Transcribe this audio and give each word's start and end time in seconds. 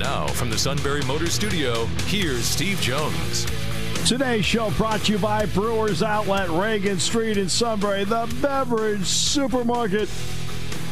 Now, 0.00 0.28
from 0.28 0.48
the 0.48 0.56
Sunbury 0.56 1.02
Motor 1.02 1.26
Studio, 1.26 1.84
here's 2.06 2.46
Steve 2.46 2.80
Jones. 2.80 3.44
Today's 4.08 4.46
show 4.46 4.70
brought 4.70 5.00
to 5.02 5.12
you 5.12 5.18
by 5.18 5.44
Brewers 5.44 6.02
Outlet, 6.02 6.48
Reagan 6.48 6.98
Street 6.98 7.36
in 7.36 7.50
Sunbury, 7.50 8.04
the 8.04 8.26
beverage 8.40 9.04
supermarket. 9.04 10.08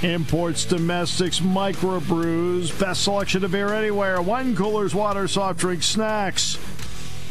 Imports, 0.02 0.66
domestics, 0.66 1.40
microbrews, 1.40 2.78
best 2.78 3.04
selection 3.04 3.42
of 3.44 3.52
beer 3.52 3.72
anywhere. 3.72 4.20
Wine 4.20 4.54
coolers, 4.54 4.94
water, 4.94 5.26
soft 5.26 5.58
drinks, 5.58 5.86
snacks. 5.86 6.58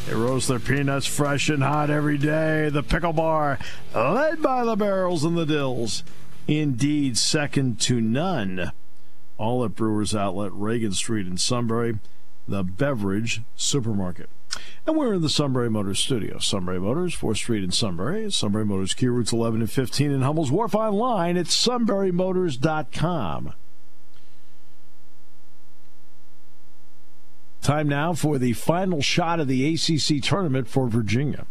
They 0.08 0.16
roast 0.16 0.48
their 0.48 0.58
peanuts 0.58 1.06
fresh 1.06 1.48
and 1.48 1.62
hot 1.62 1.92
every 1.92 2.18
day. 2.18 2.70
The 2.70 2.82
Pickle 2.82 3.14
Bar, 3.14 3.60
led 3.94 4.42
by 4.42 4.66
the 4.66 4.76
barrels 4.76 5.24
and 5.24 5.38
the 5.38 5.46
dills. 5.46 6.04
Indeed, 6.48 7.20
second 7.20 7.80
to 7.82 8.02
none. 8.02 8.72
All 9.38 9.64
at 9.64 9.76
Brewers 9.76 10.16
Outlet, 10.16 10.52
Reagan 10.54 10.94
Street 10.94 11.28
in 11.28 11.38
Sunbury, 11.38 12.00
the 12.48 12.64
beverage 12.64 13.42
supermarket. 13.56 14.30
And 14.86 14.96
we're 14.96 15.16
in 15.16 15.22
the 15.22 15.30
Sunbury 15.30 15.70
Motors 15.70 16.00
studio. 16.00 16.40
Sunbury 16.40 16.80
Motors, 16.80 17.14
4th 17.16 17.36
Street 17.38 17.64
in 17.64 17.72
Sunbury. 17.72 18.30
Sunbury 18.32 18.66
Motors, 18.66 18.94
Kia 18.94 19.12
Routes 19.12 19.34
11 19.34 19.62
and 19.62 19.70
15 19.70 20.12
in 20.12 20.22
Hummel's 20.22 20.52
Wharf 20.52 20.74
online 20.74 21.36
at 21.38 21.48
sunburymotors.com. 21.48 23.54
Time 27.62 27.90
now 27.90 28.14
for 28.14 28.38
the 28.38 28.54
final 28.54 29.02
shot 29.02 29.42
of 29.42 29.50
the 29.50 29.74
ACC 29.74 30.24
tournament 30.24 30.70
for 30.70 30.88
Virginia. 30.88 31.46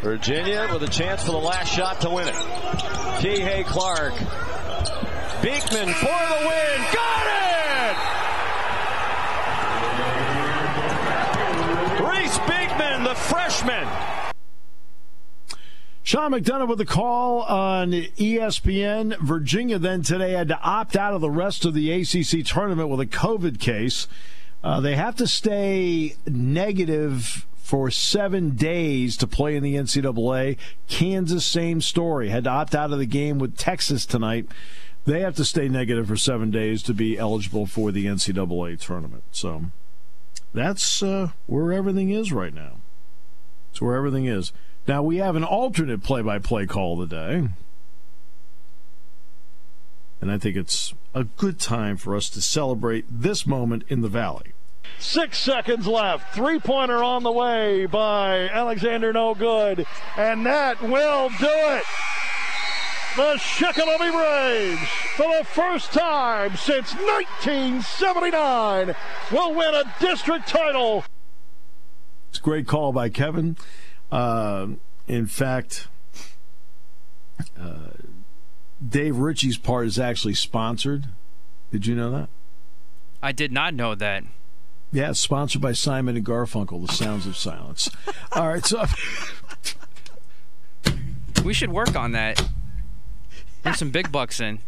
Virginia 0.00 0.66
with 0.72 0.82
a 0.82 0.88
chance 0.88 1.22
for 1.24 1.32
the 1.32 1.36
last 1.36 1.70
shot 1.70 2.00
to 2.00 2.08
win 2.08 2.28
it. 2.28 2.34
Kihei 2.34 3.66
Clark. 3.66 4.14
Beekman 5.42 5.92
for 5.94 6.06
the 6.06 6.38
win. 6.48 6.78
Got 6.92 7.26
it! 7.28 7.96
Reece 12.04 12.38
Beekman, 12.38 13.04
the 13.04 13.14
freshman. 13.14 13.86
Sean 16.02 16.32
McDonough 16.32 16.68
with 16.68 16.78
the 16.78 16.86
call 16.86 17.42
on 17.42 17.92
ESPN. 17.92 19.16
Virginia 19.20 19.78
then 19.78 20.02
today 20.02 20.32
had 20.32 20.48
to 20.48 20.58
opt 20.60 20.96
out 20.96 21.14
of 21.14 21.20
the 21.20 21.30
rest 21.30 21.64
of 21.64 21.74
the 21.74 21.92
ACC 21.92 22.44
tournament 22.44 22.88
with 22.88 22.98
a 22.98 23.06
COVID 23.06 23.60
case. 23.60 24.08
Uh, 24.64 24.80
they 24.80 24.96
have 24.96 25.14
to 25.16 25.26
stay 25.26 26.16
negative 26.26 27.46
for 27.58 27.90
seven 27.90 28.56
days 28.56 29.16
to 29.18 29.26
play 29.26 29.54
in 29.54 29.62
the 29.62 29.74
NCAA. 29.74 30.56
Kansas, 30.88 31.44
same 31.44 31.82
story. 31.82 32.30
Had 32.30 32.44
to 32.44 32.50
opt 32.50 32.74
out 32.74 32.92
of 32.92 32.98
the 32.98 33.06
game 33.06 33.38
with 33.38 33.58
Texas 33.58 34.06
tonight. 34.06 34.48
They 35.08 35.20
have 35.20 35.36
to 35.36 35.44
stay 35.46 35.70
negative 35.70 36.06
for 36.06 36.18
seven 36.18 36.50
days 36.50 36.82
to 36.82 36.92
be 36.92 37.16
eligible 37.16 37.64
for 37.64 37.90
the 37.90 38.04
NCAA 38.04 38.78
tournament. 38.78 39.24
So 39.32 39.62
that's 40.52 41.02
uh, 41.02 41.30
where 41.46 41.72
everything 41.72 42.10
is 42.10 42.30
right 42.30 42.52
now. 42.52 42.80
That's 43.70 43.80
where 43.80 43.96
everything 43.96 44.26
is. 44.26 44.52
Now 44.86 45.02
we 45.02 45.16
have 45.16 45.34
an 45.34 45.44
alternate 45.44 46.02
play-by-play 46.02 46.66
call 46.66 46.98
today. 46.98 47.48
And 50.20 50.30
I 50.30 50.36
think 50.36 50.56
it's 50.56 50.92
a 51.14 51.24
good 51.24 51.58
time 51.58 51.96
for 51.96 52.14
us 52.14 52.28
to 52.28 52.42
celebrate 52.42 53.06
this 53.08 53.46
moment 53.46 53.84
in 53.88 54.02
the 54.02 54.08
Valley. 54.08 54.52
Six 54.98 55.38
seconds 55.38 55.86
left. 55.86 56.34
Three 56.34 56.58
pointer 56.58 57.02
on 57.02 57.22
the 57.22 57.32
way 57.32 57.86
by 57.86 58.50
Alexander 58.50 59.14
No 59.14 59.34
Good. 59.34 59.86
And 60.18 60.44
that 60.44 60.82
will 60.82 61.30
do 61.30 61.48
it. 61.48 61.84
The 63.18 63.34
Shikellamy 63.34 64.12
Braves, 64.12 64.88
for 65.16 65.26
the 65.38 65.44
first 65.44 65.92
time 65.92 66.54
since 66.54 66.94
1979, 66.94 68.94
will 69.32 69.54
win 69.54 69.74
a 69.74 69.92
district 69.98 70.46
title. 70.46 71.04
It's 72.30 72.38
a 72.38 72.42
great 72.42 72.68
call 72.68 72.92
by 72.92 73.08
Kevin. 73.08 73.56
Uh, 74.12 74.68
in 75.08 75.26
fact, 75.26 75.88
uh, 77.60 77.88
Dave 78.88 79.16
Ritchie's 79.16 79.58
part 79.58 79.88
is 79.88 79.98
actually 79.98 80.34
sponsored. 80.34 81.08
Did 81.72 81.88
you 81.88 81.96
know 81.96 82.12
that? 82.12 82.28
I 83.20 83.32
did 83.32 83.50
not 83.50 83.74
know 83.74 83.96
that. 83.96 84.22
Yeah, 84.92 85.10
it's 85.10 85.18
sponsored 85.18 85.60
by 85.60 85.72
Simon 85.72 86.16
and 86.16 86.24
Garfunkel, 86.24 86.86
The 86.86 86.92
Sounds 86.92 87.26
of 87.26 87.36
Silence. 87.36 87.90
All 88.30 88.46
right, 88.46 88.64
so 88.64 88.84
we 91.44 91.52
should 91.52 91.72
work 91.72 91.96
on 91.96 92.12
that. 92.12 92.40
Bring 93.62 93.74
some 93.74 93.90
big 93.90 94.10
bucks 94.12 94.40
in. 94.40 94.60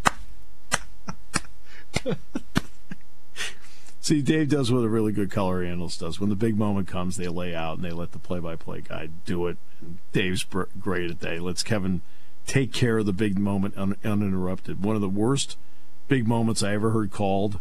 See, 4.00 4.22
Dave 4.22 4.48
does 4.48 4.72
what 4.72 4.80
a 4.80 4.88
really 4.88 5.12
good 5.12 5.30
color 5.30 5.62
analyst 5.62 6.00
does. 6.00 6.18
When 6.18 6.30
the 6.30 6.36
big 6.36 6.56
moment 6.56 6.88
comes, 6.88 7.16
they 7.16 7.28
lay 7.28 7.54
out 7.54 7.76
and 7.76 7.84
they 7.84 7.90
let 7.90 8.12
the 8.12 8.18
play-by-play 8.18 8.82
guy 8.82 9.10
do 9.24 9.46
it. 9.46 9.58
And 9.80 9.98
Dave's 10.12 10.44
great 10.44 11.10
at 11.10 11.20
that. 11.20 11.34
He 11.34 11.38
lets 11.38 11.62
Kevin 11.62 12.00
take 12.46 12.72
care 12.72 12.98
of 12.98 13.06
the 13.06 13.12
big 13.12 13.38
moment 13.38 13.74
un- 13.76 13.96
uninterrupted. 14.02 14.82
One 14.82 14.96
of 14.96 15.02
the 15.02 15.08
worst 15.08 15.56
big 16.08 16.26
moments 16.26 16.62
I 16.62 16.72
ever 16.72 16.90
heard 16.90 17.10
called 17.10 17.60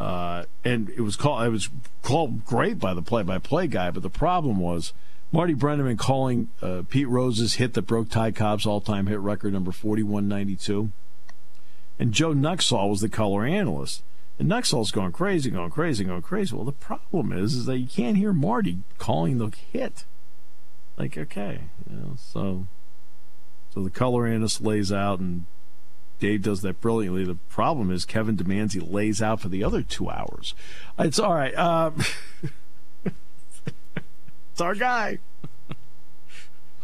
uh, 0.00 0.44
and 0.64 0.90
it 0.90 1.00
was 1.00 1.16
called 1.16 1.44
it 1.44 1.50
was 1.50 1.68
called 2.02 2.44
great 2.44 2.78
by 2.78 2.94
the 2.94 3.02
play-by-play 3.02 3.66
guy, 3.66 3.90
but 3.90 4.02
the 4.02 4.10
problem 4.10 4.58
was 4.58 4.92
Marty 5.30 5.54
Brennaman 5.54 5.98
calling 5.98 6.48
uh, 6.62 6.82
Pete 6.88 7.08
Rose's 7.08 7.54
hit 7.54 7.74
that 7.74 7.82
broke 7.82 8.08
Ty 8.08 8.30
Cobb's 8.30 8.66
all-time 8.66 9.06
hit 9.06 9.18
record, 9.18 9.52
number 9.52 9.72
forty-one 9.72 10.26
ninety-two, 10.26 10.90
and 11.98 12.12
Joe 12.12 12.32
Nuxhall 12.32 12.90
was 12.90 13.00
the 13.00 13.08
color 13.08 13.44
analyst. 13.44 14.02
And 14.38 14.48
Nuxhall's 14.48 14.92
going 14.92 15.10
crazy, 15.12 15.50
going 15.50 15.70
crazy, 15.70 16.04
going 16.04 16.22
crazy. 16.22 16.54
Well, 16.54 16.64
the 16.64 16.72
problem 16.72 17.32
is, 17.32 17.54
is 17.54 17.66
that 17.66 17.78
you 17.78 17.88
can't 17.88 18.16
hear 18.16 18.32
Marty 18.32 18.78
calling 18.96 19.38
the 19.38 19.50
hit. 19.72 20.04
Like, 20.96 21.18
okay, 21.18 21.62
you 21.90 21.96
know, 21.96 22.12
so 22.16 22.66
so 23.74 23.82
the 23.82 23.90
color 23.90 24.26
analyst 24.26 24.62
lays 24.62 24.92
out, 24.92 25.20
and 25.20 25.44
Dave 26.20 26.42
does 26.42 26.62
that 26.62 26.80
brilliantly. 26.80 27.24
The 27.24 27.36
problem 27.48 27.90
is 27.90 28.04
Kevin 28.04 28.36
demands 28.36 28.74
he 28.74 28.80
lays 28.80 29.20
out 29.20 29.40
for 29.40 29.48
the 29.48 29.62
other 29.62 29.82
two 29.82 30.08
hours. 30.08 30.54
It's 30.98 31.18
all 31.18 31.34
right. 31.34 31.54
Uh, 31.54 31.90
it's 34.58 34.62
our 34.64 34.74
guy. 34.74 35.18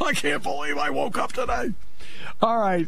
I 0.00 0.12
can't 0.12 0.44
believe 0.44 0.78
I 0.78 0.90
woke 0.90 1.18
up 1.18 1.32
today. 1.32 1.72
All 2.40 2.58
right. 2.58 2.86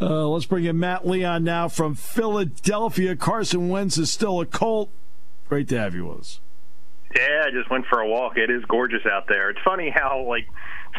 Uh, 0.00 0.26
let's 0.26 0.46
bring 0.46 0.64
in 0.64 0.80
Matt 0.80 1.06
Leon 1.06 1.44
now 1.44 1.68
from 1.68 1.94
Philadelphia. 1.94 3.14
Carson 3.14 3.68
Wentz 3.68 3.96
is 3.96 4.10
still 4.10 4.40
a 4.40 4.46
Colt. 4.46 4.90
Great 5.48 5.68
to 5.68 5.78
have 5.78 5.94
you 5.94 6.06
with 6.06 6.18
us. 6.18 6.40
Yeah, 7.14 7.44
I 7.46 7.50
just 7.50 7.70
went 7.70 7.86
for 7.86 8.00
a 8.00 8.08
walk. 8.08 8.36
It 8.36 8.50
is 8.50 8.64
gorgeous 8.64 9.06
out 9.06 9.28
there. 9.28 9.50
It's 9.50 9.60
funny 9.64 9.88
how 9.88 10.24
like 10.28 10.46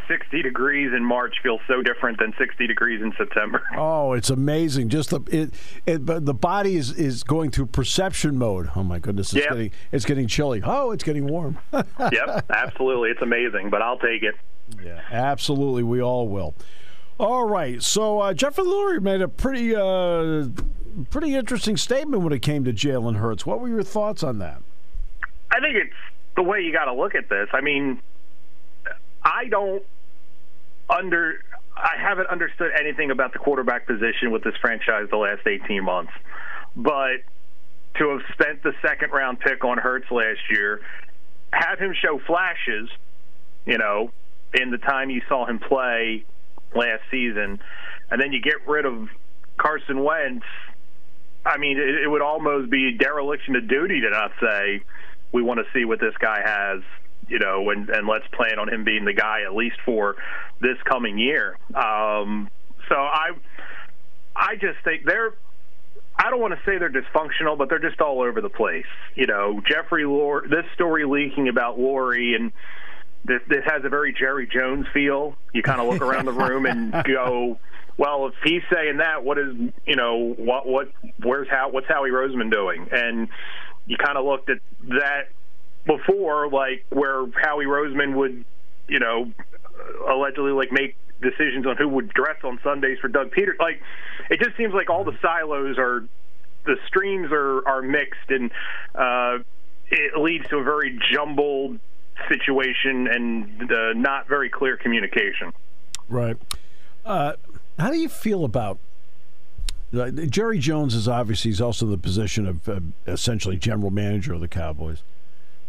60 0.08 0.42
degrees 0.42 0.92
in 0.96 1.04
March 1.04 1.36
feels 1.44 1.60
so 1.68 1.82
different 1.82 2.20
than 2.20 2.34
60 2.38 2.68
degrees 2.68 3.02
in 3.02 3.14
September. 3.18 3.62
Oh, 3.78 4.14
it's 4.14 4.30
amazing. 4.30 4.90
Just 4.90 5.10
the 5.10 5.20
it, 5.30 5.54
it 5.86 6.06
but 6.06 6.26
the 6.26 6.34
body 6.34 6.78
is, 6.78 6.92
is 6.92 7.24
going 7.24 7.52
through 7.52 7.68
perception 7.68 8.38
mode. 8.38 8.70
Oh 8.76 8.84
my 8.84 9.00
goodness, 9.00 9.34
it's 9.34 9.44
yep. 9.44 9.50
getting 9.50 9.72
it's 9.92 10.06
getting 10.06 10.28
chilly. 10.28 10.62
Oh, 10.64 10.92
it's 10.92 11.04
getting 11.04 11.28
warm. 11.28 11.58
yep, 11.74 12.46
absolutely. 12.50 13.10
It's 13.10 13.22
amazing, 13.22 13.70
but 13.70 13.82
I'll 13.82 13.98
take 13.98 14.24
it. 14.24 14.36
Yeah, 14.84 15.02
absolutely. 15.12 15.84
We 15.84 16.02
all 16.02 16.28
will. 16.28 16.56
All 17.20 17.46
right. 17.46 17.82
So 17.84 18.20
uh, 18.20 18.34
Jeffrey 18.34 18.64
Lurie 18.64 19.02
made 19.02 19.22
a 19.22 19.28
pretty 19.28 19.76
uh, 19.76 20.48
pretty 21.10 21.36
interesting 21.36 21.76
statement 21.78 22.24
when 22.24 22.32
it 22.32 22.42
came 22.42 22.64
to 22.64 22.74
Jalen 22.74 23.18
Hurts. 23.18 23.46
What 23.46 23.60
were 23.60 23.70
your 23.70 23.84
thoughts 23.84 24.24
on 24.24 24.40
that? 24.40 24.62
I 25.52 25.60
think 25.60 25.76
it's 25.76 25.94
the 26.36 26.44
way 26.44 26.62
you 26.62 26.72
got 26.72 26.86
to 26.86 26.94
look 26.94 27.16
at 27.16 27.30
this. 27.30 27.48
I 27.54 27.62
mean, 27.62 28.00
I 29.24 29.46
don't 29.46 29.84
under 30.90 31.42
I 31.76 31.96
haven't 32.00 32.28
understood 32.28 32.72
anything 32.80 33.12
about 33.12 33.34
the 33.34 33.40
quarterback 33.40 33.86
position 33.86 34.32
with 34.32 34.44
this 34.44 34.56
franchise 34.62 35.08
the 35.10 35.18
last 35.18 35.46
18 35.46 35.84
months. 35.84 36.14
But 36.76 37.18
to 37.98 38.10
have 38.10 38.22
spent 38.34 38.64
the 38.64 38.74
second 38.82 39.12
round 39.12 39.40
pick 39.40 39.64
on 39.64 39.78
Hurts 39.78 40.10
last 40.12 40.40
year, 40.50 40.82
have 41.52 41.80
him 41.80 41.94
show 42.02 42.20
flashes, 42.26 42.90
you 43.66 43.78
know, 43.78 44.12
in 44.54 44.72
the 44.72 44.78
time 44.78 45.10
you 45.10 45.22
saw 45.28 45.46
him 45.46 45.60
play 45.60 46.26
last 46.76 47.04
season, 47.12 47.60
and 48.10 48.22
then 48.22 48.32
you 48.32 48.42
get 48.42 48.68
rid 48.68 48.86
of 48.86 49.10
Carson 49.58 50.04
Wentz. 50.04 50.46
I 51.46 51.58
mean, 51.58 51.78
it, 51.78 52.04
it 52.04 52.08
would 52.08 52.22
almost 52.22 52.70
be 52.70 52.98
dereliction 52.98 53.56
of 53.56 53.68
duty 53.68 54.02
to 54.02 54.10
not 54.10 54.32
say 54.42 54.82
we 55.36 55.44
want 55.44 55.60
to 55.60 55.66
see 55.78 55.84
what 55.84 56.00
this 56.00 56.14
guy 56.18 56.40
has, 56.44 56.82
you 57.28 57.40
know, 57.40 57.70
and 57.70 57.90
and 57.90 58.08
let's 58.08 58.26
plan 58.32 58.58
on 58.58 58.74
him 58.74 58.86
being 58.86 59.04
the 59.04 59.14
guy 59.14 59.42
at 59.46 59.54
least 59.54 59.76
for 59.86 60.16
this 60.62 60.78
coming 60.86 61.18
year. 61.18 61.58
Um, 61.76 62.50
so 62.88 62.96
I 62.96 63.32
I 64.34 64.56
just 64.56 64.78
think 64.86 65.04
they're 65.06 65.34
I 66.18 66.30
don't 66.30 66.40
want 66.40 66.54
to 66.54 66.60
say 66.66 66.78
they're 66.78 66.90
dysfunctional, 66.90 67.58
but 67.58 67.68
they're 67.68 67.80
just 67.80 68.00
all 68.00 68.22
over 68.22 68.40
the 68.40 68.50
place. 68.50 68.86
You 69.16 69.28
know, 69.28 69.62
Jeffrey 69.68 70.04
Lurie, 70.04 70.50
this 70.50 70.64
story 70.74 71.06
leaking 71.06 71.50
about 71.50 71.78
Lurie 71.78 72.34
and 72.34 72.54
this 73.26 73.42
this 73.50 73.66
has 73.66 73.84
a 73.84 73.90
very 73.90 74.14
Jerry 74.14 74.48
Jones 74.48 74.86
feel. 74.94 75.36
You 75.54 75.64
kind 75.64 75.82
of 75.82 75.92
look 75.92 76.02
around 76.02 76.26
the 76.26 76.32
room 76.32 76.66
and 76.66 76.94
go, 77.06 77.60
well, 77.98 78.28
if 78.28 78.36
he's 78.42 78.62
saying 78.74 78.98
that, 78.98 79.26
what 79.26 79.38
is 79.38 79.54
you 79.86 79.98
know 79.98 80.34
what 80.38 80.66
what 80.66 80.94
where's 81.22 81.50
how 81.50 81.72
what's 81.72 81.88
Howie 81.88 82.12
Roseman 82.12 82.50
doing? 82.50 82.88
And 82.90 83.28
you 83.86 83.98
kind 83.98 84.18
of 84.18 84.26
looked 84.26 84.50
at 84.50 84.60
that 84.88 85.30
before, 85.86 86.50
like 86.50 86.86
where 86.90 87.26
Howie 87.42 87.66
Roseman 87.66 88.16
would 88.16 88.46
you 88.88 89.00
know 89.00 89.32
allegedly 90.10 90.52
like 90.52 90.72
make 90.72 90.96
decisions 91.22 91.66
on 91.66 91.78
who 91.78 91.88
would 91.88 92.10
dress 92.10 92.38
on 92.44 92.60
Sundays 92.64 93.00
for 93.00 93.08
Doug 93.08 93.32
Pederson. 93.32 93.60
Like 93.60 93.82
it 94.30 94.40
just 94.40 94.58
seems 94.58 94.74
like 94.74 94.90
all 94.90 95.04
the 95.04 95.18
silos 95.22 95.78
are 95.78 96.06
the 96.66 96.76
streams 96.88 97.32
are 97.32 97.68
are 97.68 97.82
mixed 97.82 98.30
and 98.30 98.52
uh, 98.94 99.40
it 99.90 100.20
leads 100.20 100.48
to 100.50 100.58
a 100.58 100.64
very 100.64 101.00
jumbled 101.12 101.80
situation 102.30 103.08
and 103.08 103.72
uh, 103.72 103.94
not 103.94 104.28
very 104.28 104.50
clear 104.50 104.78
communication. 104.78 105.54
Right. 106.10 106.38
Uh, 107.04 107.34
how 107.78 107.92
do 107.92 107.98
you 107.98 108.10
feel 108.10 108.46
about 108.46 108.80
Jerry 110.30 110.60
Jones? 110.60 110.96
Is 110.96 111.08
obviously 111.08 111.52
he's 111.52 111.62
also 111.62 111.86
the 111.86 111.98
position 111.98 112.48
of 112.48 112.68
uh, 112.68 112.80
essentially 113.08 113.58
general 113.58 113.92
manager 113.92 114.34
of 114.34 114.42
the 114.42 114.48
Cowboys. 114.48 115.04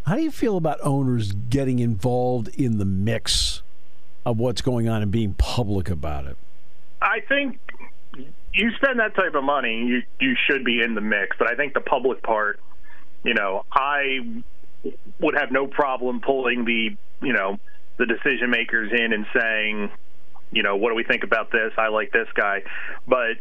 How 0.06 0.14
do 0.14 0.22
you 0.22 0.30
feel 0.30 0.56
about 0.56 0.78
owners 0.82 1.32
getting 1.32 1.80
involved 1.80 2.48
in 2.48 2.78
the 2.78 2.84
mix 2.84 3.62
of 4.24 4.38
what's 4.38 4.60
going 4.60 4.88
on 4.88 5.02
and 5.02 5.10
being 5.10 5.34
public 5.34 5.90
about 5.90 6.26
it? 6.26 6.36
I 7.02 7.20
think 7.28 7.58
you 8.52 8.70
spend 8.76 8.98
that 9.00 9.14
type 9.14 9.34
of 9.34 9.44
money, 9.44 9.84
you 9.84 10.02
you 10.20 10.36
should 10.46 10.64
be 10.64 10.80
in 10.80 10.94
the 10.94 11.00
mix. 11.00 11.36
But 11.38 11.48
I 11.48 11.54
think 11.54 11.74
the 11.74 11.80
public 11.80 12.22
part, 12.22 12.60
you 13.22 13.34
know, 13.34 13.64
I 13.70 14.42
would 15.20 15.36
have 15.36 15.50
no 15.50 15.66
problem 15.66 16.20
pulling 16.20 16.64
the 16.64 16.96
you 17.20 17.32
know 17.32 17.58
the 17.98 18.06
decision 18.06 18.50
makers 18.50 18.92
in 18.92 19.12
and 19.12 19.26
saying, 19.38 19.90
you 20.52 20.62
know, 20.62 20.76
what 20.76 20.90
do 20.90 20.94
we 20.94 21.04
think 21.04 21.24
about 21.24 21.50
this? 21.50 21.72
I 21.76 21.88
like 21.88 22.12
this 22.12 22.28
guy, 22.34 22.62
but 23.06 23.36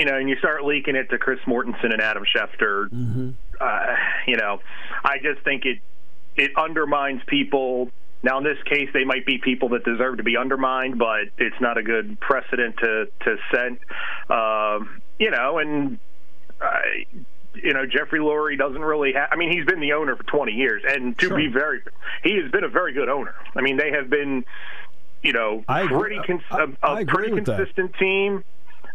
you 0.00 0.06
know, 0.06 0.16
and 0.16 0.30
you 0.30 0.36
start 0.36 0.64
leaking 0.64 0.96
it 0.96 1.10
to 1.10 1.18
Chris 1.18 1.40
Mortensen 1.46 1.92
and 1.92 2.00
Adam 2.00 2.24
Schefter. 2.24 2.88
Mm-hmm. 2.88 3.30
Uh, 3.60 3.96
you 4.26 4.38
know, 4.38 4.58
I 5.04 5.18
just 5.18 5.44
think 5.44 5.66
it 5.66 5.80
it 6.36 6.52
undermines 6.56 7.20
people. 7.26 7.90
Now, 8.22 8.38
in 8.38 8.44
this 8.44 8.56
case, 8.64 8.88
they 8.94 9.04
might 9.04 9.26
be 9.26 9.36
people 9.36 9.68
that 9.70 9.84
deserve 9.84 10.16
to 10.16 10.22
be 10.22 10.38
undermined, 10.38 10.98
but 10.98 11.28
it's 11.36 11.60
not 11.60 11.76
a 11.76 11.82
good 11.82 12.18
precedent 12.18 12.78
to 12.78 13.08
to 13.24 13.36
set. 13.52 13.72
Uh, 14.30 14.78
you 15.18 15.30
know, 15.30 15.58
and 15.58 15.98
uh, 16.62 16.80
you 17.54 17.74
know, 17.74 17.84
Jeffrey 17.84 18.20
Lurie 18.20 18.56
doesn't 18.56 18.80
really 18.80 19.12
have. 19.12 19.28
I 19.30 19.36
mean, 19.36 19.52
he's 19.52 19.66
been 19.66 19.80
the 19.80 19.92
owner 19.92 20.16
for 20.16 20.22
20 20.22 20.52
years, 20.52 20.82
and 20.88 21.18
to 21.18 21.26
sure. 21.26 21.36
be 21.36 21.48
very, 21.48 21.82
he 22.24 22.40
has 22.42 22.50
been 22.50 22.64
a 22.64 22.68
very 22.68 22.94
good 22.94 23.10
owner. 23.10 23.34
I 23.54 23.60
mean, 23.60 23.76
they 23.76 23.90
have 23.90 24.08
been, 24.08 24.46
you 25.22 25.34
know, 25.34 25.62
I 25.68 25.86
pretty 25.86 26.20
cons- 26.26 26.40
I, 26.50 26.68
I 26.82 27.00
a, 27.00 27.02
a 27.02 27.06
pretty 27.06 27.34
consistent 27.34 27.92
that. 27.92 27.98
team. 27.98 28.44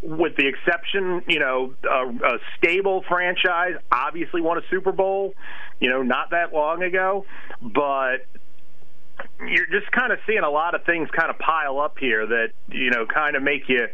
With 0.01 0.35
the 0.35 0.47
exception, 0.47 1.23
you 1.27 1.39
know, 1.39 1.73
a, 1.83 2.07
a 2.07 2.37
stable 2.57 3.03
franchise 3.07 3.75
obviously 3.91 4.41
won 4.41 4.57
a 4.57 4.61
Super 4.69 4.91
Bowl, 4.91 5.33
you 5.79 5.89
know, 5.89 6.03
not 6.03 6.31
that 6.31 6.53
long 6.53 6.83
ago, 6.83 7.25
but 7.61 8.25
you're 9.39 9.67
just 9.67 9.91
kind 9.91 10.11
of 10.11 10.19
seeing 10.27 10.43
a 10.43 10.49
lot 10.49 10.75
of 10.75 10.83
things 10.85 11.09
kind 11.11 11.29
of 11.29 11.39
pile 11.39 11.79
up 11.79 11.97
here 11.99 12.25
that 12.25 12.49
you 12.69 12.89
know 12.89 13.05
kind 13.05 13.35
of 13.35 13.43
make 13.43 13.67
you 13.67 13.87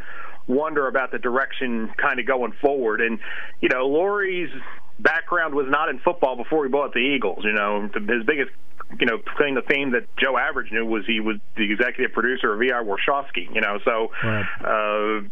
wonder 0.47 0.87
about 0.87 1.11
the 1.11 1.19
direction 1.19 1.91
kind 1.97 2.19
of 2.19 2.25
going 2.25 2.53
forward. 2.61 3.01
And 3.01 3.19
you 3.61 3.69
know, 3.69 3.87
Lurie's 3.87 4.51
background 4.99 5.55
was 5.55 5.67
not 5.69 5.89
in 5.89 5.99
football 5.99 6.35
before 6.35 6.65
he 6.65 6.71
bought 6.71 6.93
the 6.93 6.99
Eagles. 6.99 7.43
You 7.43 7.53
know, 7.53 7.89
his 7.93 8.23
biggest 8.25 8.51
you 8.99 9.05
know 9.05 9.19
claim 9.37 9.55
the 9.55 9.61
theme 9.61 9.91
that 9.91 10.05
Joe 10.17 10.37
Average 10.37 10.71
knew 10.71 10.85
was 10.85 11.05
he 11.05 11.19
was 11.19 11.37
the 11.55 11.71
executive 11.71 12.13
producer 12.13 12.53
of 12.53 12.59
V.I. 12.59 12.83
Warshawski. 12.83 13.53
You 13.53 13.61
know, 13.61 13.79
so 13.83 14.11
right. 14.23 14.45
uh, 14.63 15.27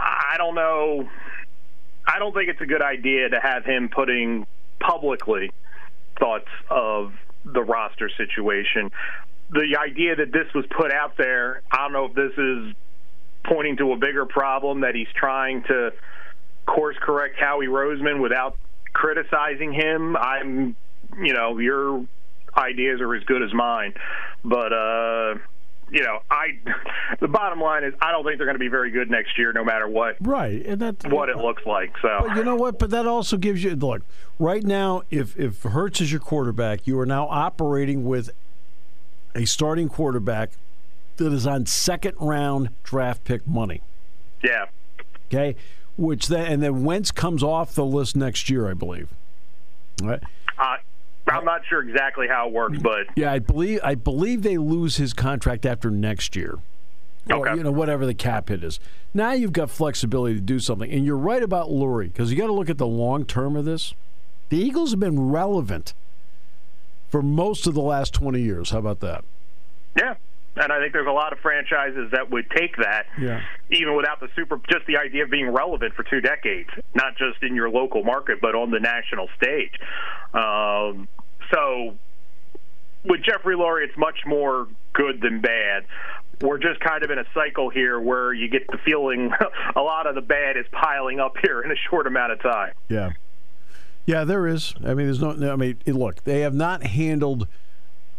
I 0.00 0.36
don't 0.38 0.54
know. 0.54 1.08
I 2.06 2.18
don't 2.18 2.32
think 2.32 2.48
it's 2.48 2.60
a 2.60 2.66
good 2.66 2.82
idea 2.82 3.28
to 3.28 3.40
have 3.40 3.64
him 3.64 3.88
putting 3.88 4.46
publicly 4.80 5.50
thoughts 6.18 6.48
of 6.70 7.12
the 7.44 7.62
roster 7.62 8.10
situation. 8.16 8.90
The 9.50 9.76
idea 9.78 10.16
that 10.16 10.32
this 10.32 10.46
was 10.54 10.64
put 10.66 10.92
out 10.92 11.16
there, 11.16 11.62
I 11.70 11.78
don't 11.78 11.92
know 11.92 12.06
if 12.06 12.14
this 12.14 12.32
is 12.38 12.74
pointing 13.44 13.76
to 13.78 13.92
a 13.92 13.96
bigger 13.96 14.26
problem 14.26 14.80
that 14.80 14.94
he's 14.94 15.08
trying 15.14 15.62
to 15.64 15.92
course 16.66 16.96
correct 17.00 17.36
Howie 17.38 17.66
Roseman 17.66 18.20
without 18.20 18.56
criticizing 18.92 19.72
him. 19.72 20.16
I'm, 20.16 20.76
you 21.20 21.34
know, 21.34 21.58
your 21.58 22.06
ideas 22.56 23.00
are 23.00 23.14
as 23.14 23.24
good 23.24 23.42
as 23.42 23.52
mine, 23.52 23.94
but 24.44 24.72
uh, 24.72 25.34
you 25.90 26.02
know, 26.02 26.20
I 26.30 26.58
the 27.20 27.28
bottom 27.28 27.60
line 27.60 27.84
is 27.84 27.94
I 28.00 28.12
don't 28.12 28.24
think 28.24 28.38
they're 28.38 28.46
going 28.46 28.56
to 28.56 28.60
be 28.60 28.68
very 28.68 28.90
good 28.90 29.10
next 29.10 29.36
year, 29.38 29.52
no 29.52 29.64
matter 29.64 29.88
what. 29.88 30.16
Right, 30.20 30.64
and 30.64 30.80
that's 30.80 31.04
what 31.06 31.28
it 31.28 31.36
looks 31.36 31.64
like. 31.66 31.92
So, 32.00 32.24
but 32.26 32.36
you 32.36 32.44
know 32.44 32.56
what? 32.56 32.78
But 32.78 32.90
that 32.90 33.06
also 33.06 33.36
gives 33.36 33.62
you 33.62 33.74
look 33.74 34.02
right 34.38 34.62
now. 34.62 35.02
If 35.10 35.38
if 35.38 35.62
Hurts 35.62 36.00
is 36.00 36.10
your 36.10 36.20
quarterback, 36.20 36.86
you 36.86 36.98
are 36.98 37.06
now 37.06 37.28
operating 37.28 38.04
with 38.04 38.30
a 39.34 39.44
starting 39.44 39.88
quarterback 39.88 40.50
that 41.16 41.32
is 41.32 41.46
on 41.46 41.66
second 41.66 42.14
round 42.18 42.70
draft 42.82 43.24
pick 43.24 43.46
money. 43.46 43.82
Yeah. 44.42 44.66
Okay. 45.28 45.56
Which 45.96 46.28
then 46.28 46.46
and 46.46 46.62
then 46.62 46.84
Wentz 46.84 47.10
comes 47.10 47.42
off 47.42 47.74
the 47.74 47.84
list 47.84 48.16
next 48.16 48.48
year, 48.48 48.68
I 48.68 48.74
believe. 48.74 49.08
All 50.02 50.08
right. 50.08 50.22
I'm 51.30 51.44
not 51.44 51.62
sure 51.68 51.80
exactly 51.80 52.26
how 52.28 52.48
it 52.48 52.52
works, 52.52 52.78
but 52.82 53.06
yeah, 53.16 53.32
I 53.32 53.38
believe 53.38 53.80
I 53.82 53.94
believe 53.94 54.42
they 54.42 54.58
lose 54.58 54.96
his 54.96 55.12
contract 55.12 55.66
after 55.66 55.90
next 55.90 56.36
year. 56.36 56.58
Or, 57.28 57.46
okay. 57.46 57.58
you 57.58 57.62
know, 57.62 57.70
whatever 57.70 58.06
the 58.06 58.14
cap 58.14 58.48
hit 58.48 58.64
is. 58.64 58.80
Now 59.12 59.32
you've 59.32 59.52
got 59.52 59.70
flexibility 59.70 60.36
to 60.36 60.40
do 60.40 60.58
something. 60.58 60.90
And 60.90 61.04
you're 61.04 61.18
right 61.18 61.42
about 61.42 61.68
Lurie, 61.68 62.06
because 62.06 62.32
you 62.32 62.38
got 62.38 62.46
to 62.46 62.52
look 62.52 62.70
at 62.70 62.78
the 62.78 62.86
long 62.86 63.24
term 63.24 63.56
of 63.56 63.66
this. 63.66 63.94
The 64.48 64.56
Eagles 64.56 64.90
have 64.92 65.00
been 65.00 65.30
relevant 65.30 65.92
for 67.10 67.22
most 67.22 67.66
of 67.66 67.74
the 67.74 67.82
last 67.82 68.14
20 68.14 68.40
years. 68.40 68.70
How 68.70 68.78
about 68.78 69.00
that? 69.00 69.24
Yeah, 69.96 70.14
and 70.56 70.72
I 70.72 70.80
think 70.80 70.92
there's 70.92 71.06
a 71.06 71.12
lot 71.12 71.32
of 71.32 71.38
franchises 71.38 72.10
that 72.12 72.30
would 72.30 72.50
take 72.50 72.76
that, 72.76 73.06
yeah. 73.20 73.42
even 73.70 73.96
without 73.96 74.20
the 74.20 74.28
super, 74.34 74.60
just 74.70 74.86
the 74.86 74.96
idea 74.96 75.24
of 75.24 75.30
being 75.30 75.48
relevant 75.48 75.94
for 75.94 76.02
two 76.02 76.20
decades, 76.20 76.70
not 76.94 77.16
just 77.16 77.42
in 77.42 77.54
your 77.54 77.70
local 77.70 78.02
market, 78.02 78.40
but 78.40 78.54
on 78.54 78.70
the 78.70 78.80
national 78.80 79.28
stage. 79.40 79.72
Um, 80.34 81.08
so 81.52 81.96
with 83.04 83.22
Jeffrey 83.22 83.56
Lurie, 83.56 83.84
it's 83.84 83.96
much 83.96 84.20
more 84.26 84.68
good 84.92 85.20
than 85.20 85.40
bad. 85.40 85.84
We're 86.40 86.58
just 86.58 86.80
kind 86.80 87.02
of 87.02 87.10
in 87.10 87.18
a 87.18 87.24
cycle 87.34 87.68
here 87.68 88.00
where 88.00 88.32
you 88.32 88.48
get 88.48 88.66
the 88.68 88.78
feeling 88.84 89.30
a 89.76 89.80
lot 89.80 90.06
of 90.06 90.14
the 90.14 90.22
bad 90.22 90.56
is 90.56 90.66
piling 90.72 91.20
up 91.20 91.36
here 91.42 91.60
in 91.60 91.70
a 91.70 91.76
short 91.88 92.06
amount 92.06 92.32
of 92.32 92.42
time. 92.42 92.72
Yeah. 92.88 93.10
Yeah, 94.06 94.24
there 94.24 94.46
is. 94.46 94.74
I 94.84 94.94
mean, 94.94 95.06
there's 95.06 95.20
no. 95.20 95.52
I 95.52 95.56
mean, 95.56 95.78
look, 95.86 96.24
they 96.24 96.40
have 96.40 96.54
not 96.54 96.82
handled 96.82 97.46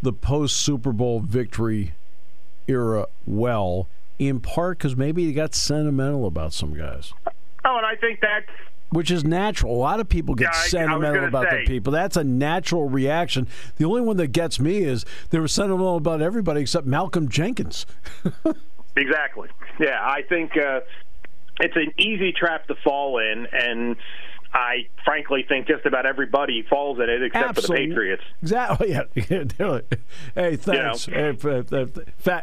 the 0.02 0.14
post 0.14 0.58
Super 0.58 0.92
Bowl 0.92 1.20
victory 1.20 1.94
era 2.68 3.08
well, 3.26 3.88
in 4.20 4.40
part 4.40 4.78
because 4.78 4.96
maybe 4.96 5.26
they 5.26 5.34
got 5.34 5.56
sentimental 5.56 6.26
about 6.28 6.54
some 6.54 6.74
guys. 6.76 7.14
Oh, 7.66 7.78
and 7.78 7.86
I 7.86 7.96
think 7.96 8.20
that's 8.22 8.50
which 8.92 9.10
is 9.10 9.24
natural. 9.24 9.74
A 9.74 9.78
lot 9.80 10.00
of 10.00 10.08
people 10.08 10.36
get 10.36 10.50
yeah, 10.54 10.62
sentimental 10.64 11.26
about 11.26 11.50
say. 11.50 11.62
the 11.62 11.66
people. 11.66 11.92
That's 11.92 12.18
a 12.18 12.24
natural 12.24 12.90
reaction. 12.90 13.48
The 13.78 13.86
only 13.86 14.02
one 14.02 14.18
that 14.18 14.28
gets 14.28 14.60
me 14.60 14.80
is 14.80 15.06
they 15.30 15.40
were 15.40 15.48
sentimental 15.48 15.98
about 15.98 16.22
everybody 16.22 16.62
except 16.62 16.86
Malcolm 16.86 17.30
Jenkins. 17.30 17.86
exactly. 18.96 19.50
Yeah, 19.80 20.00
I 20.02 20.22
think 20.28 20.58
uh, 20.58 20.82
it's 21.60 21.76
an 21.76 21.94
easy 21.98 22.34
trap 22.34 22.68
to 22.68 22.76
fall 22.84 23.20
in, 23.20 23.48
and 23.52 23.96
I 24.54 24.88
frankly 25.06 25.46
think 25.48 25.68
just 25.68 25.86
about 25.86 26.06
everybody 26.06 26.64
falls 26.70 27.00
in 27.00 27.10
it 27.10 27.24
except 27.24 27.50
Absolutely. 27.50 27.78
for 27.78 27.82
the 27.82 27.90
Patriots. 27.90 28.24
Exactly. 28.42 28.92
Yeah. 29.32 29.80
hey, 30.36 30.56
thanks. 30.56 31.08
You 31.08 31.14
know? 31.14 31.90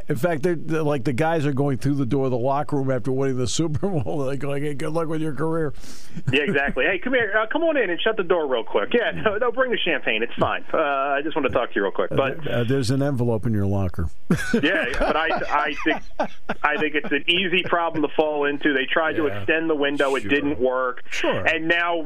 in 0.09 0.17
fact, 0.17 0.43
they're, 0.43 0.55
they're 0.55 0.83
like 0.83 1.05
the 1.05 1.13
guys 1.13 1.45
are 1.45 1.53
going 1.53 1.79
through 1.79 1.97
the 1.97 2.07
door 2.07 2.27
of 2.27 2.31
the 2.31 2.39
locker 2.39 2.77
room 2.77 2.91
after 2.91 3.13
winning 3.13 3.37
the 3.37 3.47
Super 3.47 3.89
Bowl. 3.89 4.19
They're 4.27 4.37
going, 4.37 4.63
hey, 4.63 4.75
good 4.75 4.93
luck 4.93 5.09
with 5.09 5.21
your 5.21 5.35
career. 5.35 5.75
yeah, 6.33 6.43
exactly. 6.43 6.85
Hey, 6.85 6.99
come 6.99 7.15
here. 7.15 7.35
Uh, 7.37 7.47
come 7.47 7.63
on 7.63 7.77
in 7.77 7.91
and 7.91 8.01
shut 8.01 8.17
the 8.17 8.23
door 8.23 8.47
real 8.47 8.65
quick. 8.65 8.93
Yeah, 8.95 9.11
no, 9.11 9.37
no 9.37 9.53
bring 9.53 9.71
the 9.71 9.79
champagne. 9.79 10.23
It's 10.23 10.35
fine. 10.35 10.65
Uh, 10.73 10.79
I 10.79 11.21
just 11.23 11.37
want 11.37 11.47
to 11.47 11.53
talk 11.53 11.71
to 11.71 11.77
you 11.77 11.83
real 11.83 11.93
quick. 11.93 12.11
But 12.11 12.47
uh, 12.47 12.65
there's 12.65 12.91
an 12.91 13.03
envelope 13.03 13.47
in 13.47 13.53
your 13.53 13.67
locker. 13.67 14.09
yeah, 14.55 14.87
but 14.99 15.17
I, 15.17 15.29
I 15.51 15.75
think, 15.85 16.03
I 16.63 16.77
think 16.79 16.95
it's 16.95 17.13
an 17.13 17.25
easy 17.29 17.63
problem 17.65 18.03
to 18.03 18.09
fall 18.15 18.45
into. 18.45 18.73
They 18.73 18.87
tried 18.87 19.17
yeah, 19.17 19.23
to 19.23 19.27
extend 19.27 19.69
the 19.69 19.75
window. 19.75 20.11
Sure. 20.11 20.19
It 20.19 20.29
didn't 20.29 20.59
work. 20.59 21.05
Sure. 21.11 21.47
And 21.47 21.69
now 21.69 21.98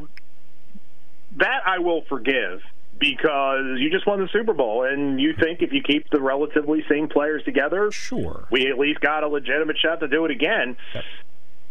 that 1.38 1.60
I 1.66 1.78
will 1.78 2.02
forgive. 2.08 2.60
because 2.98 3.78
you 3.80 3.90
just 3.90 4.06
won 4.06 4.20
the 4.20 4.28
Super 4.32 4.52
Bowl, 4.52 4.84
and 4.84 5.18
you 5.20 5.32
think 5.34 5.60
if 5.60 5.72
you 5.72 5.82
keep 5.82 6.08
the 6.10 6.20
relatively 6.20 6.84
same 6.88 7.08
players 7.08 7.42
together, 7.42 7.90
Sure. 7.90 8.46
we 8.50 8.68
at 8.70 8.78
least 8.78 9.00
got 9.00 9.24
a 9.24 9.28
legitimate 9.28 9.76
shot 9.78 9.98
to 10.00 10.06
do 10.08 10.24
it 10.24 10.30
again. 10.30 10.76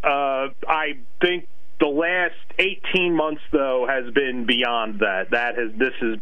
Uh, 0.04 0.50
I 0.68 0.98
think 1.22 1.48
the 1.80 1.88
last 1.88 2.36
18 2.60 3.16
months, 3.16 3.42
though, 3.54 3.86
has 3.88 4.12
been 4.13 4.46
beyond 4.46 5.00
that. 5.00 5.30
That 5.32 5.58
has 5.58 5.72
this 5.78 5.94
is 6.01 6.18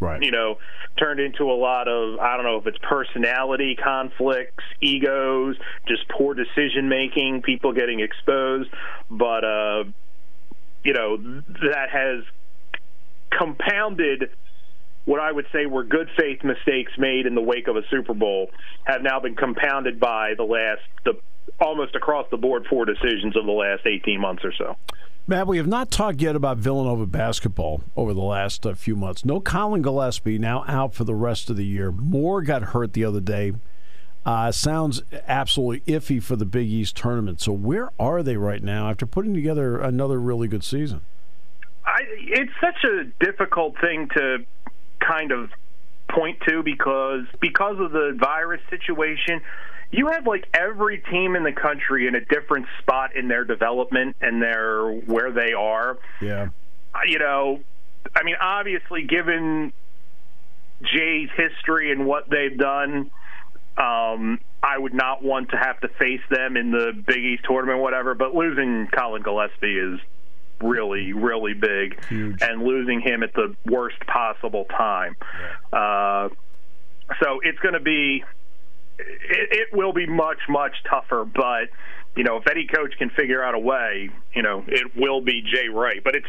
Right. 0.00 0.22
you 0.22 0.30
know 0.30 0.58
turned 0.96 1.20
into 1.20 1.44
a 1.44 1.56
lot 1.58 1.86
of 1.88 2.18
I 2.20 2.36
don't 2.36 2.44
know 2.46 2.56
if 2.56 2.66
it's 2.66 2.78
personality 2.78 3.76
conflicts, 3.76 4.64
egos, 4.80 5.56
just 5.86 6.08
poor 6.08 6.32
decision 6.34 6.88
making, 6.88 7.42
people 7.42 7.72
getting 7.72 8.00
exposed, 8.00 8.70
but 9.10 9.44
uh, 9.44 9.84
you 10.84 10.92
know 10.92 11.16
that 11.16 11.88
has 11.90 12.24
compounded 13.36 14.30
what 15.06 15.20
I 15.20 15.32
would 15.32 15.46
say 15.52 15.66
were 15.66 15.84
good 15.84 16.08
faith 16.18 16.42
mistakes 16.44 16.92
made 16.98 17.26
in 17.26 17.34
the 17.34 17.42
wake 17.42 17.68
of 17.68 17.76
a 17.76 17.82
Super 17.90 18.14
Bowl 18.14 18.50
have 18.84 19.02
now 19.02 19.20
been 19.20 19.34
compounded 19.34 20.00
by 20.00 20.34
the 20.36 20.44
last 20.44 20.82
the 21.04 21.14
almost 21.60 21.94
across 21.94 22.26
the 22.30 22.36
board 22.36 22.66
four 22.68 22.84
decisions 22.84 23.36
of 23.36 23.44
the 23.44 23.52
last 23.52 23.86
18 23.86 24.20
months 24.20 24.44
or 24.44 24.52
so. 24.56 24.76
Matt, 25.26 25.46
we 25.46 25.56
have 25.56 25.66
not 25.66 25.90
talked 25.90 26.20
yet 26.20 26.36
about 26.36 26.58
Villanova 26.58 27.06
basketball 27.06 27.82
over 27.96 28.12
the 28.12 28.20
last 28.20 28.66
uh, 28.66 28.74
few 28.74 28.94
months. 28.94 29.24
No 29.24 29.40
Colin 29.40 29.80
Gillespie, 29.80 30.38
now 30.38 30.64
out 30.68 30.94
for 30.94 31.04
the 31.04 31.14
rest 31.14 31.48
of 31.48 31.56
the 31.56 31.64
year. 31.64 31.90
Moore 31.90 32.42
got 32.42 32.62
hurt 32.62 32.92
the 32.92 33.04
other 33.06 33.20
day. 33.20 33.52
Uh, 34.26 34.50
sounds 34.50 35.02
absolutely 35.28 35.80
iffy 35.92 36.22
for 36.22 36.34
the 36.34 36.46
Big 36.46 36.66
East 36.66 36.96
tournament. 36.96 37.40
So 37.40 37.52
where 37.52 37.90
are 37.98 38.22
they 38.22 38.36
right 38.36 38.62
now 38.62 38.88
after 38.88 39.04
putting 39.04 39.34
together 39.34 39.78
another 39.78 40.18
really 40.18 40.48
good 40.48 40.64
season? 40.64 41.02
I, 41.84 42.00
it's 42.06 42.52
such 42.60 42.84
a 42.84 43.04
difficult 43.22 43.78
thing 43.80 44.08
to 44.16 44.38
kind 45.06 45.32
of 45.32 45.50
point 46.08 46.38
to 46.48 46.62
because 46.62 47.24
because 47.40 47.78
of 47.78 47.92
the 47.92 48.16
virus 48.18 48.60
situation 48.70 49.40
you 49.90 50.08
have 50.08 50.26
like 50.26 50.46
every 50.54 50.98
team 50.98 51.34
in 51.34 51.42
the 51.42 51.52
country 51.52 52.06
in 52.06 52.14
a 52.14 52.24
different 52.26 52.66
spot 52.80 53.16
in 53.16 53.28
their 53.28 53.44
development 53.44 54.14
and 54.20 54.40
their 54.40 54.92
where 54.92 55.32
they 55.32 55.52
are 55.52 55.98
Yeah. 56.20 56.48
Uh, 56.94 56.98
you 57.06 57.18
know 57.18 57.60
i 58.14 58.22
mean 58.22 58.36
obviously 58.40 59.02
given 59.04 59.72
jay's 60.82 61.30
history 61.36 61.90
and 61.90 62.06
what 62.06 62.28
they've 62.30 62.56
done 62.56 63.10
um 63.76 64.38
I 64.62 64.78
would 64.78 64.94
not 64.94 65.22
want 65.22 65.50
to 65.50 65.56
have 65.56 65.78
to 65.80 65.88
face 65.88 66.22
them 66.30 66.56
in 66.56 66.70
the 66.70 66.92
Big 67.06 67.18
East 67.18 67.44
tournament, 67.44 67.80
whatever. 67.80 68.14
But 68.14 68.34
losing 68.34 68.88
Colin 68.96 69.22
Gillespie 69.22 69.78
is 69.78 70.00
really, 70.62 71.12
really 71.12 71.52
big, 71.52 72.02
Huge. 72.06 72.40
and 72.40 72.62
losing 72.62 73.00
him 73.00 73.22
at 73.22 73.34
the 73.34 73.54
worst 73.66 73.98
possible 74.06 74.64
time. 74.64 75.16
Uh, 75.70 76.30
so 77.22 77.40
it's 77.42 77.58
going 77.58 77.74
to 77.74 77.80
be, 77.80 78.24
it, 78.98 79.68
it 79.70 79.76
will 79.76 79.92
be 79.92 80.06
much, 80.06 80.38
much 80.48 80.72
tougher. 80.88 81.24
But 81.26 81.68
you 82.16 82.22
know, 82.22 82.36
if 82.36 82.46
any 82.48 82.66
coach 82.66 82.94
can 82.98 83.10
figure 83.10 83.42
out 83.42 83.54
a 83.54 83.58
way, 83.58 84.08
you 84.34 84.42
know, 84.42 84.64
it 84.68 84.96
will 84.96 85.20
be 85.20 85.42
Jay 85.42 85.68
Wright. 85.68 86.00
But 86.04 86.14
it's 86.14 86.26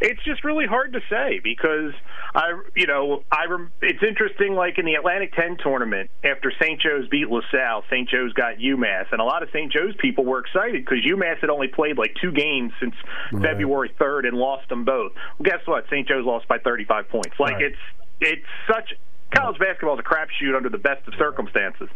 it's 0.00 0.22
just 0.24 0.42
really 0.44 0.66
hard 0.66 0.92
to 0.94 1.00
say 1.08 1.40
because 1.42 1.92
I, 2.34 2.60
you 2.74 2.86
know, 2.86 3.22
I 3.30 3.44
rem- 3.48 3.70
it's 3.80 4.02
interesting. 4.02 4.54
Like 4.54 4.78
in 4.78 4.86
the 4.86 4.94
Atlantic 4.94 5.32
10 5.34 5.58
tournament, 5.62 6.10
after 6.24 6.52
St. 6.60 6.80
Joe's 6.80 7.06
beat 7.08 7.28
LaSalle, 7.28 7.84
St. 7.90 8.08
Joe's 8.08 8.32
got 8.32 8.56
UMass, 8.56 9.06
and 9.12 9.20
a 9.20 9.24
lot 9.24 9.42
of 9.42 9.50
St. 9.52 9.72
Joe's 9.72 9.94
people 9.98 10.24
were 10.24 10.40
excited 10.40 10.84
because 10.84 11.04
UMass 11.04 11.38
had 11.40 11.50
only 11.50 11.68
played 11.68 11.96
like 11.98 12.14
two 12.20 12.32
games 12.32 12.72
since 12.80 12.94
February 13.30 13.92
3rd 14.00 14.26
and 14.26 14.36
lost 14.36 14.68
them 14.68 14.84
both. 14.84 15.12
Well, 15.38 15.44
guess 15.44 15.60
what? 15.66 15.84
St. 15.90 16.08
Joe's 16.08 16.24
lost 16.26 16.48
by 16.48 16.58
35 16.58 17.08
points. 17.08 17.38
Like 17.38 17.54
Right. 17.54 17.64
it's 17.66 17.78
it's 18.20 18.46
such 18.68 18.94
college 19.30 19.58
basketball 19.58 19.94
is 19.94 20.00
a 20.00 20.02
crapshoot 20.02 20.56
under 20.56 20.68
the 20.68 20.78
best 20.78 21.06
of 21.08 21.14
circumstances. 21.18 21.88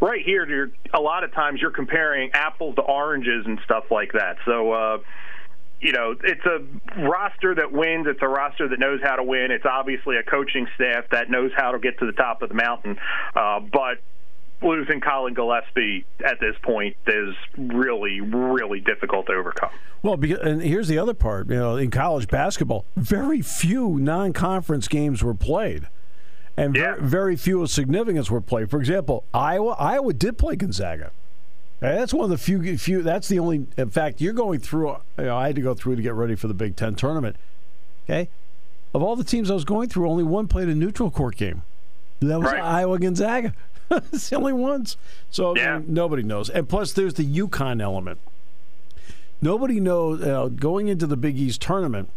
Right, 0.00 0.24
here, 0.24 0.48
you're, 0.48 0.70
a 0.92 1.00
lot 1.00 1.24
of 1.24 1.32
times 1.32 1.60
you're 1.60 1.70
comparing 1.70 2.30
apples 2.32 2.74
to 2.76 2.82
oranges 2.82 3.46
and 3.46 3.58
stuff 3.64 3.84
like 3.90 4.12
that. 4.12 4.36
So. 4.44 4.72
uh 4.72 4.98
you 5.82 5.92
know, 5.92 6.14
it's 6.22 6.44
a 6.44 6.60
roster 7.08 7.54
that 7.54 7.72
wins. 7.72 8.06
It's 8.06 8.20
a 8.20 8.28
roster 8.28 8.68
that 8.68 8.78
knows 8.78 9.00
how 9.02 9.16
to 9.16 9.22
win. 9.22 9.50
It's 9.50 9.64
obviously 9.64 10.16
a 10.18 10.22
coaching 10.22 10.66
staff 10.74 11.04
that 11.10 11.30
knows 11.30 11.52
how 11.56 11.72
to 11.72 11.78
get 11.78 11.98
to 12.00 12.04
the 12.04 12.12
top 12.12 12.42
of 12.42 12.50
the 12.50 12.54
mountain. 12.54 12.98
Uh, 13.34 13.60
but 13.60 13.96
losing 14.62 15.00
Colin 15.00 15.32
Gillespie 15.32 16.04
at 16.22 16.38
this 16.38 16.54
point 16.62 16.96
is 17.06 17.34
really, 17.56 18.20
really 18.20 18.80
difficult 18.80 19.26
to 19.26 19.32
overcome. 19.32 19.70
Well, 20.02 20.22
and 20.22 20.60
here's 20.60 20.88
the 20.88 20.98
other 20.98 21.14
part. 21.14 21.48
You 21.48 21.56
know, 21.56 21.76
in 21.76 21.90
college 21.90 22.28
basketball, 22.28 22.84
very 22.96 23.40
few 23.40 23.98
non-conference 23.98 24.86
games 24.88 25.24
were 25.24 25.34
played, 25.34 25.88
and 26.62 26.74
ver- 26.74 26.80
Yeah. 26.80 26.96
very 27.00 27.36
few 27.36 27.62
of 27.62 27.70
significance 27.70 28.30
were 28.30 28.40
played. 28.40 28.70
For 28.70 28.78
example, 28.78 29.24
Iowa. 29.34 29.76
Iowa 29.78 30.12
did 30.12 30.38
play 30.38 30.56
Gonzaga. 30.56 31.06
Uh, 31.82 31.92
That's 31.96 32.12
one 32.12 32.24
of 32.24 32.30
the 32.30 32.38
few. 32.38 32.76
Few. 32.78 33.02
That's 33.02 33.28
the 33.28 33.38
only. 33.38 33.66
In 33.76 33.90
fact, 33.90 34.20
you're 34.20 34.32
going 34.34 34.60
through. 34.60 34.96
You 35.18 35.24
know, 35.24 35.36
I 35.36 35.46
had 35.46 35.56
to 35.56 35.62
go 35.62 35.74
through 35.74 35.96
to 35.96 36.02
get 36.02 36.14
ready 36.14 36.34
for 36.34 36.46
the 36.48 36.54
Big 36.54 36.76
Ten 36.76 36.94
tournament. 36.94 37.36
Okay, 38.04 38.28
of 38.94 39.02
all 39.02 39.16
the 39.16 39.24
teams 39.24 39.50
I 39.50 39.54
was 39.54 39.64
going 39.64 39.88
through, 39.88 40.08
only 40.10 40.24
one 40.24 40.46
played 40.46 40.68
a 40.68 40.74
neutral 40.74 41.10
court 41.10 41.36
game. 41.36 41.62
That 42.20 42.38
was 42.40 42.52
Right. 42.52 42.60
Iowa 42.62 42.98
Gonzaga. 42.98 43.54
it's 43.90 44.28
the 44.28 44.36
only 44.36 44.52
ones. 44.52 44.98
So 45.30 45.56
Yeah. 45.56 45.80
Nobody 45.86 46.22
knows. 46.22 46.50
And 46.50 46.68
plus, 46.68 46.92
there's 46.92 47.14
the 47.14 47.24
UConn 47.24 47.80
element. 47.80 48.18
Nobody 49.40 49.80
knows 49.80 50.20
uh, 50.22 50.48
going 50.48 50.88
into 50.88 51.06
the 51.06 51.16
Big 51.16 51.38
East 51.38 51.62
tournament. 51.62 52.10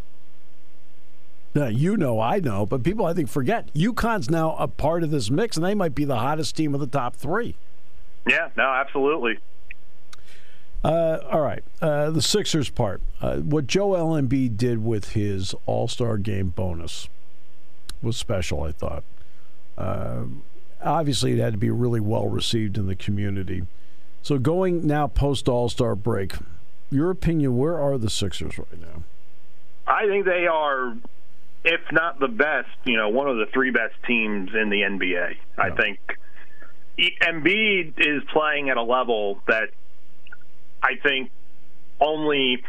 Now, 1.55 1.67
you 1.67 1.97
know, 1.97 2.19
I 2.19 2.39
know, 2.39 2.65
but 2.65 2.83
people 2.83 3.05
I 3.05 3.13
think 3.13 3.29
forget 3.29 3.71
UConn's 3.73 4.29
now 4.29 4.55
a 4.55 4.67
part 4.67 5.03
of 5.03 5.11
this 5.11 5.29
mix, 5.29 5.55
and 5.55 5.65
they 5.65 5.75
might 5.75 5.93
be 5.93 6.05
the 6.05 6.17
hottest 6.17 6.55
team 6.55 6.73
of 6.73 6.79
the 6.79 6.87
top 6.87 7.15
three. 7.15 7.55
Yeah, 8.27 8.49
no, 8.57 8.63
absolutely. 8.63 9.37
Uh, 10.83 11.19
all 11.31 11.41
right, 11.41 11.63
uh, 11.81 12.09
the 12.09 12.21
Sixers 12.21 12.69
part. 12.69 13.01
Uh, 13.21 13.37
what 13.37 13.67
Joel 13.67 14.19
Embiid 14.21 14.57
did 14.57 14.83
with 14.83 15.11
his 15.11 15.55
All 15.65 15.87
Star 15.87 16.17
Game 16.17 16.49
bonus 16.49 17.07
was 18.01 18.17
special. 18.17 18.63
I 18.63 18.71
thought. 18.71 19.03
Uh, 19.77 20.23
obviously, 20.83 21.33
it 21.33 21.39
had 21.39 21.53
to 21.53 21.59
be 21.59 21.69
really 21.69 22.01
well 22.01 22.27
received 22.27 22.77
in 22.77 22.87
the 22.87 22.95
community. 22.95 23.63
So, 24.23 24.37
going 24.37 24.85
now 24.85 25.07
post 25.07 25.47
All 25.47 25.69
Star 25.69 25.95
break, 25.95 26.33
your 26.91 27.09
opinion? 27.09 27.57
Where 27.57 27.79
are 27.79 27.97
the 27.97 28.09
Sixers 28.09 28.57
right 28.57 28.79
now? 28.79 29.03
I 29.87 30.05
think 30.07 30.25
they 30.25 30.47
are, 30.47 30.95
if 31.63 31.81
not 31.91 32.19
the 32.19 32.27
best, 32.27 32.69
you 32.83 32.97
know, 32.97 33.09
one 33.09 33.27
of 33.27 33.37
the 33.37 33.45
three 33.53 33.71
best 33.71 33.95
teams 34.05 34.49
in 34.53 34.69
the 34.69 34.81
NBA. 34.81 35.35
I 35.57 35.71
think 35.71 35.99
Embiid 36.97 37.93
is 37.99 38.23
playing 38.31 38.69
at 38.69 38.77
a 38.77 38.83
level 38.83 39.41
that 39.47 39.69
I 40.81 40.95
think 41.01 41.31
only 41.99 42.63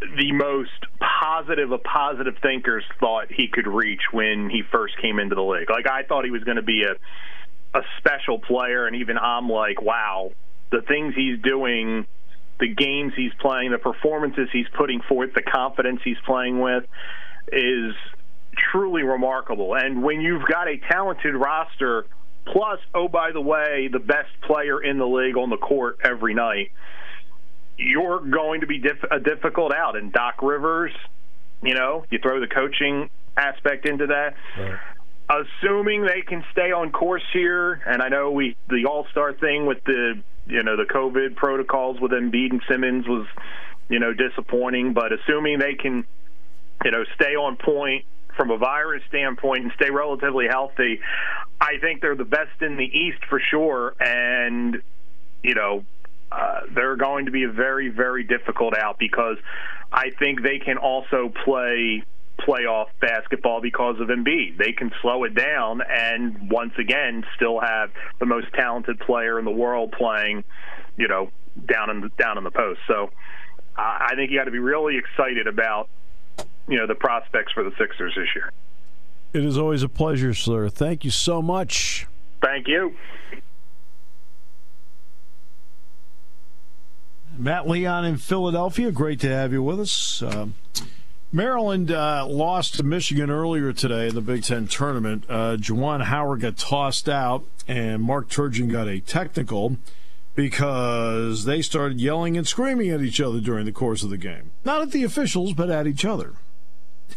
the 0.00 0.32
most 0.32 0.70
positive 0.98 1.72
of 1.72 1.82
positive 1.84 2.34
thinkers 2.42 2.84
thought 2.98 3.30
he 3.30 3.48
could 3.48 3.66
reach 3.66 4.00
when 4.12 4.48
he 4.48 4.62
first 4.72 4.94
came 5.00 5.18
into 5.18 5.34
the 5.34 5.42
league. 5.42 5.68
Like 5.68 5.86
I 5.86 6.04
thought 6.04 6.24
he 6.24 6.30
was 6.30 6.42
going 6.44 6.56
to 6.56 6.62
be 6.62 6.84
a 6.84 6.94
a 7.72 7.82
special 7.98 8.40
player, 8.40 8.86
and 8.86 8.96
even 8.96 9.16
I'm 9.16 9.48
like, 9.48 9.80
wow, 9.80 10.32
the 10.72 10.80
things 10.82 11.14
he's 11.14 11.38
doing, 11.40 12.04
the 12.58 12.66
games 12.66 13.12
he's 13.14 13.32
playing, 13.40 13.70
the 13.70 13.78
performances 13.78 14.48
he's 14.52 14.66
putting 14.76 15.00
forth, 15.02 15.34
the 15.34 15.42
confidence 15.42 16.00
he's 16.02 16.18
playing 16.26 16.58
with 16.58 16.84
is 17.52 17.94
truly 18.72 19.02
remarkable. 19.02 19.74
And 19.74 20.02
when 20.02 20.20
you've 20.20 20.46
got 20.46 20.68
a 20.68 20.78
talented 20.90 21.34
roster, 21.34 22.06
plus, 22.46 22.80
oh, 22.94 23.08
by 23.08 23.32
the 23.32 23.40
way, 23.40 23.88
the 23.90 23.98
best 23.98 24.30
player 24.42 24.82
in 24.82 24.98
the 24.98 25.06
league 25.06 25.36
on 25.36 25.50
the 25.50 25.56
court 25.56 25.98
every 26.04 26.34
night, 26.34 26.72
you're 27.76 28.20
going 28.20 28.60
to 28.60 28.66
be 28.66 28.78
diff- 28.78 29.04
a 29.10 29.20
difficult 29.20 29.72
out. 29.72 29.96
And 29.96 30.12
Doc 30.12 30.42
Rivers, 30.42 30.92
you 31.62 31.74
know, 31.74 32.04
you 32.10 32.18
throw 32.18 32.40
the 32.40 32.46
coaching 32.46 33.10
aspect 33.36 33.86
into 33.86 34.08
that. 34.08 34.34
Assuming 35.28 36.02
they 36.02 36.22
can 36.22 36.44
stay 36.50 36.72
on 36.72 36.90
course 36.90 37.22
here, 37.32 37.80
and 37.86 38.02
I 38.02 38.08
know 38.08 38.32
we 38.32 38.56
the 38.68 38.86
All 38.86 39.06
Star 39.12 39.32
thing 39.32 39.64
with 39.64 39.82
the 39.84 40.20
you 40.46 40.64
know 40.64 40.76
the 40.76 40.92
COVID 40.92 41.36
protocols 41.36 42.00
with 42.00 42.10
Embiid 42.10 42.50
and 42.50 42.62
Simmons 42.68 43.06
was 43.06 43.28
you 43.88 44.00
know 44.00 44.12
disappointing, 44.12 44.92
but 44.92 45.12
assuming 45.12 45.60
they 45.60 45.74
can 45.74 46.04
you 46.84 46.90
know 46.90 47.04
stay 47.14 47.34
on 47.36 47.56
point 47.56 48.04
from 48.36 48.50
a 48.50 48.56
virus 48.56 49.02
standpoint 49.08 49.64
and 49.64 49.72
stay 49.74 49.90
relatively 49.90 50.46
healthy, 50.48 51.00
I 51.60 51.78
think 51.80 52.00
they're 52.00 52.16
the 52.16 52.24
best 52.24 52.62
in 52.62 52.76
the 52.76 52.84
East 52.84 53.24
for 53.28 53.40
sure, 53.50 53.94
and 54.00 54.80
you 55.42 55.54
know 55.54 55.84
uh, 56.32 56.60
they're 56.74 56.96
going 56.96 57.26
to 57.26 57.32
be 57.32 57.44
a 57.44 57.50
very, 57.50 57.88
very 57.88 58.22
difficult 58.22 58.76
out 58.76 58.98
because 58.98 59.36
I 59.92 60.10
think 60.18 60.42
they 60.42 60.58
can 60.58 60.78
also 60.78 61.32
play 61.44 62.04
playoff 62.38 62.86
basketball 63.00 63.60
because 63.60 64.00
of 64.00 64.08
Embiid. 64.08 64.56
They 64.56 64.72
can 64.72 64.92
slow 65.02 65.24
it 65.24 65.34
down 65.34 65.82
and 65.86 66.50
once 66.50 66.72
again 66.78 67.24
still 67.36 67.60
have 67.60 67.90
the 68.18 68.26
most 68.26 68.46
talented 68.54 69.00
player 69.00 69.38
in 69.38 69.44
the 69.44 69.50
world 69.50 69.92
playing, 69.92 70.44
you 70.96 71.08
know, 71.08 71.30
down 71.66 71.90
in 71.90 72.00
the, 72.00 72.08
down 72.16 72.38
in 72.38 72.44
the 72.44 72.50
post. 72.50 72.80
So 72.86 73.10
I 73.76 74.10
I 74.12 74.14
think 74.14 74.30
you 74.30 74.38
got 74.38 74.44
to 74.44 74.50
be 74.50 74.58
really 74.58 74.96
excited 74.96 75.46
about 75.46 75.88
you 76.70 76.78
know 76.78 76.86
the 76.86 76.94
prospects 76.94 77.52
for 77.52 77.62
the 77.62 77.72
Sixers 77.76 78.14
this 78.16 78.28
year. 78.34 78.50
It 79.32 79.44
is 79.44 79.58
always 79.58 79.82
a 79.82 79.88
pleasure, 79.88 80.34
sir. 80.34 80.68
Thank 80.68 81.04
you 81.04 81.10
so 81.10 81.42
much. 81.42 82.06
Thank 82.42 82.66
you. 82.66 82.94
Matt 87.36 87.68
Leon 87.68 88.04
in 88.04 88.16
Philadelphia. 88.16 88.90
Great 88.90 89.20
to 89.20 89.28
have 89.28 89.52
you 89.52 89.62
with 89.62 89.80
us. 89.80 90.22
Uh, 90.22 90.48
Maryland 91.32 91.90
uh, 91.90 92.26
lost 92.26 92.74
to 92.74 92.82
Michigan 92.82 93.30
earlier 93.30 93.72
today 93.72 94.08
in 94.08 94.14
the 94.14 94.20
Big 94.20 94.42
Ten 94.42 94.66
tournament. 94.66 95.24
Uh, 95.28 95.56
Juwan 95.56 96.02
Howard 96.04 96.40
got 96.40 96.56
tossed 96.56 97.08
out, 97.08 97.44
and 97.68 98.02
Mark 98.02 98.28
Turgeon 98.28 98.70
got 98.70 98.88
a 98.88 99.00
technical 99.00 99.76
because 100.34 101.44
they 101.44 101.62
started 101.62 102.00
yelling 102.00 102.36
and 102.36 102.46
screaming 102.46 102.90
at 102.90 103.00
each 103.00 103.20
other 103.20 103.40
during 103.40 103.64
the 103.64 103.72
course 103.72 104.02
of 104.02 104.10
the 104.10 104.18
game. 104.18 104.50
Not 104.64 104.82
at 104.82 104.90
the 104.90 105.04
officials, 105.04 105.52
but 105.52 105.70
at 105.70 105.86
each 105.86 106.04
other. 106.04 106.34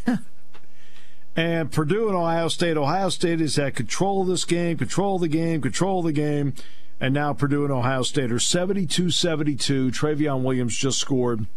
and 1.35 1.71
Purdue 1.71 2.07
and 2.07 2.15
Ohio 2.15 2.47
State. 2.47 2.77
Ohio 2.77 3.09
State 3.09 3.39
has 3.39 3.55
had 3.55 3.75
control 3.75 4.21
of 4.21 4.27
this 4.27 4.45
game, 4.45 4.77
control 4.77 5.19
the 5.19 5.27
game, 5.27 5.61
control 5.61 6.01
the 6.01 6.11
game. 6.11 6.53
And 6.99 7.13
now 7.13 7.33
Purdue 7.33 7.63
and 7.63 7.73
Ohio 7.73 8.03
State 8.03 8.31
are 8.31 8.39
72 8.39 9.09
72. 9.09 9.91
Trevion 9.91 10.43
Williams 10.43 10.77
just 10.77 10.99
scored 10.99 11.47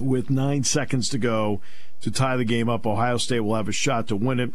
with 0.00 0.30
nine 0.30 0.64
seconds 0.64 1.08
to 1.10 1.18
go 1.18 1.60
to 2.00 2.10
tie 2.10 2.36
the 2.36 2.44
game 2.44 2.68
up. 2.68 2.86
Ohio 2.86 3.16
State 3.16 3.40
will 3.40 3.54
have 3.54 3.68
a 3.68 3.72
shot 3.72 4.08
to 4.08 4.16
win 4.16 4.40
it. 4.40 4.52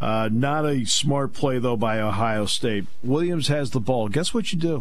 Uh, 0.00 0.28
not 0.30 0.66
a 0.66 0.84
smart 0.84 1.32
play, 1.32 1.58
though, 1.58 1.76
by 1.76 2.00
Ohio 2.00 2.46
State. 2.46 2.86
Williams 3.02 3.48
has 3.48 3.70
the 3.70 3.80
ball. 3.80 4.08
Guess 4.08 4.34
what 4.34 4.52
you 4.52 4.58
do? 4.58 4.80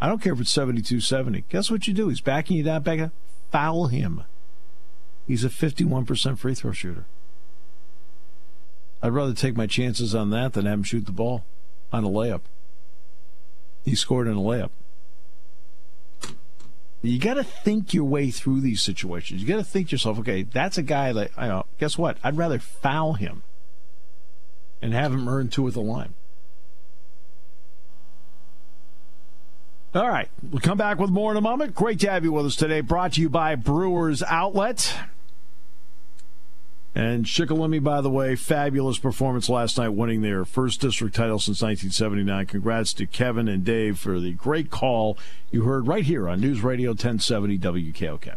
I 0.00 0.08
don't 0.08 0.22
care 0.22 0.32
if 0.32 0.40
it's 0.40 0.50
72 0.50 1.00
70. 1.00 1.44
Guess 1.48 1.70
what 1.70 1.88
you 1.88 1.94
do? 1.94 2.08
He's 2.08 2.20
backing 2.20 2.56
you 2.56 2.62
down, 2.62 2.82
back 2.82 3.10
Foul 3.50 3.86
him. 3.86 4.24
He's 5.28 5.44
a 5.44 5.50
51% 5.50 6.38
free 6.38 6.54
throw 6.54 6.72
shooter. 6.72 7.04
I'd 9.02 9.12
rather 9.12 9.34
take 9.34 9.56
my 9.56 9.66
chances 9.66 10.14
on 10.14 10.30
that 10.30 10.54
than 10.54 10.64
have 10.64 10.78
him 10.78 10.82
shoot 10.82 11.04
the 11.04 11.12
ball 11.12 11.44
on 11.92 12.02
a 12.02 12.08
layup. 12.08 12.40
He 13.84 13.94
scored 13.94 14.26
in 14.26 14.36
a 14.36 14.40
layup. 14.40 14.70
You 17.02 17.18
got 17.20 17.34
to 17.34 17.44
think 17.44 17.92
your 17.92 18.04
way 18.04 18.30
through 18.30 18.62
these 18.62 18.80
situations. 18.80 19.40
You 19.40 19.46
got 19.46 19.56
to 19.56 19.64
think 19.64 19.88
to 19.88 19.92
yourself, 19.92 20.18
okay, 20.20 20.42
that's 20.42 20.78
a 20.78 20.82
guy 20.82 21.12
that, 21.12 21.30
I 21.36 21.46
know, 21.46 21.66
guess 21.78 21.98
what? 21.98 22.16
I'd 22.24 22.36
rather 22.36 22.58
foul 22.58 23.12
him 23.12 23.42
and 24.80 24.94
have 24.94 25.12
him 25.12 25.28
earn 25.28 25.48
two 25.48 25.68
at 25.68 25.74
the 25.74 25.80
line. 25.80 26.14
All 29.94 30.08
right, 30.08 30.28
we'll 30.42 30.60
come 30.60 30.78
back 30.78 30.98
with 30.98 31.10
more 31.10 31.30
in 31.30 31.36
a 31.36 31.42
moment. 31.42 31.74
Great 31.74 32.00
to 32.00 32.10
have 32.10 32.24
you 32.24 32.32
with 32.32 32.46
us 32.46 32.56
today. 32.56 32.80
Brought 32.80 33.14
to 33.14 33.20
you 33.20 33.28
by 33.28 33.54
Brewers 33.56 34.22
Outlet. 34.22 34.94
And 36.94 37.26
Shikellamy, 37.26 37.82
by 37.82 38.00
the 38.00 38.10
way, 38.10 38.34
fabulous 38.34 38.98
performance 38.98 39.48
last 39.48 39.78
night, 39.78 39.90
winning 39.90 40.22
their 40.22 40.44
first 40.44 40.80
district 40.80 41.14
title 41.14 41.38
since 41.38 41.62
1979. 41.62 42.46
Congrats 42.46 42.92
to 42.94 43.06
Kevin 43.06 43.46
and 43.46 43.64
Dave 43.64 43.98
for 43.98 44.18
the 44.18 44.32
great 44.32 44.70
call 44.70 45.16
you 45.50 45.62
heard 45.62 45.86
right 45.86 46.04
here 46.04 46.28
on 46.28 46.40
News 46.40 46.62
Radio 46.62 46.90
1070 46.90 47.58
WKOK. 47.58 48.36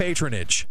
patronage. 0.00 0.66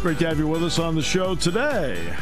Great 0.00 0.18
to 0.18 0.26
have 0.26 0.38
you 0.38 0.46
with 0.46 0.64
us 0.64 0.78
on 0.78 0.94
the 0.94 1.02
show 1.02 1.34
today. 1.34 2.16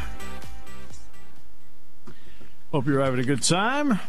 Hope 2.72 2.86
you're 2.86 3.04
having 3.04 3.20
a 3.20 3.24
good 3.24 3.44
time. 3.44 4.00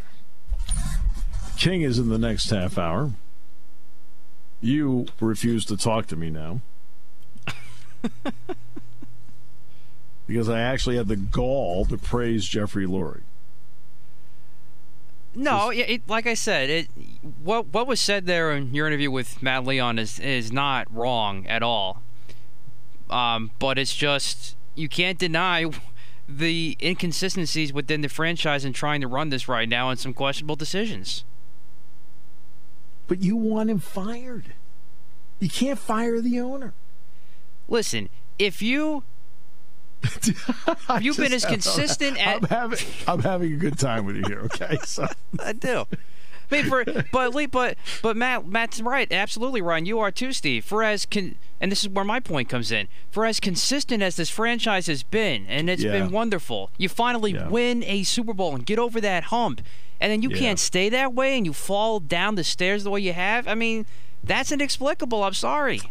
King 1.60 1.84
is 1.84 2.00
in 2.00 2.10
the 2.10 2.18
next 2.18 2.50
half 2.50 2.80
hour. 2.80 3.12
You 4.62 5.08
refuse 5.20 5.66
to 5.66 5.78
talk 5.78 6.08
to 6.08 6.16
me 6.16 6.30
now. 6.30 6.62
because 10.28 10.50
I 10.50 10.60
actually 10.60 10.98
had 10.98 11.08
the 11.08 11.16
gall 11.16 11.86
to 11.86 11.98
praise 11.98 12.46
Jeffrey 12.46 12.86
Lurie. 12.86 13.22
No, 15.36 15.70
it, 15.70 15.90
it, 15.90 16.10
like 16.10 16.26
I 16.26 16.34
said, 16.34 16.70
it 16.70 16.88
what 17.44 17.68
what 17.68 17.86
was 17.86 18.00
said 18.00 18.26
there 18.26 18.52
in 18.52 18.74
your 18.74 18.88
interview 18.88 19.12
with 19.12 19.42
Matt 19.44 19.66
Leon 19.66 20.00
is 20.00 20.20
is 20.20 20.52
not 20.52 20.88
wrong 20.92 21.46
at 21.46 21.62
all. 21.62 22.02
Um, 23.10 23.52
but 23.60 23.78
it's 23.78 23.96
just 23.96 24.56
you 24.76 24.90
can't 24.90 25.20
deny 25.20 25.66
the 26.30 26.76
inconsistencies 26.82 27.72
within 27.72 28.02
the 28.02 28.10
franchise 28.10 28.66
in 28.66 28.74
trying 28.74 29.00
to 29.02 29.08
run 29.08 29.30
this 29.30 29.48
right 29.48 29.70
now 29.70 29.90
and 29.90 30.00
some 30.00 30.14
questionable 30.14 30.56
decisions. 30.56 31.24
But 33.08 33.22
you 33.22 33.36
want 33.36 33.70
him 33.70 33.80
fired. 33.80 34.54
You 35.40 35.50
can't 35.50 35.80
fire 35.80 36.20
the 36.20 36.40
owner. 36.40 36.74
Listen, 37.68 38.10
if 38.40 38.62
you 38.62 39.04
you've 41.02 41.18
been 41.18 41.34
as 41.34 41.46
consistent 41.46 42.18
I'm, 42.20 42.44
at 42.44 42.50
having, 42.50 42.80
I'm 43.08 43.22
having 43.22 43.54
a 43.54 43.58
good 43.58 43.80
time 43.80 44.06
with 44.06 44.18
you 44.18 44.24
here, 44.28 44.42
okay? 44.42 44.78
So 44.86 45.08
I 45.40 45.54
do. 45.54 45.86
Mean, 46.50 46.66
for 46.66 46.86
but 47.12 47.32
but 47.52 47.78
but 48.02 48.16
Matt, 48.18 48.48
Matt's 48.48 48.82
right, 48.82 49.12
absolutely, 49.12 49.62
Ryan. 49.62 49.86
You 49.86 50.00
are 50.00 50.12
too, 50.12 50.32
Steve. 50.32 50.64
For 50.66 50.84
as 50.84 51.06
and 51.60 51.72
this 51.72 51.84
is 51.84 51.90
where 51.90 52.06
my 52.06 52.20
point 52.20 52.50
comes 52.50 52.72
in. 52.72 52.88
For 53.12 53.26
as 53.26 53.40
consistent 53.40 54.02
as 54.04 54.16
this 54.16 54.30
franchise 54.30 54.88
has 54.88 55.04
been, 55.04 55.46
and 55.48 55.70
it's 55.70 55.84
Yeah. 55.84 55.92
been 55.92 56.12
wonderful, 56.12 56.70
you 56.78 56.88
finally 56.90 57.34
Yeah. 57.34 57.48
win 57.50 57.84
a 57.84 58.04
Super 58.04 58.34
Bowl 58.34 58.56
and 58.56 58.66
get 58.66 58.80
over 58.80 59.02
that 59.02 59.26
hump, 59.26 59.62
and 60.00 60.12
then 60.12 60.22
you 60.22 60.30
Yeah. 60.30 60.38
can't 60.38 60.60
stay 60.60 60.90
that 60.90 61.14
way, 61.14 61.36
and 61.36 61.46
you 61.46 61.54
fall 61.54 62.00
down 62.00 62.36
the 62.36 62.44
stairs 62.44 62.84
the 62.84 62.92
way 62.92 63.02
you 63.02 63.14
have. 63.14 63.48
I 63.48 63.56
mean, 63.56 63.86
that's 64.24 64.52
inexplicable. 64.52 65.24
I'm 65.24 65.34
sorry. 65.34 65.82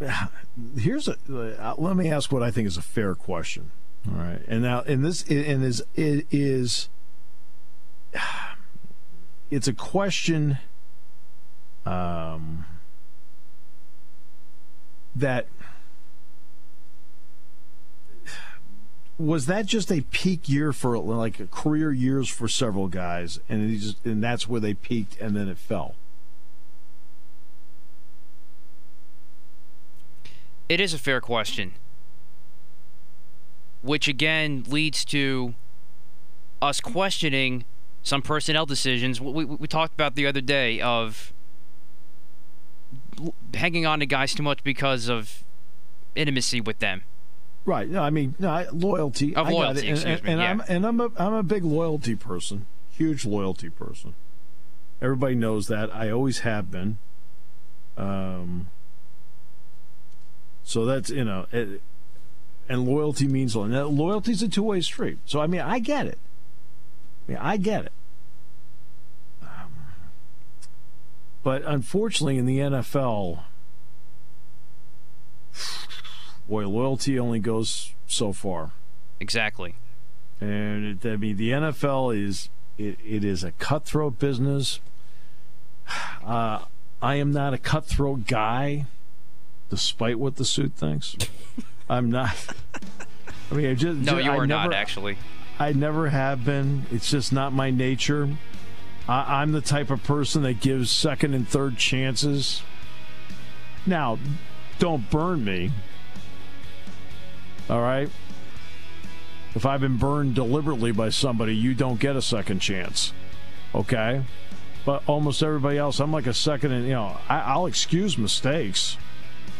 here's 0.78 1.08
a 1.08 1.16
uh, 1.30 1.74
let 1.78 1.96
me 1.96 2.10
ask 2.10 2.30
what 2.32 2.42
I 2.42 2.50
think 2.50 2.66
is 2.66 2.76
a 2.76 2.82
fair 2.82 3.14
question. 3.14 3.70
All 4.08 4.16
right, 4.18 4.40
and 4.48 4.62
now 4.62 4.80
and 4.82 5.04
this 5.04 5.22
and 5.30 5.62
is 5.64 5.82
it 5.94 6.26
is 6.30 6.88
it's 9.52 9.68
a 9.68 9.74
question 9.74 10.56
um, 11.84 12.64
that 15.14 15.46
was 19.18 19.44
that 19.44 19.66
just 19.66 19.92
a 19.92 20.00
peak 20.10 20.48
year 20.48 20.72
for 20.72 20.96
like 20.98 21.50
career 21.50 21.92
years 21.92 22.30
for 22.30 22.48
several 22.48 22.88
guys, 22.88 23.40
and 23.46 23.78
just, 23.78 24.02
and 24.06 24.24
that's 24.24 24.48
where 24.48 24.58
they 24.58 24.72
peaked, 24.72 25.20
and 25.20 25.36
then 25.36 25.48
it 25.50 25.58
fell. 25.58 25.96
It 30.66 30.80
is 30.80 30.94
a 30.94 30.98
fair 30.98 31.20
question. 31.20 31.72
Which 33.82 34.08
again 34.08 34.64
leads 34.66 35.04
to 35.06 35.54
us 36.62 36.80
questioning 36.80 37.66
some 38.02 38.22
personnel 38.22 38.66
decisions. 38.66 39.20
We, 39.20 39.30
we, 39.30 39.44
we 39.44 39.66
talked 39.68 39.94
about 39.94 40.14
the 40.14 40.26
other 40.26 40.40
day 40.40 40.80
of 40.80 41.32
hanging 43.54 43.86
on 43.86 44.00
to 44.00 44.06
guys 44.06 44.34
too 44.34 44.42
much 44.42 44.64
because 44.64 45.08
of 45.08 45.44
intimacy 46.14 46.60
with 46.60 46.78
them. 46.78 47.02
Right. 47.64 47.88
No, 47.88 48.02
I 48.02 48.10
mean, 48.10 48.34
no, 48.38 48.50
I- 48.50 48.68
loyalty. 48.72 49.36
Of 49.36 49.46
I 49.46 49.50
loyalty. 49.50 49.88
And, 49.88 49.98
excuse 49.98 50.04
and, 50.04 50.24
me, 50.24 50.32
and 50.32 50.40
yeah. 50.40 50.50
I'm 50.50 50.62
and 50.68 50.86
I'm 50.86 51.00
a 51.00 51.10
I'm 51.16 51.34
a 51.34 51.42
big 51.42 51.64
loyalty 51.64 52.16
person. 52.16 52.66
Huge 52.90 53.24
loyalty 53.24 53.70
person. 53.70 54.14
Everybody 55.00 55.34
knows 55.34 55.68
that. 55.68 55.94
I 55.94 56.10
always 56.10 56.40
have 56.40 56.70
been. 56.70 56.98
Um. 57.96 58.66
So 60.64 60.84
that's 60.84 61.10
you 61.10 61.24
know, 61.24 61.46
it, 61.52 61.80
and 62.68 62.86
loyalty 62.86 63.28
means 63.28 63.54
loyalty. 63.54 63.74
now, 63.74 63.84
loyalty's 63.84 64.42
a 64.42 64.48
two 64.48 64.64
way 64.64 64.80
street. 64.80 65.18
So 65.24 65.40
I 65.40 65.46
mean, 65.46 65.60
I 65.60 65.78
get 65.78 66.06
it. 66.06 66.18
I 67.26 67.30
mean, 67.30 67.38
I 67.40 67.56
get 67.56 67.86
it. 67.86 67.92
Um, 69.42 69.72
but 71.42 71.62
unfortunately, 71.64 72.38
in 72.38 72.46
the 72.46 72.58
NFL, 72.58 73.40
boy, 76.48 76.66
loyalty 76.66 77.18
only 77.18 77.38
goes 77.38 77.92
so 78.06 78.32
far. 78.32 78.72
Exactly. 79.20 79.74
And 80.40 81.04
it, 81.04 81.08
I 81.08 81.16
mean, 81.16 81.36
the 81.36 81.50
NFL 81.50 82.16
is 82.16 82.48
it, 82.76 82.98
it 83.06 83.24
is 83.24 83.44
a 83.44 83.52
cutthroat 83.52 84.18
business. 84.18 84.80
Uh, 86.24 86.60
I 87.02 87.16
am 87.16 87.32
not 87.32 87.52
a 87.52 87.58
cutthroat 87.58 88.28
guy, 88.28 88.86
despite 89.68 90.20
what 90.20 90.36
the 90.36 90.44
suit 90.44 90.72
thinks. 90.76 91.16
I'm 91.90 92.10
not. 92.10 92.46
I 93.50 93.54
mean, 93.54 93.66
I 93.66 93.74
just 93.74 93.98
No, 93.98 94.18
you 94.18 94.30
are 94.30 94.46
never, 94.46 94.68
not 94.68 94.72
actually. 94.72 95.18
I 95.58 95.72
never 95.72 96.08
have 96.08 96.44
been. 96.44 96.86
It's 96.90 97.10
just 97.10 97.32
not 97.32 97.52
my 97.52 97.70
nature. 97.70 98.28
I, 99.08 99.42
I'm 99.42 99.52
the 99.52 99.60
type 99.60 99.90
of 99.90 100.02
person 100.02 100.42
that 100.42 100.60
gives 100.60 100.90
second 100.90 101.34
and 101.34 101.48
third 101.48 101.76
chances. 101.76 102.62
Now, 103.86 104.18
don't 104.78 105.08
burn 105.10 105.44
me. 105.44 105.72
All 107.68 107.80
right? 107.80 108.10
If 109.54 109.66
I've 109.66 109.80
been 109.80 109.98
burned 109.98 110.34
deliberately 110.34 110.92
by 110.92 111.10
somebody, 111.10 111.54
you 111.54 111.74
don't 111.74 112.00
get 112.00 112.16
a 112.16 112.22
second 112.22 112.60
chance. 112.60 113.12
Okay? 113.74 114.22
But 114.84 115.02
almost 115.06 115.42
everybody 115.42 115.78
else, 115.78 116.00
I'm 116.00 116.12
like 116.12 116.26
a 116.26 116.34
second 116.34 116.72
and, 116.72 116.86
you 116.86 116.94
know, 116.94 117.18
I, 117.28 117.40
I'll 117.40 117.66
excuse 117.66 118.16
mistakes. 118.18 118.96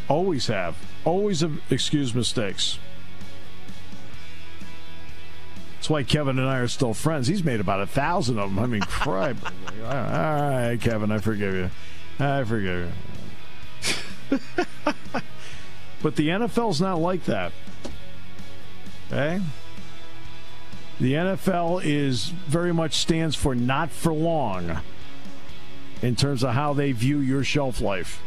Always 0.09 0.47
have. 0.49 0.77
Always 1.05 1.41
have 1.41 1.61
excused 1.71 2.15
mistakes. 2.15 2.79
That's 5.83 5.90
why 5.90 6.05
Kevin 6.05 6.38
and 6.38 6.49
I 6.49 6.59
are 6.59 6.68
still 6.68 6.95
friends. 6.95 7.27
He's 7.27 7.42
made 7.42 7.59
about 7.59 7.81
a 7.81 7.88
thousand 7.88 8.38
of 8.38 8.55
them. 8.55 8.62
I 8.62 8.68
mean, 8.68 8.83
crap. 8.88 9.37
All 9.83 9.90
right, 9.90 10.79
Kevin, 10.81 11.11
I 11.11 11.18
forgive 11.18 11.55
you. 11.55 11.71
I 12.25 12.45
forgive 12.45 12.92
you. 14.31 14.38
but 16.01 16.14
the 16.14 16.29
NFL's 16.29 16.81
not 16.81 17.01
like 17.01 17.25
that. 17.25 17.51
Okay? 19.09 19.42
The 21.01 21.14
NFL 21.14 21.83
is 21.85 22.27
very 22.27 22.73
much 22.73 22.95
stands 22.99 23.35
for 23.35 23.57
not 23.57 23.90
for 23.90 24.12
long 24.12 24.79
in 26.01 26.14
terms 26.14 26.45
of 26.45 26.51
how 26.51 26.75
they 26.75 26.92
view 26.92 27.18
your 27.18 27.42
shelf 27.42 27.81
life. 27.81 28.23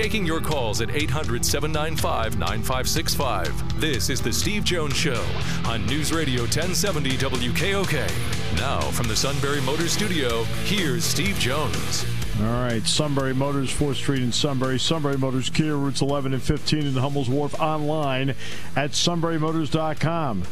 Taking 0.00 0.24
your 0.24 0.40
calls 0.40 0.80
at 0.80 0.90
800 0.90 1.44
795 1.44 2.38
9565. 2.38 3.78
This 3.78 4.08
is 4.08 4.22
The 4.22 4.32
Steve 4.32 4.64
Jones 4.64 4.96
Show 4.96 5.22
on 5.66 5.84
News 5.84 6.10
Radio 6.10 6.40
1070 6.44 7.18
WKOK. 7.18 8.56
Now, 8.56 8.80
from 8.92 9.08
the 9.08 9.14
Sunbury 9.14 9.60
Motors 9.60 9.92
Studio, 9.92 10.44
here's 10.64 11.04
Steve 11.04 11.36
Jones. 11.38 12.06
All 12.40 12.46
right, 12.46 12.82
Sunbury 12.86 13.34
Motors, 13.34 13.70
4th 13.70 13.96
Street 13.96 14.22
in 14.22 14.32
Sunbury. 14.32 14.78
Sunbury 14.78 15.18
Motors, 15.18 15.50
Kia, 15.50 15.76
routes 15.76 16.00
11 16.00 16.32
and 16.32 16.42
15 16.42 16.86
in 16.86 16.94
Hummel's 16.94 17.28
Wharf, 17.28 17.60
online 17.60 18.30
at 18.76 18.92
sunburymotors.com. 18.92 20.44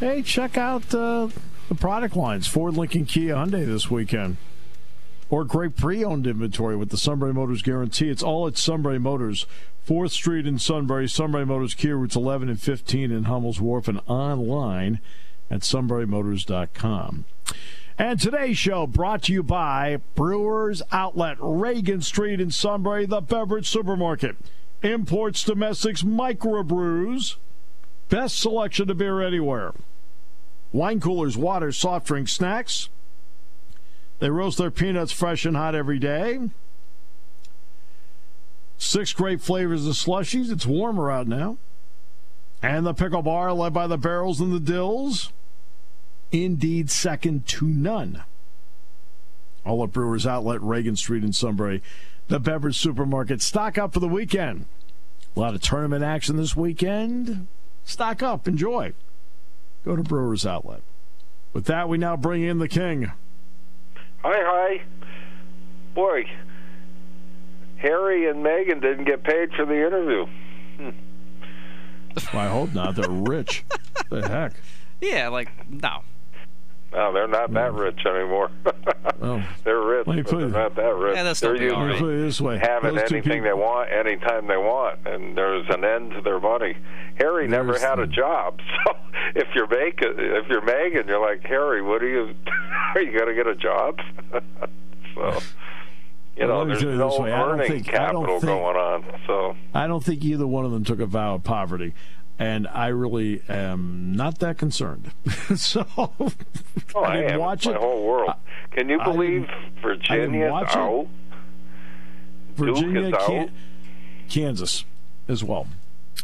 Hey, 0.00 0.20
check 0.20 0.58
out 0.58 0.94
uh, 0.94 1.28
the 1.70 1.74
product 1.76 2.14
lines 2.14 2.46
Ford, 2.46 2.76
Lincoln, 2.76 3.06
Kia, 3.06 3.36
Hyundai 3.36 3.64
this 3.64 3.90
weekend. 3.90 4.36
Or 5.32 5.46
great 5.46 5.76
pre 5.78 6.04
owned 6.04 6.26
inventory 6.26 6.76
with 6.76 6.90
the 6.90 6.98
Sunbury 6.98 7.32
Motors 7.32 7.62
guarantee. 7.62 8.10
It's 8.10 8.22
all 8.22 8.46
at 8.46 8.58
Sunbury 8.58 8.98
Motors, 8.98 9.46
4th 9.88 10.10
Street 10.10 10.46
in 10.46 10.58
Sunbury. 10.58 11.08
Sunbury 11.08 11.46
Motors, 11.46 11.72
Kia, 11.72 11.96
routes 11.96 12.14
11 12.14 12.50
and 12.50 12.60
15 12.60 13.10
in 13.10 13.24
Hummel's 13.24 13.58
Wharf, 13.58 13.88
and 13.88 14.02
online 14.06 15.00
at 15.50 15.60
sunburymotors.com. 15.60 17.24
And 17.96 18.20
today's 18.20 18.58
show 18.58 18.86
brought 18.86 19.22
to 19.22 19.32
you 19.32 19.42
by 19.42 20.00
Brewers 20.14 20.82
Outlet, 20.92 21.38
Reagan 21.40 22.02
Street 22.02 22.38
in 22.38 22.50
Sunbury, 22.50 23.06
the 23.06 23.22
beverage 23.22 23.70
supermarket. 23.70 24.36
Imports, 24.82 25.44
domestics, 25.44 26.02
microbrews. 26.02 27.36
Best 28.10 28.38
selection 28.38 28.90
of 28.90 28.98
beer 28.98 29.22
anywhere. 29.22 29.72
Wine 30.72 31.00
coolers, 31.00 31.38
water, 31.38 31.72
soft 31.72 32.06
drinks, 32.06 32.32
snacks. 32.32 32.90
They 34.22 34.30
roast 34.30 34.56
their 34.56 34.70
peanuts 34.70 35.10
fresh 35.10 35.44
and 35.44 35.56
hot 35.56 35.74
every 35.74 35.98
day. 35.98 36.38
Six 38.78 39.12
great 39.12 39.40
flavors 39.40 39.84
of 39.84 39.94
slushies. 39.94 40.52
It's 40.52 40.64
warmer 40.64 41.10
out 41.10 41.26
now. 41.26 41.58
And 42.62 42.86
the 42.86 42.94
pickle 42.94 43.22
bar 43.22 43.52
led 43.52 43.72
by 43.72 43.88
the 43.88 43.98
barrels 43.98 44.40
and 44.40 44.52
the 44.52 44.60
dills 44.60 45.32
indeed 46.30 46.88
second 46.88 47.48
to 47.48 47.66
none. 47.66 48.22
All 49.66 49.82
at 49.82 49.90
Brewers 49.90 50.24
Outlet, 50.24 50.62
Reagan 50.62 50.94
Street 50.94 51.24
in 51.24 51.32
Sunbury, 51.32 51.82
the 52.28 52.38
beverage 52.38 52.78
supermarket. 52.78 53.42
Stock 53.42 53.76
up 53.76 53.92
for 53.92 53.98
the 53.98 54.06
weekend. 54.06 54.66
A 55.34 55.40
lot 55.40 55.56
of 55.56 55.62
tournament 55.62 56.04
action 56.04 56.36
this 56.36 56.54
weekend. 56.54 57.48
Stock 57.84 58.22
up, 58.22 58.46
enjoy. 58.46 58.92
Go 59.84 59.96
to 59.96 60.02
Brewers 60.04 60.46
Outlet. 60.46 60.82
With 61.52 61.64
that, 61.64 61.88
we 61.88 61.98
now 61.98 62.16
bring 62.16 62.44
in 62.44 62.60
the 62.60 62.68
king. 62.68 63.10
Hi, 64.24 64.34
hi. 64.38 64.82
Boy, 65.94 66.24
Harry 67.76 68.28
and 68.30 68.44
Meghan 68.44 68.80
didn't 68.80 69.04
get 69.04 69.24
paid 69.24 69.52
for 69.54 69.66
the 69.66 69.74
interview. 69.74 70.26
I 72.32 72.46
hope 72.46 72.72
not. 72.72 72.94
They're 72.94 73.10
rich. 73.10 73.64
the 74.10 74.26
heck? 74.28 74.52
Yeah, 75.00 75.30
like 75.30 75.50
no. 75.68 76.02
No, 76.92 77.12
they're 77.12 77.26
not 77.28 77.52
that 77.54 77.72
rich 77.74 78.04
anymore. 78.06 78.50
Oh. 79.24 79.40
they're 79.62 79.80
rich, 79.80 80.04
but 80.06 80.26
they're 80.26 80.40
it- 80.40 80.50
not 80.50 80.74
that 80.74 80.96
rich. 80.96 81.14
Yeah, 81.16 81.22
that's 81.22 81.38
they're 81.40 81.52
not 81.52 81.60
big, 81.60 81.70
all 81.72 81.86
used 81.86 81.92
right. 81.94 82.00
put 82.02 82.16
this 82.22 82.40
way. 82.40 82.58
having 82.58 82.96
Those 82.96 83.12
anything 83.12 83.42
they 83.44 83.52
want 83.52 83.88
anytime 83.92 84.48
they 84.48 84.56
want, 84.56 84.98
and 85.06 85.36
there's 85.38 85.64
an 85.70 85.84
end 85.84 86.10
to 86.12 86.20
their 86.22 86.40
money. 86.40 86.76
Harry 87.16 87.46
never 87.46 87.72
There's 87.72 87.82
had 87.84 88.00
a 88.00 88.06
job, 88.08 88.58
so 88.84 88.96
if 89.36 89.46
you're 89.54 89.68
making, 89.68 90.14
if 90.18 90.48
you're 90.48 90.60
Meghan, 90.62 91.06
you're 91.06 91.20
like 91.20 91.44
Harry. 91.44 91.82
What 91.82 92.02
are 92.02 92.08
you? 92.08 92.34
Are 92.96 93.00
you 93.00 93.16
going 93.16 93.28
to 93.28 93.34
get 93.34 93.46
a 93.46 93.54
job? 93.54 94.00
so. 95.14 95.38
You 96.36 96.48
Well, 96.48 96.64
know, 96.64 96.64
there's 96.66 96.82
you 96.82 96.92
no 96.96 97.10
this 97.10 97.18
way, 97.20 97.32
I 97.32 97.38
don't 97.40 97.50
earning 97.60 97.68
think- 97.68 97.88
I 97.94 98.10
don't 98.10 98.22
capital 98.24 98.40
think- 98.40 98.44
going 98.52 98.76
on. 98.76 99.04
So, 99.26 99.56
I 99.74 99.86
don't 99.86 100.02
think 100.02 100.24
either 100.24 100.46
one 100.46 100.64
of 100.64 100.72
them 100.72 100.82
took 100.82 100.98
a 100.98 101.06
vow 101.06 101.34
of 101.34 101.44
poverty. 101.44 101.92
And 102.38 102.66
I 102.68 102.88
really 102.88 103.42
am 103.48 104.14
not 104.16 104.38
that 104.40 104.58
concerned. 104.58 105.12
so 105.56 105.86
oh, 105.96 106.32
I, 106.96 107.16
didn't 107.16 107.32
am. 107.34 107.40
watch 107.40 107.66
my 107.66 107.72
it. 107.72 107.78
whole 107.78 108.04
world. 108.04 108.34
Can 108.72 108.88
you 108.88 108.98
believe 109.02 109.48
Virginia's 109.80 110.50
watch 110.50 110.70
it. 110.70 110.76
out? 110.76 111.06
Virginia, 112.54 113.16
out. 113.16 113.48
Kansas 114.28 114.84
as 115.28 115.44
well. 115.44 115.66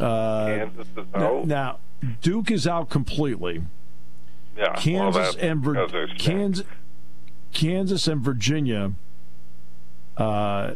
Uh, 0.01 0.47
Kansas 0.47 0.87
is 0.97 1.07
now, 1.15 1.39
out. 1.39 1.47
now, 1.47 1.79
Duke 2.21 2.51
is 2.51 2.67
out 2.67 2.89
completely. 2.91 3.63
yeah, 4.57 4.75
Kansas 4.75 5.35
that's 5.35 5.37
and 5.37 5.63
Vir- 5.63 6.09
Kansas, 6.19 6.67
Kansas 7.53 8.07
and 8.07 8.21
Virginia, 8.21 8.93
uh, 10.17 10.75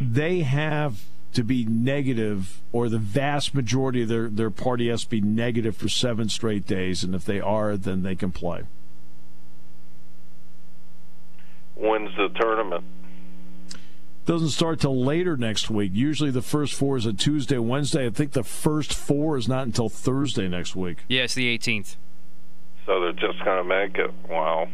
they 0.00 0.40
have 0.40 1.00
to 1.34 1.44
be 1.44 1.64
negative, 1.64 2.62
or 2.72 2.88
the 2.88 2.98
vast 2.98 3.54
majority 3.54 4.02
of 4.02 4.08
their, 4.08 4.28
their 4.28 4.50
party 4.50 4.88
has 4.88 5.04
to 5.04 5.10
be 5.10 5.20
negative 5.20 5.76
for 5.76 5.88
seven 5.88 6.28
straight 6.28 6.66
days, 6.66 7.04
and 7.04 7.14
if 7.14 7.24
they 7.24 7.40
are, 7.40 7.76
then 7.76 8.02
they 8.02 8.14
can 8.14 8.32
play. 8.32 8.64
wins 11.76 12.10
the 12.16 12.28
tournament. 12.40 12.84
Doesn't 14.26 14.50
start 14.50 14.80
till 14.80 15.04
later 15.04 15.36
next 15.36 15.68
week. 15.68 15.92
Usually 15.94 16.30
the 16.30 16.42
first 16.42 16.74
four 16.74 16.96
is 16.96 17.04
a 17.04 17.12
Tuesday, 17.12 17.58
Wednesday. 17.58 18.06
I 18.06 18.10
think 18.10 18.32
the 18.32 18.42
first 18.42 18.94
four 18.94 19.36
is 19.36 19.48
not 19.48 19.66
until 19.66 19.90
Thursday 19.90 20.48
next 20.48 20.74
week. 20.74 20.98
Yeah, 21.08 21.22
it's 21.22 21.34
the 21.34 21.56
18th. 21.58 21.96
So 22.86 23.00
they're 23.00 23.12
just 23.12 23.44
going 23.44 23.62
to 23.62 23.64
make 23.64 23.98
it. 23.98 24.10
Wow. 24.28 24.68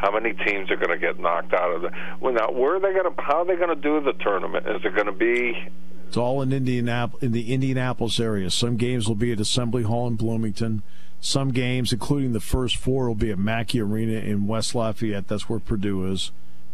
How 0.00 0.10
many 0.10 0.32
teams 0.32 0.70
are 0.70 0.76
going 0.76 0.90
to 0.90 0.98
get 0.98 1.18
knocked 1.20 1.52
out 1.52 1.74
of 1.74 1.82
the? 1.82 1.90
Well, 2.20 2.32
now 2.32 2.50
where 2.50 2.76
are 2.76 2.80
they 2.80 2.92
going 2.92 3.14
to? 3.14 3.22
How 3.22 3.42
are 3.42 3.44
they 3.44 3.56
going 3.56 3.68
to 3.68 3.80
do 3.80 4.00
the 4.00 4.12
tournament? 4.14 4.66
Is 4.66 4.84
it 4.84 4.94
going 4.94 5.06
to 5.06 5.12
be? 5.12 5.68
It's 6.08 6.16
all 6.16 6.42
in 6.42 6.52
Indianapolis, 6.52 7.22
in 7.22 7.32
the 7.32 7.52
Indianapolis 7.52 8.18
area. 8.18 8.50
Some 8.50 8.76
games 8.76 9.06
will 9.06 9.14
be 9.14 9.30
at 9.32 9.38
Assembly 9.40 9.82
Hall 9.84 10.06
in 10.08 10.16
Bloomington. 10.16 10.82
Some 11.20 11.50
games, 11.52 11.92
including 11.92 12.32
the 12.32 12.40
first 12.40 12.76
four, 12.76 13.06
will 13.06 13.14
be 13.14 13.30
at 13.30 13.38
Mackey 13.38 13.80
Arena 13.80 14.18
in 14.20 14.46
West 14.46 14.74
Lafayette. 14.74 15.28
That's 15.28 15.48
where 15.48 15.60
Purdue 15.60 16.10
is. 16.10 16.32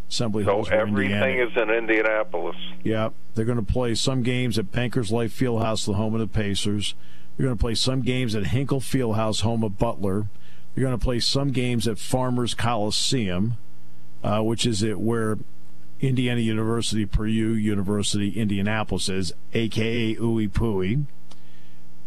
Assembly 0.08 0.44
So 0.44 0.52
Hall 0.52 0.62
is 0.62 0.70
where 0.70 0.80
everything 0.82 1.38
Indiana. 1.38 1.50
is 1.50 1.56
in 1.62 1.70
Indianapolis. 1.70 2.56
Yeah, 2.84 3.10
they're 3.34 3.44
going 3.44 3.64
to 3.64 3.72
play 3.72 3.94
some 3.96 4.22
games 4.22 4.56
at 4.58 4.70
Bankers 4.70 5.10
Life 5.10 5.36
Fieldhouse, 5.36 5.84
the 5.84 5.94
home 5.94 6.14
of 6.14 6.20
the 6.20 6.28
Pacers. 6.28 6.94
They're 7.36 7.44
going 7.46 7.58
to 7.58 7.60
play 7.60 7.74
some 7.74 8.02
games 8.02 8.34
at 8.36 8.46
Hinkle 8.46 8.80
Fieldhouse, 8.80 9.40
home 9.42 9.64
of 9.64 9.76
Butler. 9.78 10.26
They're 10.76 10.84
going 10.84 10.98
to 10.98 11.02
play 11.02 11.20
some 11.20 11.52
games 11.52 11.88
at 11.88 11.98
Farmers 11.98 12.52
Coliseum, 12.52 13.56
uh, 14.22 14.42
which 14.42 14.66
is 14.66 14.82
it 14.82 15.00
where 15.00 15.38
Indiana 16.00 16.42
University, 16.42 17.06
Purdue 17.06 17.54
University, 17.54 18.38
Indianapolis 18.38 19.08
is, 19.08 19.32
aka 19.54 20.14
Ooey 20.16 20.50
Pooey. 20.50 21.06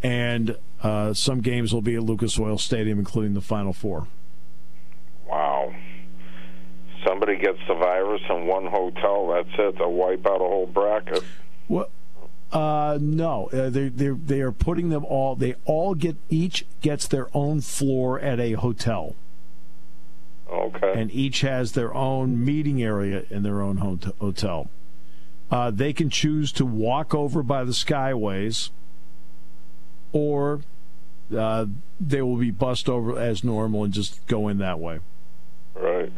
And 0.04 0.56
uh, 0.84 1.14
some 1.14 1.42
games 1.42 1.74
will 1.74 1.82
be 1.82 1.96
at 1.96 2.04
Lucas 2.04 2.40
Oil 2.40 2.60
Stadium, 2.60 3.00
including 3.00 3.34
the 3.34 3.42
Final 3.42 3.74
Four. 3.74 4.08
Wow. 5.28 5.74
Somebody 7.08 7.30
somebody 7.30 7.38
gets 7.38 7.60
the 7.68 7.76
virus 7.76 8.22
in 8.30 8.48
one 8.48 8.66
hotel, 8.66 9.28
that's 9.28 9.50
it. 9.58 9.78
They'll 9.78 9.92
wipe 9.92 10.26
out 10.26 10.36
a 10.36 10.40
whole 10.40 10.68
bracket. 10.68 11.24
Well, 11.68 11.90
uh, 12.52 12.98
no, 13.02 13.48
uh, 13.54 13.70
they 13.70 13.90
they 13.90 14.10
they 14.10 14.42
are 14.42 14.52
putting 14.52 14.90
them 14.90 15.06
all. 15.06 15.36
They 15.36 15.56
all 15.66 15.94
get 15.96 16.16
each 16.30 16.66
gets 16.82 17.08
their 17.08 17.28
own 17.34 17.62
floor 17.62 18.20
at 18.20 18.40
a 18.40 18.54
hotel, 18.54 19.16
Okay. 20.52 20.94
and 20.96 21.12
each 21.12 21.42
has 21.42 21.74
their 21.74 21.94
own 21.94 22.44
meeting 22.44 22.82
area 22.82 23.24
in 23.30 23.44
their 23.44 23.62
own 23.62 23.78
hotel. 24.20 24.70
Uh, 25.52 25.72
they 25.72 25.94
can 25.94 26.10
choose 26.10 26.52
to 26.54 26.66
walk 26.66 27.14
over 27.14 27.42
by 27.44 27.64
the 27.64 27.72
skyways, 27.72 28.70
or 30.12 30.62
uh, 31.36 31.66
they 32.00 32.22
will 32.22 32.38
be 32.38 32.52
bussed 32.52 32.90
over 32.90 33.18
as 33.20 33.44
normal 33.44 33.84
and 33.84 33.94
just 33.94 34.26
go 34.28 34.48
in 34.48 34.58
that 34.58 34.80
way. 34.80 35.00
right. 35.76 36.12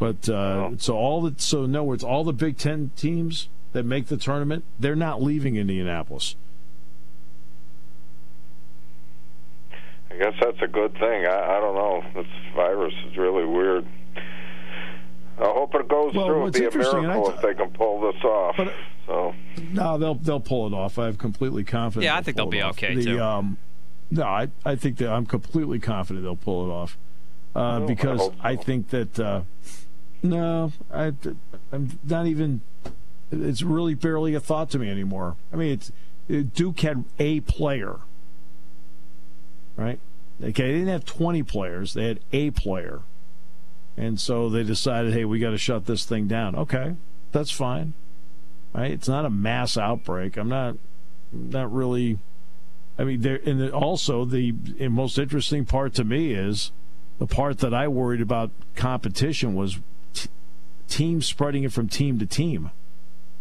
But 0.00 0.28
uh, 0.28 0.76
so 0.78 0.96
all 0.96 1.22
the 1.22 1.34
so 1.40 1.64
in 1.64 1.74
other 1.74 1.82
words, 1.82 2.04
all 2.04 2.22
the 2.22 2.32
Big 2.32 2.56
Ten 2.56 2.92
teams 2.96 3.48
that 3.72 3.84
make 3.84 4.06
the 4.06 4.16
tournament, 4.16 4.64
they're 4.78 4.96
not 4.96 5.22
leaving 5.22 5.56
Indianapolis. 5.56 6.36
I 10.10 10.16
guess 10.16 10.34
that's 10.40 10.60
a 10.62 10.66
good 10.68 10.92
thing. 10.94 11.26
I, 11.26 11.56
I 11.56 11.60
don't 11.60 11.74
know. 11.74 12.02
This 12.14 12.26
virus 12.54 12.94
is 13.10 13.16
really 13.16 13.44
weird. 13.44 13.86
I 15.38 15.44
hope 15.44 15.74
it 15.74 15.86
goes 15.88 16.14
Well, 16.14 16.26
through. 16.26 16.42
what's 16.42 16.58
It'd 16.58 16.72
be 16.72 16.78
a 16.78 16.80
interesting, 16.80 17.04
and 17.04 17.12
I 17.12 17.14
miracle 17.16 17.30
t- 17.32 17.36
if 17.36 17.42
they 17.42 17.54
can 17.62 17.70
pull 17.72 18.00
this 18.12 18.24
off. 18.24 18.56
But- 18.56 18.74
so 19.06 19.34
No, 19.72 19.96
they'll 19.96 20.14
they'll 20.16 20.40
pull 20.40 20.66
it 20.66 20.74
off. 20.74 20.98
I 20.98 21.06
have 21.06 21.16
completely 21.16 21.64
confidence. 21.64 22.04
Yeah, 22.04 22.12
I 22.16 22.16
they'll 22.16 22.24
think 22.24 22.36
they'll 22.36 22.46
be 22.46 22.60
off. 22.60 22.72
okay, 22.72 22.94
the, 22.94 23.04
too. 23.04 23.20
Um, 23.22 23.56
no, 24.10 24.22
I 24.24 24.48
I 24.66 24.74
think 24.76 24.98
that 24.98 25.10
I'm 25.10 25.24
completely 25.24 25.78
confident 25.78 26.24
they'll 26.24 26.36
pull 26.36 26.66
it 26.68 26.72
off 26.72 26.98
uh, 27.56 27.76
Well, 27.78 27.86
because 27.86 28.20
hope 28.20 28.34
I, 28.42 28.56
so. 28.56 28.62
think 28.62 28.90
that 28.90 29.18
uh, 29.20 29.42
no, 30.22 30.72
I 30.92 31.12
I'm 31.72 31.98
not 32.04 32.26
even. 32.26 32.60
It's 33.30 33.62
really 33.62 33.94
barely 33.94 34.34
a 34.34 34.40
thought 34.40 34.70
to 34.70 34.78
me 34.78 34.90
anymore. 34.90 35.36
I 35.52 35.56
mean, 35.56 35.72
it's 35.72 35.92
Duke 36.54 36.80
had 36.80 37.04
a 37.18 37.40
player, 37.40 37.96
right? 39.76 40.00
Okay, 40.40 40.50
they 40.66 40.72
didn't 40.72 40.88
have 40.88 41.04
20 41.04 41.42
players; 41.42 41.94
they 41.94 42.06
had 42.06 42.20
a 42.32 42.50
player, 42.50 43.00
and 43.96 44.20
so 44.20 44.48
they 44.48 44.62
decided, 44.62 45.12
hey, 45.12 45.24
we 45.24 45.38
got 45.38 45.50
to 45.50 45.58
shut 45.58 45.86
this 45.86 46.04
thing 46.04 46.28
down. 46.28 46.54
Okay, 46.54 46.94
that's 47.32 47.50
fine 47.50 47.94
right? 48.72 48.90
It's 48.90 49.08
not 49.08 49.24
a 49.24 49.30
mass 49.30 49.76
outbreak. 49.76 50.36
I'm 50.36 50.48
not 50.48 50.76
not 51.32 51.72
really. 51.72 52.18
I 52.98 53.04
mean, 53.04 53.20
there 53.20 53.40
and 53.44 53.70
also 53.70 54.24
the 54.24 54.54
and 54.78 54.92
most 54.92 55.18
interesting 55.18 55.64
part 55.64 55.94
to 55.94 56.04
me 56.04 56.32
is 56.32 56.72
the 57.18 57.26
part 57.26 57.58
that 57.58 57.74
I 57.74 57.88
worried 57.88 58.20
about 58.20 58.50
competition 58.74 59.54
was 59.54 59.78
t- 60.14 60.28
teams 60.88 61.26
spreading 61.26 61.64
it 61.64 61.72
from 61.72 61.88
team 61.88 62.18
to 62.18 62.26
team. 62.26 62.70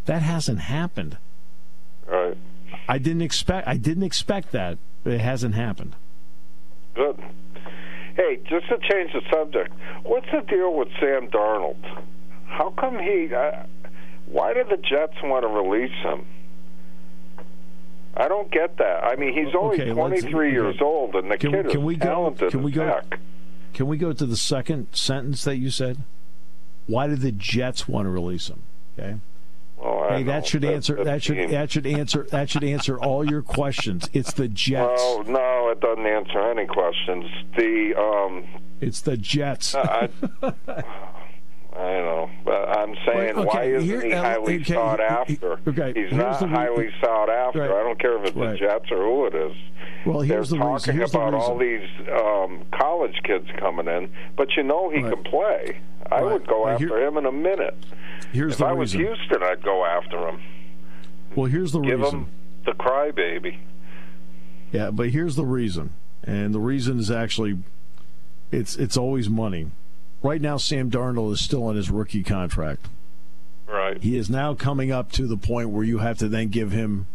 That 0.08 0.22
hasn't 0.24 0.60
happened. 0.60 1.18
right, 2.08 2.38
I 2.90 2.98
didn't 2.98 3.22
expect. 3.22 3.68
I 3.68 3.78
didn't 3.78 4.04
expect 4.04 4.52
that. 4.52 4.78
It 5.06 5.20
hasn't 5.22 5.56
happened. 5.56 5.96
good. 6.96 7.18
Hey, 8.16 8.40
just 8.50 8.68
to 8.70 8.78
change 8.80 9.14
the 9.14 9.22
subject, 9.32 9.72
what's 10.04 10.26
the 10.32 10.42
deal 10.50 10.74
with 10.74 10.88
Sam 11.00 11.28
Darnold? 11.30 11.78
How 12.48 12.72
come 12.72 12.98
he? 12.98 13.32
Uh, 13.34 13.64
why 14.26 14.54
do 14.56 14.64
the 14.68 14.78
Jets 14.78 15.14
want 15.24 15.44
to 15.44 15.48
release 15.48 15.94
him? 16.02 16.26
I 18.16 18.28
don't 18.28 18.50
get 18.52 18.78
that. 18.78 19.04
I 19.04 19.16
mean, 19.18 19.34
he's 19.34 19.54
only 19.54 19.80
Okay, 19.80 19.92
23 19.94 20.52
years 20.52 20.78
old, 20.82 21.14
and 21.16 21.30
the 21.30 21.38
Can- 21.38 21.52
kid 21.52 21.70
can 21.70 21.80
is 21.82 21.86
we 21.86 21.96
go- 21.96 22.06
talented 22.10 22.50
can 22.52 22.64
we 22.64 22.72
go- 22.72 22.88
heck. 22.88 23.20
Can 23.74 23.86
we 23.88 23.98
go 23.98 24.12
to 24.12 24.26
the 24.26 24.36
second 24.38 24.88
sentence 24.94 25.44
that 25.44 25.58
you 25.58 25.70
said? 25.70 25.98
Why 26.88 27.06
did 27.06 27.22
the 27.22 27.32
Jets 27.32 27.88
want 27.88 28.08
to 28.08 28.10
release 28.10 28.48
him? 28.50 28.64
Okay. 28.98 29.18
Hey, 30.10 30.24
that 30.24 30.46
should 30.46 30.62
That's 30.62 30.90
answer. 30.90 31.04
That 31.04 31.24
should 31.24 31.38
team. 31.38 31.52
that 31.52 31.72
should 31.72 31.88
answer. 31.88 32.28
That 32.32 32.50
should 32.50 32.64
answer 32.64 33.00
all 33.00 33.30
your 33.30 33.42
questions. 33.42 34.10
It's 34.14 34.34
the 34.34 34.48
Jets. 34.48 35.02
Well, 35.02 35.24
no, 35.24 35.70
it 35.70 35.80
doesn't 35.80 36.06
answer 36.06 36.52
any 36.52 36.66
questions. 36.66 37.26
The 37.56 37.94
um, 37.98 38.46
It's 38.82 39.02
the 39.02 39.18
Jets. 39.18 39.76
I, 39.76 39.82
I 39.82 40.10
know, 40.42 40.54
but 40.66 40.86
I'm 42.88 42.96
saying, 43.06 43.36
Wait, 43.36 43.36
okay, 43.36 43.46
why 43.46 43.64
isn't 43.64 43.90
here- 43.90 44.02
he 44.02 44.12
highly 44.12 44.56
okay, 44.62 44.74
sought 44.74 45.00
after? 45.00 45.60
okay, 45.68 45.94
He's 45.96 46.12
not 46.14 46.40
the 46.40 46.48
highly 46.48 46.90
sought 47.02 47.30
after. 47.30 47.60
Right. 47.62 47.70
I 47.72 47.84
don't 47.84 48.00
care 48.00 48.18
if 48.18 48.26
it's 48.28 48.36
Right. 48.38 48.52
the 48.52 48.58
Jets 48.58 48.92
or 48.92 48.98
who 48.98 49.26
it 49.28 49.36
is. 49.36 49.56
Well, 50.06 50.22
here's 50.22 50.50
They're 50.50 50.60
the 50.60 50.66
reason. 50.66 50.80
talking 50.80 50.96
Here's 50.96 51.12
the 51.12 51.20
about 51.20 51.34
all 51.34 51.58
these 51.58 51.88
um, 52.12 52.64
college 52.72 53.16
kids 53.24 53.48
coming 53.60 53.88
in, 53.88 54.10
but 54.36 54.56
you 54.56 54.64
know 54.64 54.90
he 54.90 55.02
Right. 55.02 55.14
can 55.14 55.24
play. 55.24 55.80
I 56.10 56.22
Right. 56.22 56.34
would 56.34 56.48
go 56.48 56.64
Well, 56.64 56.74
after 56.76 56.88
here- 56.88 57.08
him 57.08 57.18
in 57.18 57.26
a 57.26 57.32
minute. 57.32 57.76
Here's 58.32 58.54
if 58.54 58.60
the 58.60 58.66
I 58.68 58.74
was 58.74 58.96
reason. 58.96 59.16
Houston, 59.16 59.44
I'd 59.44 59.62
go 59.64 59.86
after 59.86 60.18
him. 60.30 60.40
well, 61.36 61.48
here's 61.48 61.72
the 61.74 61.80
reason. 61.82 61.98
Give 61.98 62.02
reason. 62.06 62.20
him 62.22 62.28
the 62.66 62.72
crybaby. 62.74 63.58
Yeah, 64.72 64.92
but 64.92 65.10
here's 65.10 65.36
the 65.36 65.46
reason, 65.46 65.92
and 66.24 66.54
the 66.54 66.60
reason 66.60 67.00
is 67.00 67.10
actually, 67.12 67.58
it's 68.52 68.76
it's 68.78 68.98
always 68.98 69.30
money. 69.30 69.68
Right 70.24 70.42
now, 70.42 70.58
Sam 70.58 70.90
Darnold 70.90 71.34
is 71.34 71.42
still 71.42 71.64
on 71.66 71.76
his 71.76 71.90
rookie 71.90 72.24
contract. 72.24 72.88
Right. 73.68 74.02
He 74.02 74.18
is 74.18 74.30
now 74.30 74.54
coming 74.54 74.92
up 74.92 75.12
to 75.14 75.28
the 75.28 75.38
point 75.38 75.70
where 75.70 75.84
you 75.84 76.00
have 76.00 76.18
to 76.20 76.28
then 76.28 76.50
give 76.50 76.72
him 76.72 77.08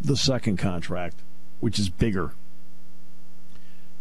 the 0.00 0.16
second 0.16 0.56
contract, 0.56 1.16
which 1.60 1.78
is 1.78 1.88
bigger. 1.88 2.32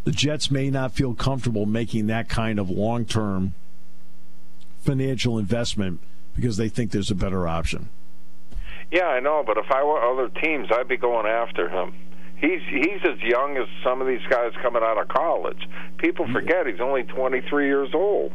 The 0.05 0.11
Jets 0.11 0.49
may 0.49 0.69
not 0.69 0.93
feel 0.93 1.13
comfortable 1.13 1.65
making 1.65 2.07
that 2.07 2.29
kind 2.29 2.59
of 2.59 2.69
long 2.69 3.05
term 3.05 3.53
financial 4.79 5.37
investment 5.37 5.99
because 6.35 6.55
they 6.55 6.69
think 6.69 6.91
there's 6.91 7.11
a 7.11 7.15
better 7.15 7.47
option. 7.47 7.89
Yeah, 8.89 9.07
I 9.07 9.19
know, 9.19 9.43
but 9.45 9.57
if 9.57 9.69
I 9.69 9.83
were 9.83 10.01
other 10.01 10.29
teams, 10.29 10.69
I'd 10.71 10.87
be 10.87 10.95
going 10.95 11.25
after 11.25 11.67
him. 11.67 11.93
He's 12.39 12.61
he's 12.69 12.99
as 13.03 13.19
young 13.21 13.57
as 13.57 13.67
some 13.83 14.01
of 14.01 14.07
these 14.07 14.25
guys 14.29 14.51
coming 14.61 14.83
out 14.83 15.01
of 15.01 15.07
college. 15.07 15.67
People 15.97 16.25
mm. 16.25 16.33
forget 16.33 16.67
he's 16.67 16.79
only 16.79 17.03
23 17.03 17.65
years 17.65 17.89
old. 17.93 18.33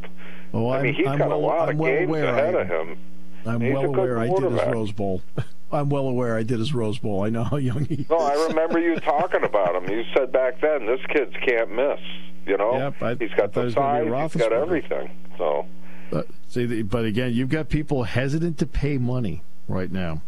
Oh, 0.53 0.69
I 0.69 0.81
mean, 0.81 0.93
he's 0.93 1.07
I'm 1.07 1.17
got 1.17 1.31
a 1.31 1.35
lot 1.35 1.69
I'm 1.69 1.75
of 1.75 1.79
well 1.79 1.91
games 1.91 2.15
ahead 2.15 2.55
of 2.55 2.67
him. 2.67 2.97
I'm 3.45 3.61
He's 3.61 3.73
well 3.73 3.85
aware 3.85 4.19
I 4.19 4.27
did 4.27 4.51
his. 4.51 4.61
Rose 4.67 4.91
Bowl. 4.91 5.21
I'm 5.71 5.89
well 5.89 6.07
aware 6.07 6.37
I 6.37 6.43
did 6.43 6.59
his 6.59 6.73
Rose 6.73 6.99
Bowl. 6.99 7.23
I 7.23 7.29
know 7.29 7.43
how 7.43 7.57
young 7.57 7.85
he 7.85 7.95
is. 7.95 8.09
No, 8.09 8.17
I 8.17 8.33
remember 8.49 8.79
you 8.79 8.95
talking 8.99 9.43
about 9.43 9.75
him. 9.75 9.89
You 9.89 10.03
said 10.15 10.31
back 10.31 10.61
then, 10.61 10.85
this 10.85 10.99
kid 11.09 11.35
can't 11.45 11.71
miss. 11.71 11.99
You 12.45 12.57
know, 12.57 12.77
Yep, 12.77 13.01
I- 13.01 13.15
he's 13.15 13.31
got 13.31 13.53
the 13.53 13.63
was 13.63 13.75
gonna 13.75 14.03
be 14.05 14.11
size, 14.11 14.33
he's 14.33 14.41
got 14.41 14.53
everything. 14.53 15.09
So, 15.37 15.65
But, 16.11 16.27
see, 16.47 16.83
but 16.83 17.05
again, 17.05 17.33
you've 17.33 17.49
got 17.49 17.69
people 17.69 18.03
hesitant 18.03 18.57
to 18.59 18.67
pay 18.67 18.97
money 18.97 19.41
right 19.67 19.91
now. 19.91 20.21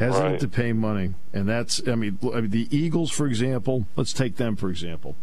Hesitant 0.00 0.30
Right. 0.32 0.40
to 0.40 0.48
pay 0.48 0.72
money, 0.72 1.12
and 1.34 1.46
that's 1.46 1.86
I 1.86 1.94
mean, 1.94 2.18
l- 2.22 2.34
I 2.34 2.40
mean, 2.40 2.50
the 2.50 2.66
Eagles, 2.74 3.10
for 3.10 3.26
example. 3.26 3.86
Let's 3.96 4.14
take 4.14 4.36
them 4.36 4.56
for 4.56 4.70
example. 4.70 5.14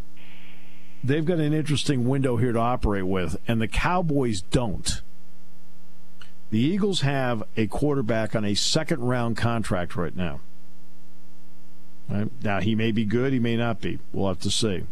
They've 1.04 1.26
got 1.26 1.40
an 1.40 1.52
interesting 1.52 2.08
window 2.08 2.38
here 2.38 2.52
to 2.54 2.60
operate 2.60 3.08
with, 3.08 3.38
and 3.48 3.60
the 3.60 3.68
Cowboys 3.68 4.42
don't. 4.42 5.02
The 6.52 6.60
Eagles 6.60 7.02
have 7.02 7.44
a 7.58 7.66
quarterback 7.68 8.36
on 8.36 8.46
a 8.46 8.54
second 8.54 9.00
round 9.02 9.36
contract 9.36 9.96
right 9.96 10.16
now. 10.16 10.42
Right? 12.08 12.30
Now 12.44 12.62
he 12.62 12.76
may 12.76 12.92
be 12.92 13.04
good, 13.04 13.34
he 13.34 13.40
may 13.40 13.58
not 13.58 13.82
be. 13.82 13.98
We'll 14.14 14.28
have 14.28 14.40
to 14.42 14.52
see 14.52 14.84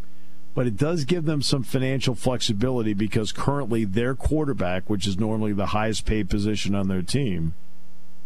but 0.56 0.66
it 0.66 0.78
does 0.78 1.04
give 1.04 1.26
them 1.26 1.42
some 1.42 1.64
financial 1.64 2.16
flexibility 2.16 2.94
because 2.94 3.34
currently 3.34 3.84
their 3.84 4.16
quarterback, 4.16 4.90
which 4.90 5.06
is 5.06 5.20
normally 5.20 5.52
the 5.52 5.66
highest 5.68 6.06
paid 6.06 6.30
position 6.30 6.74
on 6.74 6.88
their 6.88 7.02
team, 7.02 7.54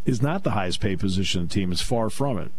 is 0.06 0.22
not 0.22 0.44
the 0.44 0.52
highest 0.52 0.80
paid 0.80 1.00
position 1.00 1.42
on 1.42 1.48
the 1.48 1.54
team. 1.54 1.72
It's 1.72 1.82
far 1.82 2.10
from 2.10 2.38
it. 2.38 2.52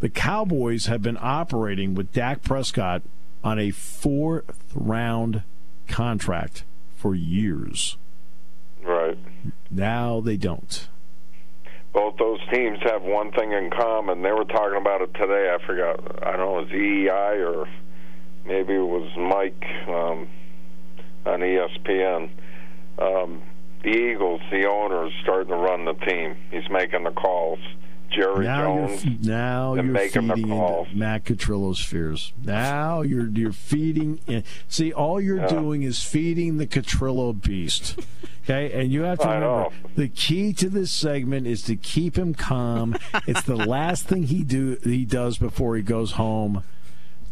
The 0.00 0.08
Cowboys 0.08 0.86
have 0.86 1.02
been 1.02 1.18
operating 1.20 1.94
with 1.94 2.12
Dak 2.12 2.42
Prescott 2.42 3.02
on 3.42 3.58
a 3.58 3.70
fourth 3.70 4.56
round 4.74 5.42
contract 5.88 6.64
for 6.94 7.14
years. 7.14 7.96
right. 8.82 9.18
Now 9.70 10.20
they 10.20 10.36
don't. 10.36 10.88
Both 11.92 12.16
those 12.18 12.40
teams 12.52 12.78
have 12.82 13.02
one 13.02 13.32
thing 13.32 13.52
in 13.52 13.70
common. 13.70 14.22
They 14.22 14.32
were 14.32 14.44
talking 14.44 14.78
about 14.78 15.00
it 15.00 15.14
today. 15.14 15.52
I 15.54 15.66
forgot. 15.66 16.22
I 16.22 16.36
don't 16.36 16.40
know, 16.40 16.58
it 16.58 16.62
was 16.62 16.70
EEI 16.70 17.54
or 17.54 17.68
maybe 18.44 18.74
it 18.74 18.78
was 18.78 19.10
Mike 19.16 19.64
um, 19.88 20.28
on 21.26 21.40
ESPN. 21.40 22.30
Um, 22.98 23.42
the 23.82 23.90
Eagles, 23.90 24.40
the 24.50 24.66
owner, 24.68 25.06
is 25.06 25.12
starting 25.22 25.48
to 25.48 25.56
run 25.56 25.84
the 25.84 25.94
team. 25.94 26.36
He's 26.50 26.68
making 26.70 27.04
the 27.04 27.10
calls. 27.10 27.58
Jerry 28.10 28.46
now 28.46 28.86
Jones. 28.88 29.04
you're 29.04 29.14
now 29.34 29.74
you're 29.74 29.82
making 29.82 30.28
the 30.28 30.34
feeding 30.36 30.50
calls. 30.50 30.88
Matt 30.94 31.24
Catrillo's 31.26 31.78
fears. 31.84 32.32
Now 32.42 33.02
you're 33.02 33.28
you're 33.28 33.52
feeding. 33.52 34.20
In. 34.26 34.44
See, 34.66 34.94
all 34.94 35.20
you're 35.20 35.40
Yeah. 35.40 35.48
doing 35.48 35.82
is 35.82 36.02
feeding 36.02 36.56
the 36.56 36.66
Catrillo 36.66 37.38
beast. 37.40 37.98
Okay, 38.44 38.72
and 38.72 38.90
you 38.90 39.02
have 39.02 39.18
to 39.18 39.28
remember 39.28 39.68
the 39.94 40.08
key 40.08 40.54
to 40.54 40.70
this 40.70 40.90
segment 40.90 41.46
is 41.46 41.60
to 41.64 41.76
keep 41.76 42.16
him 42.16 42.32
calm. 42.32 42.96
it's 43.26 43.42
the 43.42 43.56
last 43.56 44.06
thing 44.06 44.22
he 44.22 44.42
do 44.42 44.78
he 44.82 45.04
does 45.04 45.36
before 45.36 45.76
he 45.76 45.82
goes 45.82 46.12
home. 46.12 46.64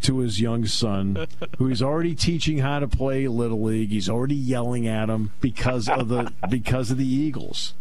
To 0.03 0.19
his 0.19 0.41
young 0.41 0.67
son, 0.67 1.27
who 1.59 1.67
he's 1.69 1.83
already 1.83 2.15
teaching 2.15 2.59
how 2.59 2.79
to 2.81 2.89
play 2.89 3.27
little 3.29 3.63
league. 3.63 3.91
He's 3.91 4.09
already 4.09 4.35
yelling 4.35 4.87
at 4.87 5.09
him 5.09 5.33
because 5.41 5.89
of 5.89 6.09
the 6.09 6.33
because 6.51 6.91
of 6.91 6.99
the 6.99 7.07
Eagles. 7.07 7.75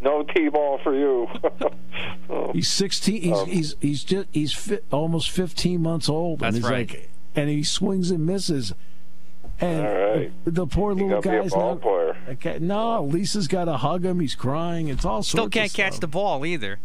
No 0.00 0.22
t-ball 0.22 0.78
for 0.84 0.94
you. 0.94 1.26
He's 2.52 2.68
16. 2.68 3.20
He's 3.22 3.32
Um, 3.32 3.46
he's 3.48 3.76
he's 3.80 4.04
just 4.04 4.28
he's 4.32 4.52
fi- 4.52 4.78
almost 4.92 5.30
15 5.30 5.80
months 5.82 6.08
old. 6.08 6.38
That's 6.40 6.54
and 6.56 6.64
he's 6.64 6.70
right. 6.70 6.88
Like, 6.90 7.10
and 7.34 7.48
he 7.50 7.62
swings 7.64 8.10
and 8.10 8.24
misses. 8.26 8.72
And 9.60 9.84
All 9.86 9.94
right. 10.14 10.32
the 10.44 10.66
poor 10.68 10.94
little 10.94 11.08
gotta 11.20 11.28
be 11.30 11.36
a 11.36 11.42
guy's 11.42 11.50
ball 11.52 11.74
not. 11.74 11.82
player. 11.82 12.16
Okay, 12.28 12.58
no, 12.60 13.02
Lisa's 13.02 13.48
got 13.48 13.64
to 13.64 13.76
hug 13.76 14.04
him. 14.04 14.20
He's 14.20 14.36
crying. 14.36 14.86
It's 14.86 15.04
all 15.04 15.22
sorts 15.24 15.28
Still 15.30 15.48
can't 15.48 15.72
catch 15.72 15.94
stuff. 15.94 16.00
the 16.02 16.06
ball 16.06 16.46
either. 16.46 16.78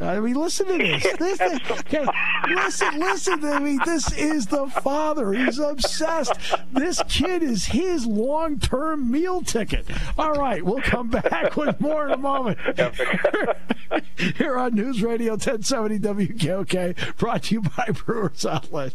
I 0.00 0.20
mean, 0.20 0.34
listen 0.34 0.66
to 0.66 0.78
this. 0.78 1.04
Listen, 1.20 1.60
okay, 1.70 2.06
listen, 2.48 2.98
listen 3.00 3.40
to 3.40 3.60
me. 3.60 3.78
This 3.84 4.12
is 4.16 4.46
the 4.46 4.68
father. 4.68 5.32
He's 5.32 5.58
obsessed. 5.58 6.32
This 6.72 7.02
kid 7.08 7.42
is 7.42 7.66
his 7.66 8.06
long-term 8.06 9.10
meal 9.10 9.42
ticket. 9.42 9.86
All 10.16 10.32
right, 10.32 10.64
we'll 10.64 10.82
come 10.82 11.08
back 11.08 11.56
with 11.56 11.80
more 11.80 12.06
in 12.06 12.12
a 12.12 12.16
moment. 12.16 12.58
Here 14.36 14.56
on 14.56 14.74
News 14.74 15.02
Radio 15.02 15.32
1070 15.32 15.98
WKOK, 15.98 17.16
brought 17.16 17.44
to 17.44 17.54
you 17.54 17.62
by 17.62 17.88
Brewers 17.92 18.46
Outlet. 18.46 18.94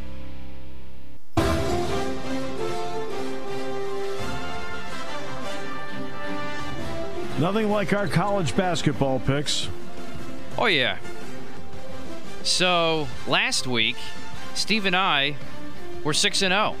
Nothing 7.41 7.71
like 7.71 7.91
our 7.91 8.07
college 8.07 8.55
basketball 8.55 9.19
picks. 9.19 9.67
Oh 10.59 10.67
yeah. 10.67 10.97
So 12.43 13.07
last 13.27 13.65
week, 13.65 13.95
Steve 14.53 14.85
and 14.85 14.95
I 14.95 15.35
were 16.03 16.13
six 16.13 16.43
and 16.43 16.51
zero. 16.51 16.75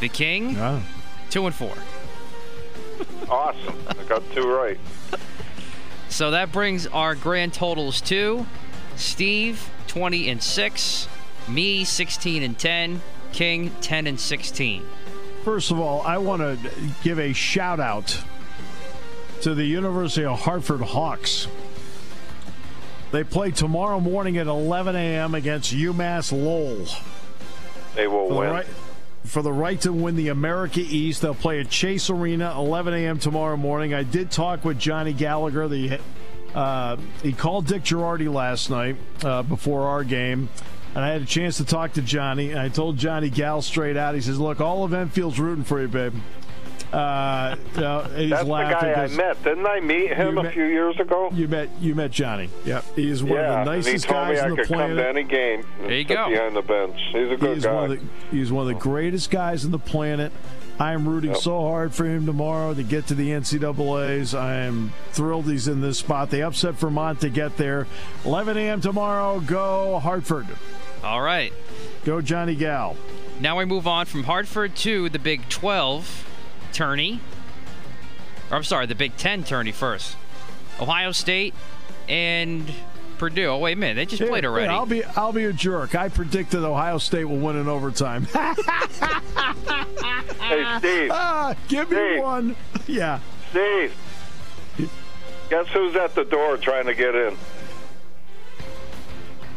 The 0.00 0.08
King 0.08 0.52
Yeah. 0.54 0.80
two 1.28 1.44
and 1.44 1.54
four. 1.54 1.74
Awesome. 3.28 3.76
I 3.88 4.02
got 4.04 4.22
two 4.32 4.48
right. 4.48 4.78
So 6.08 6.30
that 6.32 6.50
brings 6.50 6.86
our 6.86 7.14
grand 7.14 7.52
totals 7.52 8.00
to 8.02 8.46
Steve 8.96 9.68
twenty 9.86 10.30
and 10.30 10.42
six, 10.42 11.08
me 11.46 11.84
sixteen 11.84 12.42
and 12.42 12.58
ten, 12.58 13.02
King 13.32 13.70
ten 13.82 14.06
and 14.06 14.18
sixteen. 14.18 14.82
First 15.44 15.70
of 15.70 15.78
all, 15.80 16.02
I 16.02 16.18
want 16.18 16.42
to 16.42 16.58
give 17.02 17.18
a 17.18 17.32
shout 17.32 17.80
out 17.80 18.18
to 19.42 19.54
the 19.54 19.64
University 19.64 20.24
of 20.24 20.40
Hartford 20.40 20.82
Hawks. 20.82 21.48
They 23.10 23.24
play 23.24 23.50
tomorrow 23.50 23.98
morning 24.00 24.36
at 24.38 24.46
11 24.46 24.94
a.m. 24.94 25.34
against 25.34 25.74
UMass 25.74 26.30
Lowell. 26.30 26.86
They 27.96 28.06
will 28.06 28.28
For 28.28 28.34
the, 28.34 28.40
win. 28.40 28.50
right, 28.50 28.66
for 29.24 29.42
the 29.42 29.52
right 29.52 29.80
to 29.80 29.92
win 29.92 30.14
the 30.14 30.28
America 30.28 30.80
East, 30.80 31.22
they'll 31.22 31.34
play 31.34 31.58
at 31.60 31.70
Chase 31.70 32.10
Arena 32.10 32.54
11 32.56 32.94
a.m. 32.94 33.18
tomorrow 33.18 33.56
morning. 33.56 33.94
I 33.94 34.02
did 34.04 34.30
talk 34.30 34.64
with 34.64 34.78
Johnny 34.78 35.12
Gallagher. 35.12 35.66
The 35.68 35.98
uh, 36.54 36.96
he 37.22 37.32
called 37.32 37.66
Dick 37.66 37.82
Girardi 37.82 38.32
last 38.32 38.70
night 38.70 38.96
uh, 39.24 39.42
before 39.42 39.82
our 39.82 40.04
game, 40.04 40.48
and 40.94 41.04
I 41.04 41.08
had 41.08 41.22
a 41.22 41.26
chance 41.26 41.56
to 41.58 41.64
talk 41.64 41.92
to 41.94 42.02
Johnny. 42.02 42.50
And 42.50 42.58
I 42.60 42.68
told 42.68 42.96
Johnny 42.96 43.30
Gal 43.30 43.62
straight 43.62 43.96
out. 43.96 44.14
He 44.14 44.20
says, 44.20 44.38
"Look, 44.38 44.60
all 44.60 44.84
of 44.84 44.92
Enfield's 44.94 45.38
rooting 45.40 45.64
for 45.64 45.80
you, 45.80 45.88
babe." 45.88 46.14
Uh, 46.92 47.54
you 47.76 47.80
know, 47.82 48.00
and 48.00 48.16
he's 48.18 48.30
That's 48.30 48.42
the 48.44 48.50
laughing 48.50 48.76
guy 48.80 48.90
I 48.90 48.94
'cause 49.06 49.16
met. 49.16 49.44
Didn't 49.44 49.64
I 49.66 49.78
meet 49.78 50.12
him 50.12 50.34
You 50.34 50.40
a 50.40 50.42
met- 50.42 50.52
few 50.54 50.64
years 50.64 50.98
ago? 50.98 51.30
You 51.32 51.46
met 51.46 51.68
you 51.80 51.94
met 51.94 52.10
Johnny. 52.10 52.48
Yep, 52.64 52.84
he's 52.96 53.22
one 53.22 53.32
yeah, 53.34 53.60
of 53.60 53.64
the 53.66 53.70
and 53.72 53.84
he 53.84 53.90
nicest 53.92 54.08
told 54.08 54.28
me 54.28 54.34
guys 54.34 54.42
I 54.42 54.44
on 54.44 54.50
the 54.50 54.56
could 54.56 54.66
come 54.68 54.76
planet. 54.76 54.96
to 54.96 55.08
any 55.08 55.22
game. 55.22 55.64
and 55.80 55.88
There 55.88 55.96
you 55.98 56.04
sit 56.04 56.08
go. 56.16 56.28
Behind 56.30 56.56
the 56.56 56.62
bench. 56.62 56.96
He's 57.12 57.30
a 57.30 57.36
good 57.36 57.54
He's 57.54 57.64
guy. 57.64 57.72
one, 57.74 57.84
of 57.84 57.90
the, 57.90 58.06
he's 58.36 58.50
one 58.50 58.62
of 58.62 58.68
the 58.68 58.74
greatest 58.80 59.30
guys 59.30 59.64
on 59.64 59.70
the 59.70 59.78
planet. 59.78 60.32
I 60.80 60.92
am 60.94 61.06
rooting 61.06 61.32
Yep. 61.32 61.40
so 61.42 61.60
hard 61.60 61.94
for 61.94 62.06
him 62.06 62.24
tomorrow 62.24 62.72
to 62.72 62.82
get 62.82 63.06
to 63.08 63.14
the 63.14 63.30
NCAA's. 63.30 64.34
I 64.34 64.54
am 64.60 64.92
thrilled 65.12 65.44
he's 65.44 65.68
in 65.68 65.82
this 65.82 65.98
spot. 65.98 66.30
They 66.30 66.42
upset 66.42 66.74
Vermont 66.76 67.20
to 67.20 67.28
get 67.28 67.58
there. 67.58 67.86
11 68.24 68.56
a.m. 68.56 68.80
tomorrow. 68.80 69.40
Go 69.40 69.98
Hartford. 69.98 70.46
All 71.04 71.20
right. 71.20 71.52
Go 72.06 72.22
Johnny 72.22 72.54
Gal. 72.54 72.96
Now 73.40 73.58
we 73.58 73.66
move 73.66 73.86
on 73.86 74.06
from 74.06 74.24
Hartford 74.24 74.74
to 74.76 75.10
the 75.10 75.18
Big 75.18 75.48
12 75.50 76.26
tourney. 76.72 77.20
Or 78.50 78.56
I'm 78.56 78.64
sorry, 78.64 78.86
the 78.86 78.94
Big 78.94 79.16
10 79.18 79.44
tourney 79.44 79.72
first. 79.72 80.16
Ohio 80.80 81.12
State 81.12 81.54
and 82.08 82.72
Purdue. 83.20 83.44
Oh 83.48 83.58
wait 83.58 83.74
a 83.76 83.76
minute, 83.76 83.94
they 83.96 84.06
just 84.06 84.22
played 84.28 84.44
Hey, 84.44 84.48
already. 84.48 84.68
I'll 84.68 84.86
be 84.86 85.04
I'll 85.04 85.32
be 85.32 85.44
a 85.44 85.52
jerk. 85.52 85.94
I 85.94 86.08
predicted 86.08 86.64
Ohio 86.64 86.96
State 86.98 87.26
will 87.26 87.36
win 87.36 87.56
in 87.56 87.68
overtime. 87.68 88.26
Hey, 90.40 90.64
Steve. 90.78 91.10
ah, 91.12 91.54
give 91.68 91.90
me 91.90 92.18
one. 92.18 92.56
Yeah. 92.88 93.20
Steve. 93.50 93.94
Guess 95.48 95.68
who's 95.68 95.94
at 95.94 96.14
the 96.16 96.24
door 96.24 96.56
trying 96.56 96.86
to 96.86 96.94
get 96.94 97.14
in? 97.14 97.36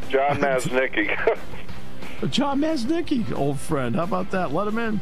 John 0.10 0.38
Masnicki. 0.42 1.08
John 2.30 2.60
Masnicki, 2.60 3.32
old 3.36 3.60
friend. 3.60 3.96
How 3.96 4.04
about 4.04 4.30
that? 4.32 4.54
Let 4.54 4.68
him 4.68 4.78
in. 4.78 5.02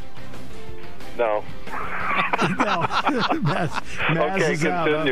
no. 1.17 1.43
No. 1.67 2.85
Maz, 3.41 3.69
Maz 4.09 4.35
Okay, 4.35 4.53
is 4.53 4.65
out. 4.65 4.89
huh? 4.89 5.03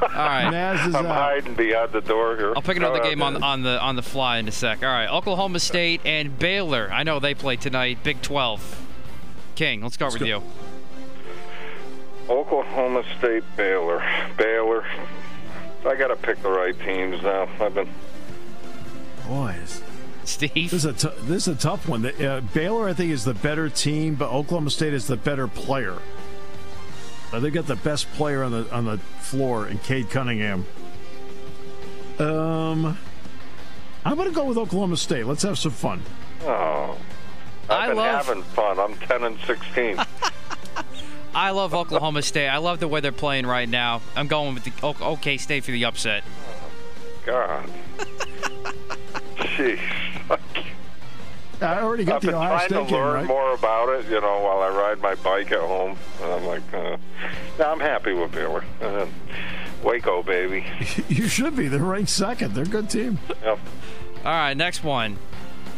Continue. 0.00 0.22
All 0.22 0.28
right. 0.28 0.52
Maz 0.52 0.88
is 0.88 0.94
I'm 0.94 1.06
out. 1.06 1.14
hiding 1.14 1.54
behind 1.54 1.92
the 1.92 2.00
door 2.00 2.36
here. 2.36 2.52
I'll 2.56 2.62
pick 2.62 2.76
another 2.76 2.98
Go 2.98 3.04
game 3.04 3.22
on 3.22 3.42
on 3.42 3.62
the 3.62 3.80
on 3.80 3.96
the 3.96 4.02
fly 4.02 4.38
in 4.38 4.48
a 4.48 4.52
sec. 4.52 4.82
All 4.82 4.88
right, 4.88 5.08
Oklahoma 5.08 5.60
State 5.60 6.00
and 6.04 6.38
Baylor. 6.38 6.90
I 6.92 7.02
know 7.02 7.20
they 7.20 7.34
play 7.34 7.56
tonight. 7.56 7.98
Big 8.02 8.20
12. 8.22 8.86
King, 9.54 9.82
let's 9.82 9.94
start 9.94 10.12
with 10.12 10.22
you. 10.22 10.42
Oklahoma 12.28 13.02
State, 13.18 13.44
Baylor. 13.56 14.02
Baylor. 14.36 14.84
I 15.86 15.94
got 15.96 16.08
to 16.08 16.16
pick 16.16 16.42
the 16.42 16.50
right 16.50 16.78
teams 16.80 17.22
now. 17.22 17.48
I've 17.60 17.74
been. 17.74 17.88
Boys. 19.26 19.82
Steve. 20.24 20.70
This 20.70 20.72
is 20.72 20.84
a 20.84 20.92
t- 20.92 21.16
this 21.22 21.48
is 21.48 21.56
a 21.56 21.58
tough 21.58 21.88
one. 21.88 22.02
The, 22.02 22.32
uh, 22.36 22.40
Baylor, 22.40 22.88
I 22.88 22.92
think, 22.92 23.10
is 23.10 23.24
the 23.24 23.34
better 23.34 23.68
team, 23.68 24.14
but 24.14 24.30
Oklahoma 24.30 24.70
State 24.70 24.94
is 24.94 25.06
the 25.06 25.16
better 25.16 25.48
player. 25.48 25.96
Uh, 27.32 27.38
they 27.40 27.50
got 27.50 27.66
the 27.66 27.76
best 27.76 28.10
player 28.12 28.42
on 28.42 28.52
the 28.52 28.74
on 28.74 28.84
the 28.84 28.98
floor 29.20 29.68
in 29.68 29.78
Cade 29.78 30.10
Cunningham. 30.10 30.64
Um, 32.18 32.98
I'm 34.04 34.16
going 34.16 34.28
to 34.28 34.34
go 34.34 34.44
with 34.44 34.58
Oklahoma 34.58 34.96
State. 34.96 35.26
Let's 35.26 35.42
have 35.42 35.58
some 35.58 35.72
fun. 35.72 36.02
Oh. 36.42 36.98
I've 37.68 37.70
I 37.70 37.88
been 37.88 37.96
love- 37.96 38.26
having 38.26 38.42
fun. 38.42 38.78
I'm 38.80 38.94
10 38.96 39.22
and 39.24 39.38
16. 39.46 40.00
I 41.34 41.50
love 41.50 41.72
Oklahoma 41.74 42.22
State. 42.22 42.48
I 42.48 42.56
love 42.58 42.80
the 42.80 42.88
way 42.88 43.00
they're 43.00 43.12
playing 43.12 43.46
right 43.46 43.68
now. 43.68 44.02
I'm 44.16 44.26
going 44.26 44.54
with 44.54 44.64
the 44.64 44.72
O- 44.82 44.96
OK 45.12 45.36
State 45.36 45.64
for 45.64 45.70
the 45.70 45.84
upset. 45.84 46.24
God. 47.24 47.70
Jeez. 49.36 49.78
I 51.62 51.80
already 51.80 52.04
got 52.04 52.16
I've 52.16 52.20
the 52.22 52.26
been 52.28 52.40
trying 52.40 52.68
to 52.68 52.82
learn 52.82 53.14
right. 53.14 53.26
more 53.26 53.52
about 53.54 53.88
it, 53.90 54.06
you 54.10 54.20
know, 54.20 54.40
while 54.40 54.60
I 54.62 54.68
ride 54.68 55.00
my 55.00 55.14
bike 55.16 55.52
at 55.52 55.60
home. 55.60 55.96
And 56.22 56.32
I'm 56.32 56.46
like, 56.46 56.62
uh, 56.72 56.96
no, 57.58 57.64
I'm 57.64 57.80
happy 57.80 58.12
with 58.14 58.32
Baylor. 58.32 58.64
Uh, 58.80 59.06
Waco, 59.82 60.22
baby. 60.22 60.64
You 61.08 61.28
should 61.28 61.56
be. 61.56 61.68
They're 61.68 61.80
ranked 61.80 62.10
second. 62.10 62.54
They're 62.54 62.64
a 62.64 62.68
good 62.68 62.88
team. 62.88 63.18
Yep. 63.42 63.58
All 64.24 64.32
right, 64.32 64.56
next 64.56 64.84
one. 64.84 65.18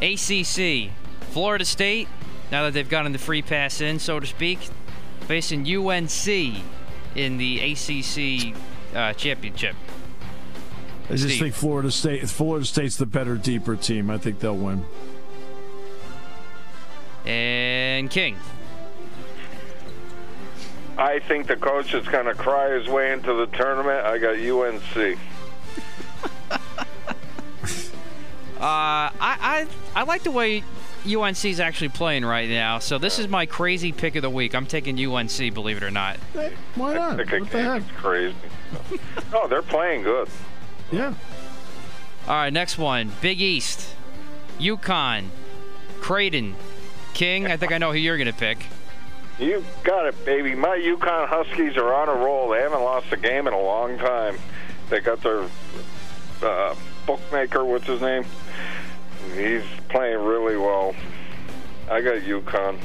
ACC. 0.01 0.91
Florida 1.31 1.65
State, 1.65 2.09
now 2.51 2.65
that 2.65 2.75
they've 2.75 2.89
gotten 2.89 3.13
the 3.13 3.19
free 3.19 3.43
pass 3.43 3.81
in, 3.81 3.99
so 3.99 4.21
to 4.21 4.27
speak, 4.27 4.59
facing 5.23 5.61
UNC 5.67 6.29
in 7.15 7.39
the 7.39 7.61
ACC 7.73 8.55
uh, 8.95 9.13
championship. 9.15 9.75
I 11.09 11.15
just 11.15 11.25
Steve. 11.25 11.41
think 11.41 11.55
Florida 11.55 11.91
State. 11.91 12.29
Florida 12.29 12.65
State's 12.65 12.97
the 12.97 13.07
better, 13.07 13.37
deeper 13.37 13.77
team. 13.77 14.11
I 14.11 14.19
think 14.19 14.41
they'll 14.41 14.57
win. 14.57 14.85
And 17.25 18.11
King. 18.11 18.37
I 20.99 21.21
think 21.21 21.47
the 21.47 21.57
coach 21.57 21.95
is 21.95 22.07
going 22.09 22.27
to 22.27 22.35
cry 22.35 22.71
his 22.71 22.87
way 22.89 23.13
into 23.13 23.33
the 23.35 23.47
tournament. 23.47 24.05
I 24.05 24.19
got 24.19 24.37
UNC. 24.37 25.19
Uh, 28.63 29.11
I, 29.11 29.11
I 29.21 29.67
I 29.97 30.05
like 30.05 30.23
the 30.23 30.31
way 30.31 30.63
UNC 31.05 31.45
is 31.47 31.59
actually 31.59 31.89
playing 31.89 32.25
right 32.25 32.49
now. 32.49 32.79
So 32.79 32.97
this 32.97 33.19
is 33.19 33.27
my 33.27 33.45
crazy 33.45 33.91
pick 33.91 34.15
of 34.15 34.23
the 34.23 34.31
week. 34.31 34.55
I'm 34.55 34.67
taking 34.67 34.97
UNC, 35.05 35.53
believe 35.53 35.79
it 35.79 35.83
or 35.83 35.91
not. 35.91 36.17
Hey, 36.33 36.53
why 36.77 36.95
not? 36.95 37.19
I 37.19 37.25
What 37.41 37.51
the 37.51 37.61
heck? 37.61 37.83
it's 37.83 37.91
crazy. 37.97 38.37
no, 39.33 39.49
they're 39.49 39.63
playing 39.63 40.05
good. 40.05 40.29
Yeah. 40.93 41.13
All 42.29 42.35
right, 42.37 42.53
next 42.53 42.79
one. 42.79 43.11
Big 43.21 43.41
East, 43.41 43.97
UConn, 44.61 45.25
Creighton, 46.01 46.55
King. 47.15 47.47
I 47.47 47.57
think 47.57 47.73
I 47.73 47.79
know 47.79 47.93
who 47.93 47.99
you're 47.99 48.19
gonna 48.19 48.33
pick. 48.33 48.67
You 49.39 49.65
got 49.83 50.07
it, 50.07 50.25
baby. 50.25 50.55
My 50.55 50.77
UConn 50.77 51.27
Huskies 51.27 51.77
are 51.77 51.95
on 51.95 52.09
a 52.09 52.15
roll. 52.15 52.51
They 52.51 52.61
haven't 52.61 52.83
lost 52.83 53.13
a 53.13 53.17
game 53.17 53.47
in 53.47 53.55
a 53.55 53.61
long 53.61 53.99
time. 53.99 54.39
They 54.91 55.01
got 55.01 55.23
their 55.23 55.47
uh, 56.43 56.75
bookmaker, 57.07 57.65
what's 57.65 57.87
his 57.87 58.01
name? 58.01 58.25
He's 59.35 59.65
playing 59.89 60.19
really 60.19 60.57
well. 60.57 60.95
I 61.91 62.01
got 62.01 62.19
UConn. 62.19 62.79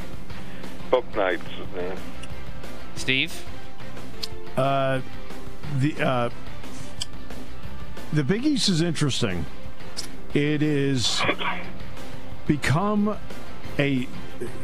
Book 0.89 1.05
nights. 1.15 1.43
uh, 1.77 1.95
Steve. 2.95 3.43
Uh, 4.55 5.01
the 5.79 6.01
uh, 6.01 6.29
the 8.13 8.23
Big 8.23 8.45
East 8.45 8.69
is 8.69 8.81
interesting. 8.81 9.45
It 10.33 10.63
is 10.63 11.21
become 12.47 13.17
a 13.79 14.07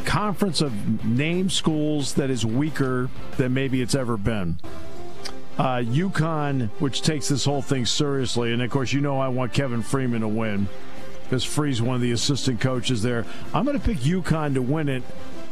conference 0.06 0.62
of 0.62 1.06
name 1.06 1.50
schools 1.50 2.14
that 2.16 2.30
is 2.30 2.46
weaker 2.46 3.10
than 3.38 3.54
maybe 3.54 3.82
it's 3.82 3.96
ever 3.96 4.18
been. 4.18 4.58
Uh, 5.58 5.78
UConn, 5.78 6.70
which 6.80 7.02
takes 7.02 7.28
this 7.30 7.46
whole 7.46 7.62
thing 7.62 7.86
seriously, 7.86 8.54
and 8.54 8.62
of 8.62 8.72
course, 8.72 8.92
you 8.92 9.02
know 9.02 9.20
I 9.20 9.28
want 9.28 9.54
Kevin 9.54 9.84
Freeman 9.84 10.22
to 10.22 10.28
win 10.28 10.68
because 11.24 11.44
Free's 11.44 11.82
one 11.82 11.96
of 11.96 12.02
the 12.02 12.12
assistant 12.12 12.60
coaches 12.60 13.02
there. 13.04 13.26
I'm 13.54 13.66
going 13.66 13.80
to 13.80 13.86
pick 13.86 14.00
UConn 14.00 14.56
to 14.56 14.62
win 14.62 14.90
it 14.90 15.04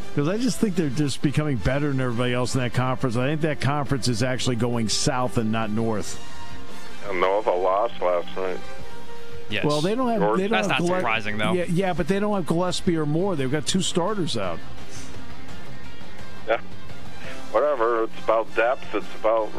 because 0.10 0.28
I 0.28 0.38
just 0.38 0.60
think 0.60 0.76
they're 0.76 0.90
just 0.90 1.22
becoming 1.22 1.58
better 1.58 1.90
than 1.90 2.02
everybody 2.02 2.34
else 2.34 2.56
in 2.56 2.62
that 2.62 2.74
conference. 2.74 3.16
I 3.16 3.28
think 3.28 3.42
that 3.42 3.62
conference 3.62 4.08
is 4.08 4.24
actually 4.24 4.58
going 4.58 4.90
south 4.90 5.38
and 5.38 5.52
not 5.52 5.70
north. 5.70 6.20
Nova 7.14 7.52
lost 7.52 8.02
last 8.02 8.36
night. 8.36 8.60
Yes. 9.52 9.66
Well, 9.66 9.82
they 9.82 9.94
don't 9.96 10.08
have. 10.10 10.38
They 10.38 10.48
don't 10.48 10.52
That's 10.52 10.68
have 10.68 10.80
not 10.80 10.88
Gille- 10.88 10.96
surprising, 10.98 11.38
though. 11.38 11.52
Yeah, 11.54 11.66
yeah, 11.68 11.94
but 11.94 12.08
they 12.08 12.20
don't 12.20 12.34
have 12.36 12.46
Gillespie 12.48 12.96
or 12.98 13.06
Moore. 13.06 13.36
They've 13.36 13.52
got 13.52 13.66
two 13.68 13.82
starters 13.82 14.38
out. 14.38 14.60
Yeah. 16.48 16.60
Whatever. 17.52 18.04
It's 18.06 18.24
about 18.24 18.54
depth. 18.56 18.96
It's 18.96 19.06
about 19.20 19.50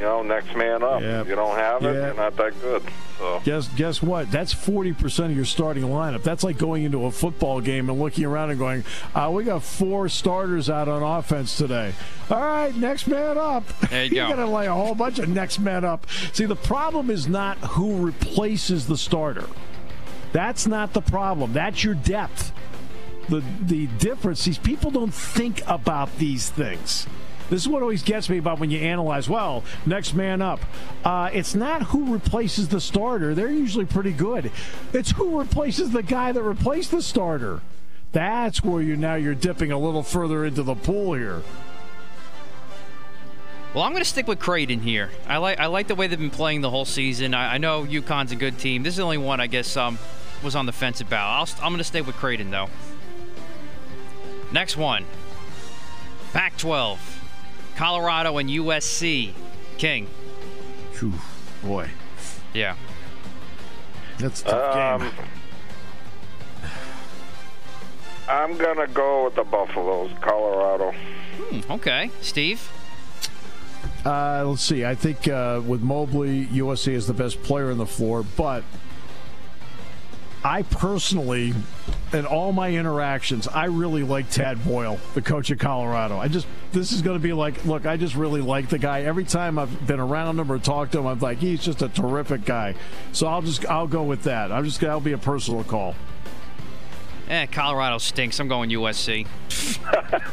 you 0.00 0.06
know 0.06 0.22
next 0.22 0.56
man 0.56 0.82
up. 0.82 1.02
Yeah. 1.02 1.20
If 1.20 1.28
you 1.28 1.34
don't 1.36 1.56
have 1.56 1.84
it, 1.84 1.94
Yeah. 1.94 2.06
you're 2.06 2.14
not 2.14 2.36
that 2.36 2.60
good. 2.60 2.82
So 3.18 3.40
Guess 3.44 3.68
guess 3.76 4.02
what? 4.02 4.30
That's 4.30 4.52
forty 4.52 4.92
percent 4.94 5.30
of 5.30 5.36
your 5.36 5.44
starting 5.44 5.82
lineup. 5.84 6.22
That's 6.22 6.42
like 6.42 6.56
going 6.56 6.84
into 6.84 7.04
a 7.04 7.10
football 7.10 7.60
game 7.60 7.90
and 7.90 8.00
looking 8.00 8.24
around 8.24 8.48
and 8.50 8.58
going, 8.58 8.84
uh, 9.14 9.30
"We 9.32 9.44
got 9.44 9.62
four 9.62 10.08
starters 10.08 10.70
out 10.70 10.88
on 10.88 11.02
offense 11.02 11.56
today." 11.56 11.92
All 12.30 12.40
right, 12.40 12.74
next 12.74 13.06
man 13.08 13.36
up. 13.36 13.64
There 13.90 14.04
you 14.04 14.10
go. 14.14 14.28
got 14.30 14.36
to 14.36 14.46
lay 14.46 14.66
a 14.68 14.72
whole 14.72 14.94
bunch 14.94 15.18
of 15.18 15.28
next 15.28 15.58
man 15.58 15.84
up. 15.84 16.06
See, 16.32 16.46
the 16.46 16.56
problem 16.56 17.10
is 17.10 17.28
not 17.28 17.58
who 17.58 17.96
replaces 18.06 18.86
the 18.86 18.96
starter. 18.96 19.46
That's 20.32 20.66
not 20.66 20.92
the 20.94 21.02
problem. 21.02 21.52
That's 21.52 21.84
your 21.84 21.94
depth. 21.94 22.52
The 23.28 23.42
the 23.60 23.86
difference. 23.98 24.44
These 24.44 24.58
people 24.58 24.90
don't 24.90 25.12
think 25.12 25.62
about 25.66 26.16
these 26.18 26.48
things. 26.48 27.06
This 27.50 27.62
is 27.62 27.68
what 27.68 27.82
always 27.82 28.02
gets 28.02 28.30
me 28.30 28.38
about 28.38 28.60
when 28.60 28.70
you 28.70 28.78
analyze. 28.78 29.28
Well, 29.28 29.64
next 29.84 30.14
man 30.14 30.40
up. 30.40 30.60
Uh, 31.04 31.30
it's 31.32 31.54
not 31.54 31.82
who 31.82 32.12
replaces 32.12 32.68
the 32.68 32.80
starter. 32.80 33.34
They're 33.34 33.50
usually 33.50 33.86
pretty 33.86 34.12
good. 34.12 34.52
It's 34.92 35.10
who 35.10 35.38
replaces 35.38 35.90
the 35.90 36.02
guy 36.02 36.30
that 36.32 36.42
replaced 36.42 36.92
the 36.92 37.02
starter. 37.02 37.60
That's 38.12 38.62
where 38.62 38.80
you 38.80 38.96
now 38.96 39.16
you're 39.16 39.34
dipping 39.34 39.72
a 39.72 39.78
little 39.78 40.02
further 40.02 40.44
into 40.44 40.62
the 40.62 40.74
pool 40.74 41.14
here. 41.14 41.42
Well, 43.74 43.84
I'm 43.84 43.92
going 43.92 44.02
to 44.02 44.08
stick 44.08 44.26
with 44.26 44.40
Creighton 44.40 44.80
here. 44.80 45.10
I 45.28 45.36
like 45.36 45.60
I 45.60 45.66
like 45.66 45.86
the 45.86 45.94
way 45.94 46.06
they've 46.06 46.18
been 46.18 46.30
playing 46.30 46.60
the 46.60 46.70
whole 46.70 46.84
season. 46.84 47.34
I, 47.34 47.54
I 47.54 47.58
know 47.58 47.84
UConn's 47.84 48.32
a 48.32 48.36
good 48.36 48.58
team. 48.58 48.82
This 48.82 48.94
is 48.94 48.98
the 48.98 49.04
only 49.04 49.18
one 49.18 49.40
I 49.40 49.46
guess 49.46 49.76
um 49.76 49.98
was 50.42 50.56
on 50.56 50.66
the 50.66 50.72
fence 50.72 51.00
about. 51.00 51.28
I'll, 51.30 51.64
I'm 51.64 51.72
going 51.72 51.78
to 51.78 51.84
stay 51.84 52.00
with 52.00 52.16
Creighton 52.16 52.50
though. 52.50 52.68
Next 54.52 54.76
one. 54.76 55.04
Pac-12, 56.32 56.98
Colorado 57.80 58.36
and 58.36 58.50
USC. 58.50 59.32
King. 59.78 60.06
Phew, 60.92 61.14
boy, 61.62 61.88
Yeah. 62.52 62.76
that's 64.18 64.42
a 64.42 64.44
tough 64.44 65.00
um, 65.00 65.00
game. 65.00 66.70
I'm 68.28 68.58
gonna 68.58 68.86
go 68.86 69.24
with 69.24 69.34
the 69.34 69.44
Buffaloes, 69.44 70.10
Colorado. 70.20 70.92
Hmm, 70.92 71.72
okay. 71.72 72.10
Steve. 72.20 72.70
Uh, 74.04 74.44
let's 74.46 74.60
see. 74.60 74.84
I 74.84 74.94
think 74.94 75.26
uh, 75.26 75.62
with 75.66 75.80
Mobley, 75.80 76.48
USC 76.48 76.92
is 76.92 77.06
the 77.06 77.14
best 77.14 77.42
player 77.42 77.70
on 77.70 77.78
the 77.78 77.86
floor, 77.86 78.26
but 78.36 78.62
I 80.44 80.64
personally, 80.64 81.54
in 82.12 82.26
all 82.26 82.52
my 82.52 82.72
interactions, 82.72 83.46
I 83.48 83.66
really 83.66 84.02
like 84.02 84.30
Tad 84.30 84.64
Boyle, 84.64 84.98
the 85.14 85.22
coach 85.22 85.50
of 85.50 85.58
Colorado. 85.58 86.18
I 86.18 86.28
just 86.28 86.46
this 86.72 86.92
is 86.92 87.02
going 87.02 87.16
to 87.16 87.22
be 87.22 87.32
like, 87.32 87.64
look, 87.64 87.86
I 87.86 87.96
just 87.96 88.14
really 88.14 88.40
like 88.40 88.68
the 88.68 88.78
guy. 88.78 89.02
Every 89.02 89.24
time 89.24 89.58
I've 89.58 89.86
been 89.86 90.00
around 90.00 90.38
him 90.38 90.50
or 90.50 90.58
talked 90.58 90.92
to 90.92 90.98
him, 90.98 91.06
I'm 91.06 91.18
like, 91.20 91.38
he's 91.38 91.62
just 91.62 91.82
a 91.82 91.88
terrific 91.88 92.44
guy. 92.44 92.74
So 93.12 93.26
I'll 93.26 93.42
just 93.42 93.64
I'll 93.66 93.86
go 93.86 94.02
with 94.02 94.24
that. 94.24 94.52
I'm 94.52 94.64
just 94.64 94.80
that'll 94.80 95.00
be 95.00 95.12
a 95.12 95.18
personal 95.18 95.64
call. 95.64 95.94
Eh, 97.28 97.46
Colorado 97.46 97.98
stinks. 97.98 98.40
I'm 98.40 98.48
going 98.48 98.70
USC. 98.70 99.26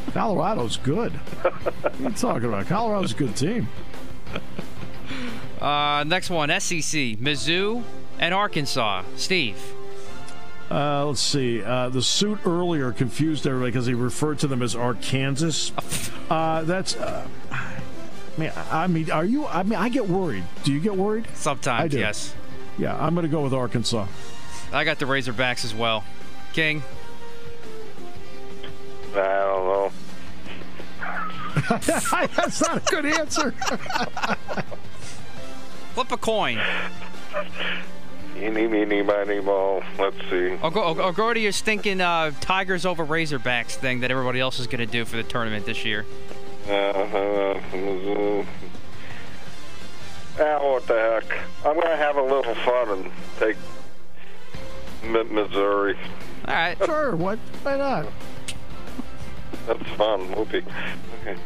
Colorado's 0.12 0.78
good. 0.78 1.12
what 1.12 1.84
are 1.84 2.02
you 2.02 2.10
talking 2.10 2.48
about? 2.48 2.66
Colorado's 2.66 3.12
a 3.12 3.16
good 3.16 3.36
team. 3.36 3.68
Uh, 5.60 6.04
next 6.06 6.30
one, 6.30 6.48
SEC, 6.60 7.18
Mizzou 7.18 7.82
and 8.18 8.34
Arkansas. 8.34 9.04
Steve. 9.16 9.60
Uh, 10.70 11.06
let's 11.06 11.20
see. 11.20 11.62
Uh, 11.62 11.88
the 11.88 12.02
suit 12.02 12.40
earlier 12.44 12.92
confused 12.92 13.46
everybody 13.46 13.70
because 13.70 13.86
he 13.86 13.94
referred 13.94 14.38
to 14.40 14.46
them 14.46 14.62
as 14.62 14.76
Arkansas. 14.76 15.72
Uh, 16.28 16.62
that's. 16.62 16.94
Uh, 16.96 17.26
man, 18.36 18.52
I 18.70 18.86
mean, 18.86 19.10
are 19.10 19.24
you? 19.24 19.46
I 19.46 19.62
mean, 19.62 19.78
I 19.78 19.88
get 19.88 20.06
worried. 20.08 20.44
Do 20.64 20.72
you 20.72 20.80
get 20.80 20.94
worried? 20.94 21.26
Sometimes, 21.34 21.84
I 21.84 21.88
do. 21.88 21.98
yes. 21.98 22.34
Yeah, 22.76 22.96
I'm 23.02 23.14
going 23.14 23.24
to 23.26 23.30
go 23.30 23.42
with 23.42 23.54
Arkansas. 23.54 24.06
I 24.72 24.84
got 24.84 24.98
the 24.98 25.06
Razorbacks 25.06 25.64
as 25.64 25.74
well. 25.74 26.04
King. 26.52 26.82
I 29.14 29.16
don't 29.16 29.66
know. 29.66 29.92
That's 32.36 32.60
not 32.60 32.76
a 32.76 32.80
good 32.90 33.06
answer. 33.06 33.52
Flip 35.94 36.12
a 36.12 36.16
coin. 36.18 36.60
Eeny, 38.40 38.68
meeny, 38.68 39.02
miny, 39.02 39.40
mo. 39.40 39.82
Let's 39.98 40.16
see. 40.30 40.56
Or 40.62 40.70
go, 40.70 40.94
or 40.94 41.12
go 41.12 41.34
to 41.34 41.40
your 41.40 41.50
stinking 41.52 42.00
uh, 42.00 42.30
Tigers 42.40 42.86
over 42.86 43.04
Razorbacks 43.04 43.72
thing 43.72 44.00
that 44.00 44.10
everybody 44.10 44.38
else 44.38 44.58
is 44.60 44.66
going 44.66 44.78
to 44.78 44.86
do 44.86 45.04
for 45.04 45.16
the 45.16 45.22
tournament 45.24 45.66
this 45.66 45.84
year. 45.84 46.06
Uh, 46.68 46.72
uh, 46.72 47.60
Mizzou. 47.72 48.46
ah, 50.38 50.58
what 50.62 50.86
the 50.86 50.94
heck? 50.94 51.38
I'm 51.66 51.74
going 51.74 51.88
to 51.88 51.96
have 51.96 52.16
a 52.16 52.22
little 52.22 52.54
fun 52.56 52.88
and 52.90 53.10
take 53.38 53.56
Mi- 55.02 55.24
Missouri. 55.24 55.98
All 56.46 56.54
right. 56.54 56.76
sure. 56.84 57.16
What? 57.16 57.38
Why 57.62 57.76
not? 57.76 58.06
That's 59.66 59.88
fun. 59.96 60.30
Whoopee. 60.32 60.62
Okay. 61.22 61.36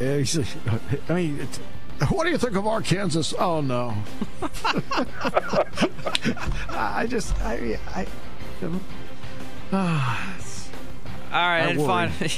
Yeah, 0.00 0.16
he's- 0.18 0.56
I 1.08 1.14
mean, 1.14 1.38
it's, 1.40 1.60
what 2.10 2.24
do 2.24 2.30
you 2.30 2.38
think 2.38 2.56
of 2.56 2.66
Arkansas? 2.66 3.36
Oh 3.38 3.60
no. 3.60 3.94
I 6.70 7.06
just, 7.08 7.34
I, 7.42 7.78
I. 7.94 8.06
Ah, 9.72 10.34
All 11.32 11.38
right. 11.40 11.60
I 11.62 11.70
and 11.70 11.78
worry. 11.78 11.86
finally, 11.88 12.30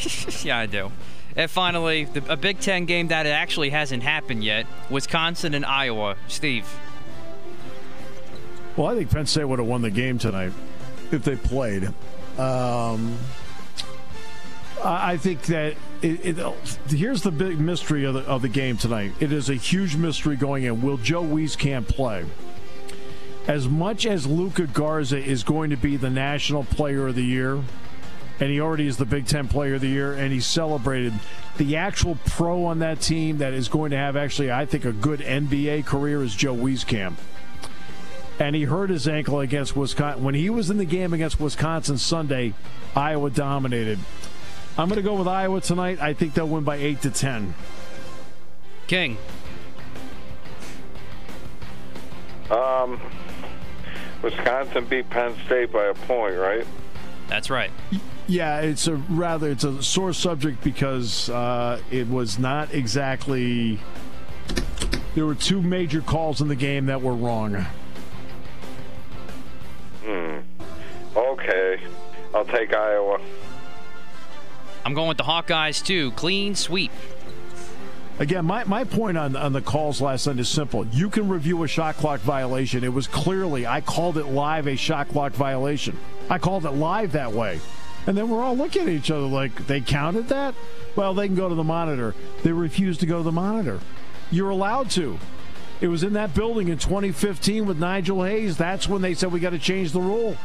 yeah, 0.43 0.59
I 0.59 0.67
do. 0.67 0.91
And 1.37 1.51
finally, 1.51 2.05
the, 2.05 2.33
a 2.33 2.37
Big 2.37 2.61
Ten 2.61 2.87
game 2.87 3.09
that 3.09 3.27
actually 3.27 3.71
hasn't 3.71 4.03
happened 4.03 4.43
yet: 4.45 4.67
Wisconsin 4.91 5.55
and 5.55 5.65
Iowa. 5.65 6.17
Steve. 6.29 6.67
Well, 8.77 8.89
I 8.89 8.95
think 8.95 9.11
Penn 9.11 9.27
State 9.27 9.45
would 9.45 9.59
have 9.59 9.69
won 9.69 9.83
the 9.83 9.91
game 9.91 10.19
tonight 10.19 10.53
if 11.11 11.25
they 11.25 11.37
played. 11.37 11.85
Um, 12.39 13.17
I 14.85 15.17
think 15.17 15.43
that 15.45 15.75
it, 16.03 16.39
it, 16.39 16.55
here's 16.89 17.23
the 17.23 17.31
big 17.31 17.59
mystery 17.59 18.05
of 18.05 18.15
the, 18.15 18.21
of 18.21 18.43
the 18.43 18.49
game 18.49 18.77
tonight. 18.77 19.13
It 19.21 19.33
is 19.33 19.49
a 19.49 19.55
huge 19.55 19.97
mystery 19.97 20.37
going 20.37 20.65
in. 20.65 20.83
Will 20.83 20.97
Joe 20.97 21.23
Wieskamp 21.23 21.89
play? 21.89 22.25
As 23.47 23.69
much 23.69 24.07
as 24.07 24.27
Luka 24.27 24.67
Garza 24.67 25.19
is 25.19 25.45
going 25.45 25.71
to 25.71 25.77
be 25.77 25.97
the 25.97 26.11
National 26.11 26.65
Player 26.65 27.09
of 27.09 27.15
the 27.15 27.23
Year, 27.23 27.63
and 28.41 28.51
he 28.51 28.61
already 28.61 28.87
is 28.87 28.97
the 28.97 29.07
Big 29.07 29.27
Ten 29.27 29.49
Player 29.49 29.75
of 29.75 29.81
the 29.81 29.89
Year, 29.89 30.13
and 30.13 30.33
he's 30.33 30.47
celebrated. 30.47 31.15
The 31.57 31.77
actual 31.77 32.19
pro 32.27 32.65
on 32.67 32.81
that 32.81 33.01
team 33.01 33.39
that 33.39 33.55
is 33.55 33.69
going 33.69 33.93
to 33.93 33.97
have 33.97 34.17
actually, 34.17 34.51
I 34.53 34.67
think, 34.67 34.85
a 34.85 34.93
good 34.93 35.21
NBA 35.21 35.87
career 35.87 36.23
is 36.23 36.35
Joe 36.35 36.55
Wieskamp. 36.55 37.15
And 38.39 38.55
he 38.55 38.65
hurt 38.65 38.91
his 38.91 39.09
ankle 39.09 39.41
against 39.41 39.75
Wisconsin. 39.75 40.23
When 40.23 40.35
he 40.35 40.51
was 40.51 40.69
in 40.69 40.77
the 40.77 40.85
game 40.85 41.15
against 41.15 41.41
Wisconsin 41.41 41.97
Sunday, 41.97 42.53
Iowa 42.95 43.31
dominated. 43.31 43.99
I'm 44.79 44.89
going 44.89 44.97
to 44.97 45.03
go 45.03 45.15
with 45.15 45.29
Iowa 45.29 45.61
tonight. 45.61 46.01
I 46.01 46.13
think 46.13 46.35
they'll 46.35 46.49
win 46.49 46.65
by 46.65 46.77
8 46.77 47.01
to 47.03 47.11
10. 47.11 47.55
King. 48.87 49.17
Um, 52.51 53.01
Wisconsin 54.23 54.85
beat 54.85 55.09
Penn 55.09 55.35
State 55.47 55.73
by 55.73 55.87
a 55.87 55.95
point, 55.95 56.37
right? 56.37 56.67
That's 57.29 57.49
right. 57.51 57.71
Yeah, 58.29 58.61
it's 58.61 58.87
a 58.87 58.95
rather 58.95 59.51
it's 59.51 59.65
a 59.65 59.83
sore 59.83 60.13
subject 60.13 60.63
because 60.63 61.31
uh, 61.31 61.81
it 61.91 62.09
was 62.09 62.39
not 62.39 62.73
exactly. 62.75 63.81
There 65.15 65.27
were 65.27 65.35
two 65.35 65.63
major 65.63 66.03
calls 66.03 66.41
in 66.41 66.49
the 66.49 66.55
game 66.57 66.87
that 66.87 67.01
were 67.01 67.15
wrong. 67.15 67.67
Hmm. 70.05 70.39
Okay, 71.17 71.81
I'll 72.35 72.45
take 72.45 72.75
Iowa. 72.75 73.21
I'm 74.87 74.95
going 74.95 75.09
with 75.09 75.17
the 75.17 75.25
Hawkeyes 75.25 75.85
too. 75.85 76.13
Clean 76.13 76.55
sweep. 76.55 76.93
Again, 78.21 78.45
my, 78.45 78.63
my 78.63 78.85
point 78.85 79.19
on, 79.19 79.35
on 79.35 79.53
the 79.53 79.61
calls 79.61 80.01
last 80.01 80.29
night 80.29 80.39
is 80.39 80.49
simple. 80.49 80.87
You 80.87 81.11
can 81.11 81.29
review 81.29 81.65
a 81.65 81.69
shot 81.69 81.97
clock 81.97 82.21
violation. 82.21 82.85
It 82.85 82.93
was 82.93 83.09
clearly, 83.09 83.67
I 83.67 83.81
called 83.81 84.17
it 84.17 84.27
live 84.27 84.69
a 84.69 84.77
shot 84.77 85.09
clock 85.09 85.33
violation. 85.33 85.99
I 86.31 86.39
called 86.39 86.67
it 86.67 86.71
live 86.71 87.11
that 87.13 87.33
way. 87.33 87.59
And 88.07 88.17
then 88.17 88.31
we're 88.31 88.41
all 88.41 88.57
looking 88.57 88.83
at 88.83 88.89
each 88.91 89.11
other 89.11 89.27
like, 89.27 89.67
they 89.67 89.81
counted 89.81 90.29
that? 90.29 90.55
Well, 90.95 91.15
they 91.15 91.27
can 91.27 91.35
go 91.35 91.49
to 91.49 91.57
the 91.57 91.65
monitor. 91.65 92.15
They 92.45 92.53
refused 92.53 93.01
to 93.01 93.07
go 93.07 93.17
to 93.19 93.25
the 93.25 93.33
monitor. 93.33 93.81
You're 94.31 94.51
allowed 94.51 94.91
to. 94.93 95.19
It 95.81 95.89
was 95.89 96.05
in 96.05 96.13
that 96.13 96.33
building 96.33 96.69
in 96.69 96.79
2015 96.79 97.67
with 97.67 97.81
Nigel 97.81 98.23
Hayes. 98.23 98.57
That's 98.57 98.89
when 98.89 99.03
they 99.03 99.15
said 99.15 99.33
we 99.33 99.41
got 99.41 99.51
to 99.51 99.59
change 99.59 99.91
the 99.91 100.01
rule. 100.01 100.37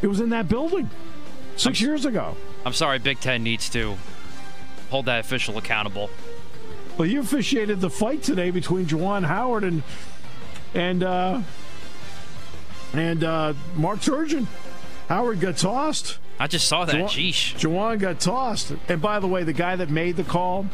It 0.00 0.06
was 0.06 0.20
in 0.20 0.30
that 0.30 0.48
building 0.48 0.88
6 1.56 1.78
I'm, 1.78 1.86
years 1.86 2.06
ago. 2.06 2.34
I'm 2.64 2.72
sorry, 2.72 2.98
Big 2.98 3.20
Ten 3.20 3.42
needs 3.42 3.68
to 3.70 3.96
hold 4.90 5.06
that 5.06 5.20
official 5.20 5.58
accountable. 5.58 6.10
Well, 6.96 7.08
you 7.08 7.20
officiated 7.20 7.80
the 7.80 7.90
fight 7.90 8.22
today 8.22 8.50
between 8.50 8.86
Juwan 8.86 9.24
Howard 9.24 9.64
and 9.64 9.82
and 10.74 11.02
uh, 11.02 11.42
and 12.92 13.24
uh, 13.24 13.54
Mark 13.74 14.00
Turgeon. 14.00 14.46
Howard 15.08 15.40
got 15.40 15.56
tossed. 15.56 16.18
I 16.38 16.46
just 16.46 16.68
saw 16.68 16.84
that. 16.84 16.94
Juwan, 16.94 17.08
Jeesh. 17.08 17.54
Juwan 17.58 17.98
got 17.98 18.20
tossed. 18.20 18.72
And 18.88 19.00
by 19.00 19.20
the 19.20 19.26
way, 19.26 19.42
the 19.44 19.52
guy 19.52 19.76
that 19.76 19.90
made 19.90 20.16
the 20.16 20.24
call, 20.24 20.66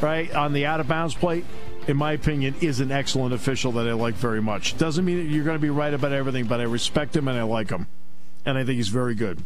right 0.00 0.32
on 0.34 0.52
the 0.52 0.66
out 0.66 0.80
of 0.80 0.88
bounds 0.88 1.14
plate, 1.14 1.44
in 1.86 1.96
my 1.96 2.12
opinion, 2.12 2.54
is 2.60 2.80
an 2.80 2.90
excellent 2.90 3.32
official 3.32 3.72
that 3.72 3.86
I 3.86 3.92
like 3.92 4.14
very 4.14 4.42
much. 4.42 4.76
Doesn't 4.76 5.04
mean 5.04 5.18
that 5.18 5.30
you're 5.30 5.44
going 5.44 5.56
to 5.56 5.62
be 5.62 5.70
right 5.70 5.94
about 5.94 6.12
everything, 6.12 6.46
but 6.46 6.60
I 6.60 6.64
respect 6.64 7.14
him 7.16 7.28
and 7.28 7.38
I 7.38 7.42
like 7.42 7.70
him, 7.70 7.86
and 8.44 8.58
I 8.58 8.64
think 8.64 8.76
he's 8.76 8.88
very 8.88 9.14
good. 9.14 9.42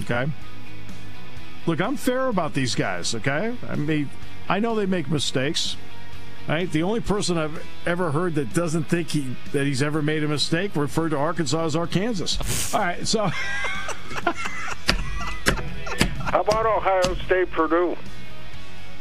Okay. 0.00 0.30
Look, 1.66 1.80
I'm 1.80 1.96
fair 1.96 2.26
about 2.26 2.54
these 2.54 2.74
guys. 2.74 3.14
Okay, 3.14 3.56
I 3.68 3.76
mean. 3.76 4.10
I 4.48 4.58
know 4.60 4.74
they 4.74 4.86
make 4.86 5.10
mistakes. 5.10 5.76
Right? 6.48 6.70
The 6.70 6.82
only 6.82 7.00
person 7.00 7.38
I've 7.38 7.64
ever 7.86 8.10
heard 8.10 8.34
that 8.34 8.52
doesn't 8.52 8.84
think 8.84 9.10
he 9.10 9.36
that 9.52 9.64
he's 9.64 9.80
ever 9.80 10.02
made 10.02 10.24
a 10.24 10.28
mistake 10.28 10.74
referred 10.74 11.10
to 11.10 11.16
Arkansas 11.16 11.64
as 11.64 11.76
Arkansas. 11.76 12.76
All 12.76 12.84
right, 12.84 13.06
so 13.06 13.26
how 16.26 16.40
about 16.40 16.66
Ohio 16.66 17.14
State 17.24 17.52
Purdue? 17.52 17.96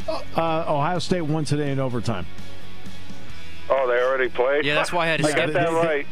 Uh, 0.07 0.65
Ohio 0.67 0.99
State 0.99 1.21
won 1.21 1.43
today 1.43 1.71
in 1.71 1.79
overtime. 1.79 2.27
Oh, 3.71 3.87
they 3.87 4.03
already 4.03 4.29
played. 4.29 4.63
Yeah, 4.63 4.75
that's 4.75 4.93
why 4.93 5.05
I 5.05 5.07
had 5.07 5.21
to 5.21 5.27
I 5.27 5.31
got 5.31 5.51
that 5.53 5.69
they, 5.69 5.73
right. 5.73 6.07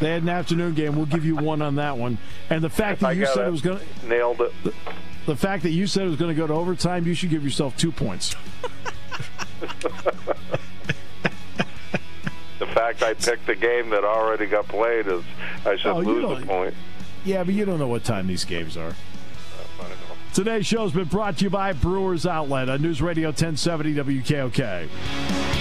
They 0.00 0.10
had 0.10 0.22
an 0.22 0.30
afternoon 0.30 0.74
game. 0.74 0.96
We'll 0.96 1.06
give 1.06 1.26
you 1.26 1.36
one 1.36 1.60
on 1.60 1.76
that 1.76 1.96
one. 1.96 2.18
And 2.48 2.64
the 2.64 2.70
fact 2.70 3.00
that 3.00 3.16
you 3.16 3.26
said 3.26 3.44
it. 3.44 3.48
it 3.48 3.50
was 3.50 3.60
going 3.60 3.78
to 3.78 4.08
nailed 4.08 4.40
it. 4.40 4.52
The, 4.64 4.72
the 5.26 5.36
fact 5.36 5.62
that 5.64 5.70
you 5.70 5.86
said 5.86 6.06
it 6.06 6.08
was 6.08 6.18
going 6.18 6.34
to 6.34 6.40
go 6.40 6.46
to 6.46 6.54
overtime, 6.54 7.06
you 7.06 7.14
should 7.14 7.28
give 7.28 7.44
yourself 7.44 7.76
two 7.76 7.92
points. 7.92 8.34
the 9.60 9.68
fact 12.66 13.02
I 13.02 13.12
picked 13.12 13.46
a 13.50 13.54
game 13.54 13.90
that 13.90 14.02
already 14.02 14.46
got 14.46 14.66
played 14.68 15.06
is 15.06 15.22
I 15.66 15.76
should 15.76 15.90
oh, 15.90 16.00
lose 16.00 16.42
a 16.42 16.46
point. 16.46 16.74
Yeah, 17.24 17.44
but 17.44 17.52
you 17.52 17.66
don't 17.66 17.78
know 17.78 17.88
what 17.88 18.02
time 18.02 18.26
these 18.26 18.46
games 18.46 18.78
are. 18.78 18.88
Uh, 18.88 19.84
Today's 20.32 20.64
show 20.64 20.84
has 20.84 20.92
been 20.92 21.04
brought 21.04 21.36
to 21.38 21.44
you 21.44 21.50
by 21.50 21.74
Brewers 21.74 22.24
Outlet 22.24 22.70
on 22.70 22.80
News 22.80 23.02
Radio 23.02 23.28
1070 23.28 23.94
WKOK. 23.94 25.59